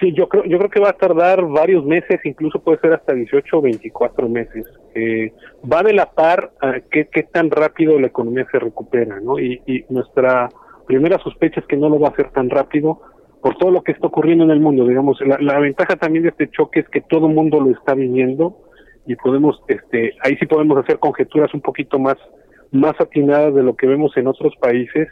Sí, 0.00 0.12
yo 0.12 0.28
creo, 0.28 0.44
yo 0.44 0.58
creo 0.58 0.70
que 0.70 0.80
va 0.80 0.90
a 0.90 0.96
tardar 0.96 1.44
varios 1.46 1.84
meses, 1.84 2.20
incluso 2.24 2.60
puede 2.60 2.80
ser 2.80 2.92
hasta 2.92 3.14
18 3.14 3.56
o 3.56 3.62
24 3.62 4.28
meses. 4.28 4.66
Eh, 4.94 5.32
va 5.70 5.82
de 5.82 5.92
la 5.92 6.10
par 6.10 6.52
a 6.60 6.80
qué, 6.90 7.04
tan 7.32 7.50
rápido 7.50 7.98
la 8.00 8.08
economía 8.08 8.46
se 8.50 8.58
recupera, 8.58 9.20
¿no? 9.20 9.38
Y, 9.38 9.84
nuestra 9.88 10.48
primera 10.86 11.18
sospecha 11.18 11.60
es 11.60 11.66
que 11.66 11.76
no 11.76 11.88
lo 11.88 12.00
va 12.00 12.08
a 12.08 12.10
hacer 12.10 12.30
tan 12.32 12.50
rápido 12.50 13.00
por 13.40 13.56
todo 13.56 13.70
lo 13.70 13.82
que 13.82 13.92
está 13.92 14.08
ocurriendo 14.08 14.44
en 14.44 14.50
el 14.50 14.60
mundo. 14.60 14.86
Digamos, 14.86 15.18
la, 15.20 15.38
la 15.40 15.60
ventaja 15.60 15.96
también 15.96 16.24
de 16.24 16.30
este 16.30 16.50
choque 16.50 16.80
es 16.80 16.88
que 16.88 17.00
todo 17.00 17.28
el 17.28 17.34
mundo 17.34 17.60
lo 17.60 17.70
está 17.70 17.94
viviendo 17.94 18.64
y 19.06 19.16
podemos, 19.16 19.60
este, 19.68 20.14
ahí 20.22 20.36
sí 20.38 20.46
podemos 20.46 20.78
hacer 20.78 20.98
conjeturas 20.98 21.52
un 21.54 21.60
poquito 21.60 21.98
más, 21.98 22.16
más 22.72 22.94
atinadas 22.98 23.54
de 23.54 23.62
lo 23.62 23.76
que 23.76 23.86
vemos 23.86 24.16
en 24.16 24.26
otros 24.26 24.54
países. 24.60 25.08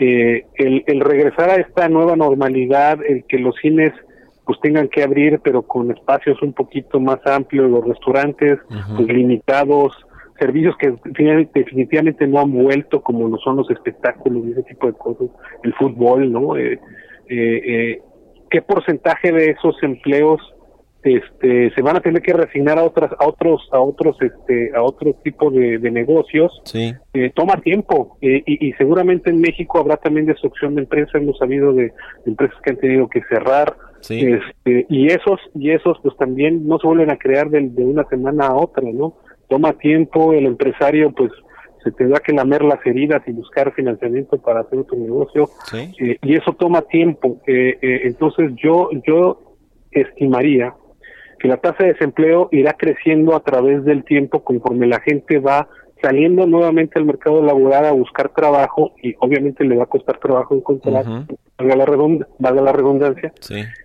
Eh, 0.00 0.46
el, 0.54 0.82
el 0.86 1.00
regresar 1.00 1.50
a 1.50 1.56
esta 1.56 1.88
nueva 1.88 2.16
normalidad, 2.16 2.98
el 3.06 3.24
que 3.24 3.38
los 3.38 3.54
cines 3.56 3.92
pues 4.50 4.58
tengan 4.62 4.88
que 4.88 5.04
abrir, 5.04 5.40
pero 5.44 5.62
con 5.62 5.92
espacios 5.92 6.42
un 6.42 6.52
poquito 6.52 6.98
más 6.98 7.24
amplios, 7.24 7.70
los 7.70 7.84
restaurantes 7.84 8.58
pues, 8.96 9.06
limitados, 9.06 9.92
servicios 10.40 10.74
que 10.78 10.94
definitivamente 11.54 12.26
no 12.26 12.40
han 12.40 12.50
vuelto 12.50 13.00
como 13.02 13.28
lo 13.28 13.36
son 13.38 13.58
los 13.58 13.70
espectáculos 13.70 14.44
y 14.44 14.52
ese 14.52 14.62
tipo 14.64 14.88
de 14.88 14.94
cosas, 14.94 15.28
el 15.62 15.72
fútbol, 15.74 16.32
¿no? 16.32 16.56
Eh, 16.56 16.80
eh, 17.28 17.62
eh, 17.64 18.02
¿Qué 18.50 18.62
porcentaje 18.62 19.30
de 19.30 19.50
esos 19.50 19.80
empleos 19.82 20.40
este 21.02 21.72
se 21.74 21.82
van 21.82 21.96
a 21.96 22.00
tener 22.00 22.22
que 22.22 22.32
resignar 22.32 22.78
a 22.78 22.84
otras 22.84 23.10
a 23.18 23.26
otros 23.26 23.66
a 23.72 23.80
otros 23.80 24.16
este 24.20 24.70
a 24.74 24.82
otro 24.82 25.14
tipo 25.24 25.50
de, 25.50 25.78
negocios. 25.90 26.60
Sí. 26.64 26.92
Eh, 27.14 27.32
toma 27.34 27.56
tiempo 27.56 28.18
eh, 28.20 28.42
y, 28.46 28.72
seguramente 28.74 29.30
en 29.30 29.40
México 29.40 29.78
habrá 29.78 29.96
también 29.96 30.26
destrucción 30.26 30.74
de 30.74 30.82
empresas. 30.82 31.14
Hemos 31.14 31.38
sabido 31.38 31.72
de, 31.72 31.92
empresas 32.26 32.56
que 32.62 32.70
han 32.70 32.76
tenido 32.76 33.08
que 33.08 33.22
cerrar. 33.24 33.76
Este, 34.08 34.86
y 34.88 35.08
esos 35.08 35.40
y 35.54 35.70
esos 35.70 35.98
pues 36.02 36.16
también 36.16 36.66
no 36.66 36.78
se 36.78 36.86
vuelven 36.86 37.10
a 37.10 37.18
crear 37.18 37.50
de, 37.50 37.60
una 37.84 38.04
semana 38.04 38.46
a 38.46 38.54
otra 38.54 38.82
no 38.90 39.16
toma 39.46 39.74
tiempo 39.74 40.32
el 40.32 40.46
empresario 40.46 41.12
pues 41.12 41.30
se 41.84 41.92
tendrá 41.92 42.18
que 42.20 42.32
lamer 42.32 42.62
las 42.62 42.84
heridas 42.86 43.22
y 43.26 43.32
buscar 43.32 43.74
financiamiento 43.74 44.38
para 44.38 44.60
hacer 44.60 44.78
otro 44.78 44.98
negocio. 44.98 45.48
Eh, 45.72 46.16
y 46.22 46.34
eso 46.34 46.52
toma 46.52 46.82
tiempo. 46.82 47.40
Entonces 47.46 48.52
yo 48.56 48.90
yo 49.06 49.56
estimaría 49.90 50.74
que 51.40 51.48
la 51.48 51.56
tasa 51.56 51.84
de 51.84 51.94
desempleo 51.94 52.48
irá 52.52 52.74
creciendo 52.74 53.34
a 53.34 53.40
través 53.40 53.84
del 53.84 54.04
tiempo 54.04 54.44
conforme 54.44 54.86
la 54.86 55.00
gente 55.00 55.38
va 55.38 55.68
saliendo 56.02 56.46
nuevamente 56.46 56.98
al 56.98 57.04
mercado 57.04 57.42
laboral 57.42 57.86
a 57.86 57.92
buscar 57.92 58.30
trabajo 58.30 58.94
y 59.02 59.14
obviamente 59.18 59.64
le 59.64 59.76
va 59.76 59.84
a 59.84 59.86
costar 59.86 60.18
trabajo 60.18 60.54
encontrar, 60.54 61.04
valga, 61.58 61.76
la 61.76 62.62
la 62.62 62.72
redundancia, 62.72 63.32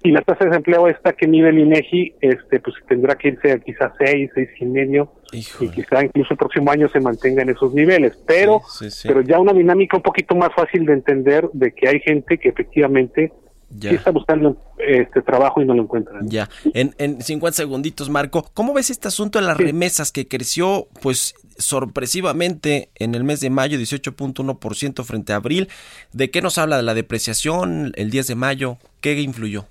y 0.04 0.12
la 0.12 0.22
tasa 0.22 0.46
de 0.46 0.50
desempleo 0.52 0.88
esta 0.88 1.14
que 1.14 1.28
mide 1.28 1.50
el 1.50 1.60
INEGI, 1.60 2.16
este, 2.22 2.60
pues 2.60 2.76
tendrá 2.88 3.16
que 3.16 3.30
irse 3.30 3.52
a 3.52 3.60
quizás 3.60 3.92
seis, 3.98 4.30
seis 4.34 4.50
y 4.60 4.66
medio, 4.66 5.12
y 5.34 5.42
quizá 5.70 6.04
incluso 6.04 6.34
el 6.34 6.38
próximo 6.38 6.72
año 6.72 6.88
se 6.90 7.00
mantenga 7.00 7.42
en 7.42 7.50
esos 7.50 7.74
niveles, 7.74 8.18
pero, 8.26 8.62
pero 9.04 9.22
ya 9.22 9.40
una 9.40 9.54
dinámica 9.54 9.98
un 9.98 10.04
poquito 10.04 10.36
más 10.36 10.50
fácil 10.56 10.86
de 10.86 10.94
entender 10.94 11.50
de 11.54 11.74
que 11.74 11.90
hay 11.90 12.00
gente 12.00 12.38
que 12.38 12.50
efectivamente 12.50 13.32
ya. 13.70 13.92
está 13.92 14.12
buscando 14.12 14.58
este 14.78 15.22
trabajo 15.22 15.62
y 15.62 15.66
no 15.66 15.74
lo 15.74 15.84
encuentra. 15.84 16.20
Ya. 16.24 16.50
En, 16.74 16.94
en 16.98 17.22
50 17.22 17.56
segunditos, 17.56 18.10
Marco, 18.10 18.46
¿cómo 18.54 18.74
ves 18.74 18.90
este 18.90 19.08
asunto 19.08 19.40
de 19.40 19.46
las 19.46 19.58
remesas 19.58 20.12
que 20.12 20.28
creció 20.28 20.88
pues 21.02 21.36
sorpresivamente 21.58 22.90
en 22.96 23.16
el 23.16 23.24
mes 23.24 23.40
de 23.40 23.50
mayo 23.50 23.78
18.1% 23.78 25.04
frente 25.04 25.34
a 25.34 25.38
abril? 25.38 25.68
¿De 26.14 26.30
qué 26.30 26.42
nos 26.42 26.58
habla 26.58 26.78
de 26.78 26.84
la 26.84 26.94
depreciación 26.94 27.92
el 27.96 28.10
10 28.10 28.28
de 28.28 28.36
mayo? 28.36 28.78
¿Qué 29.02 29.20
influyó? 29.22 29.66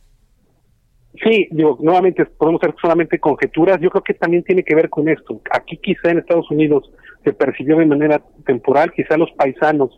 Sí, 1.23 1.47
digo, 1.53 1.79
nuevamente 1.81 2.27
podemos 2.27 2.61
hacer 2.63 2.75
solamente 2.81 3.21
conjeturas. 3.21 3.81
Yo 3.81 3.91
creo 3.91 4.03
que 4.03 4.15
también 4.15 4.43
tiene 4.43 4.65
que 4.65 4.75
ver 4.75 4.91
con 4.91 5.09
esto. 5.09 5.41
Aquí 5.53 5.77
quizá 5.77 6.11
en 6.11 6.19
Estados 6.19 6.51
Unidos 6.51 6.91
se 7.23 7.33
percibió 7.33 7.79
de 7.79 7.87
manera 7.87 8.21
temporal, 8.45 8.93
quizá 8.93 9.17
los 9.17 9.31
paisanos 9.33 9.91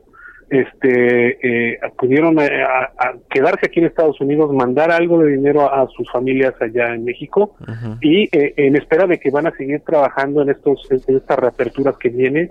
este 0.49 1.72
eh, 1.72 1.78
pudieron 1.99 2.38
eh, 2.38 2.62
a, 2.62 3.14
quedarse 3.28 3.66
aquí 3.66 3.80
en 3.80 3.86
Estados 3.86 4.20
Unidos, 4.20 4.53
mandar 4.53 4.90
algo 4.90 5.18
de 5.18 5.32
dinero 5.32 5.72
a, 5.72 5.88
sus 5.88 6.11
familias 6.11 6.55
allá 6.61 6.94
en 6.94 7.05
México 7.05 7.57
y 8.01 8.24
eh, 8.36 8.55
en 8.57 8.76
espera 8.76 9.07
de 9.07 9.18
que 9.18 9.30
van 9.30 9.47
a 9.47 9.57
seguir 9.57 9.80
trabajando 9.80 10.42
en 10.42 10.51
estos 10.51 10.86
en 10.90 11.16
estas 11.16 11.38
reaperturas 11.38 11.97
que 11.97 12.11
vienen 12.11 12.51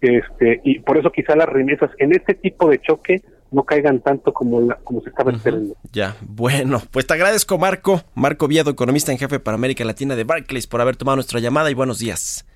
este 0.00 0.60
y 0.64 0.80
por 0.80 0.98
eso 0.98 1.10
quizá 1.10 1.34
las 1.36 1.48
remesas 1.48 1.90
en 1.98 2.12
este 2.12 2.34
tipo 2.34 2.68
de 2.68 2.80
choque 2.80 3.22
no 3.50 3.64
caigan 3.64 4.00
tanto 4.00 4.32
como 4.32 4.60
la, 4.60 4.76
como 4.76 5.00
se 5.00 5.08
estaba 5.08 5.32
esperando. 5.32 5.74
Ya, 5.92 6.16
bueno, 6.20 6.80
pues 6.92 7.06
te 7.06 7.14
agradezco 7.14 7.58
Marco, 7.58 8.02
Marco 8.14 8.46
Viedo, 8.46 8.70
economista 8.70 9.10
en 9.12 9.18
jefe 9.18 9.40
para 9.40 9.56
América 9.56 9.84
Latina 9.84 10.14
de 10.14 10.24
Barclays 10.24 10.68
por 10.68 10.80
haber 10.80 10.96
tomado 10.96 11.16
nuestra 11.16 11.40
llamada 11.40 11.70
y 11.70 11.74
buenos 11.74 11.98
días. 11.98 12.46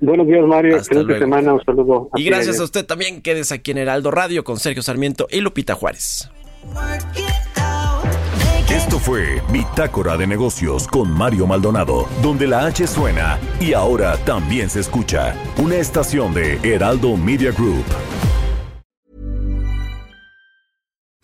Buenos 0.00 0.26
días, 0.26 0.44
Mario. 0.44 0.76
Excelente 0.76 1.18
semana. 1.18 1.54
Un 1.54 1.64
saludo. 1.64 2.10
Y 2.16 2.24
gracias 2.24 2.60
a 2.60 2.64
usted 2.64 2.84
también. 2.84 3.22
Quedes 3.22 3.52
aquí 3.52 3.70
en 3.70 3.78
Heraldo 3.78 4.10
Radio 4.10 4.44
con 4.44 4.58
Sergio 4.58 4.82
Sarmiento 4.82 5.26
y 5.30 5.40
Lupita 5.40 5.74
Juárez. 5.74 6.30
Esto 8.70 8.98
fue 8.98 9.40
Bitácora 9.52 10.16
de 10.16 10.26
Negocios 10.26 10.86
con 10.86 11.10
Mario 11.10 11.46
Maldonado, 11.46 12.06
donde 12.22 12.46
la 12.46 12.66
H 12.66 12.86
suena 12.86 13.38
y 13.58 13.72
ahora 13.72 14.16
también 14.18 14.68
se 14.68 14.80
escucha. 14.80 15.34
Una 15.56 15.76
estación 15.76 16.34
de 16.34 16.58
Heraldo 16.62 17.16
Media 17.16 17.52
Group. 17.52 17.84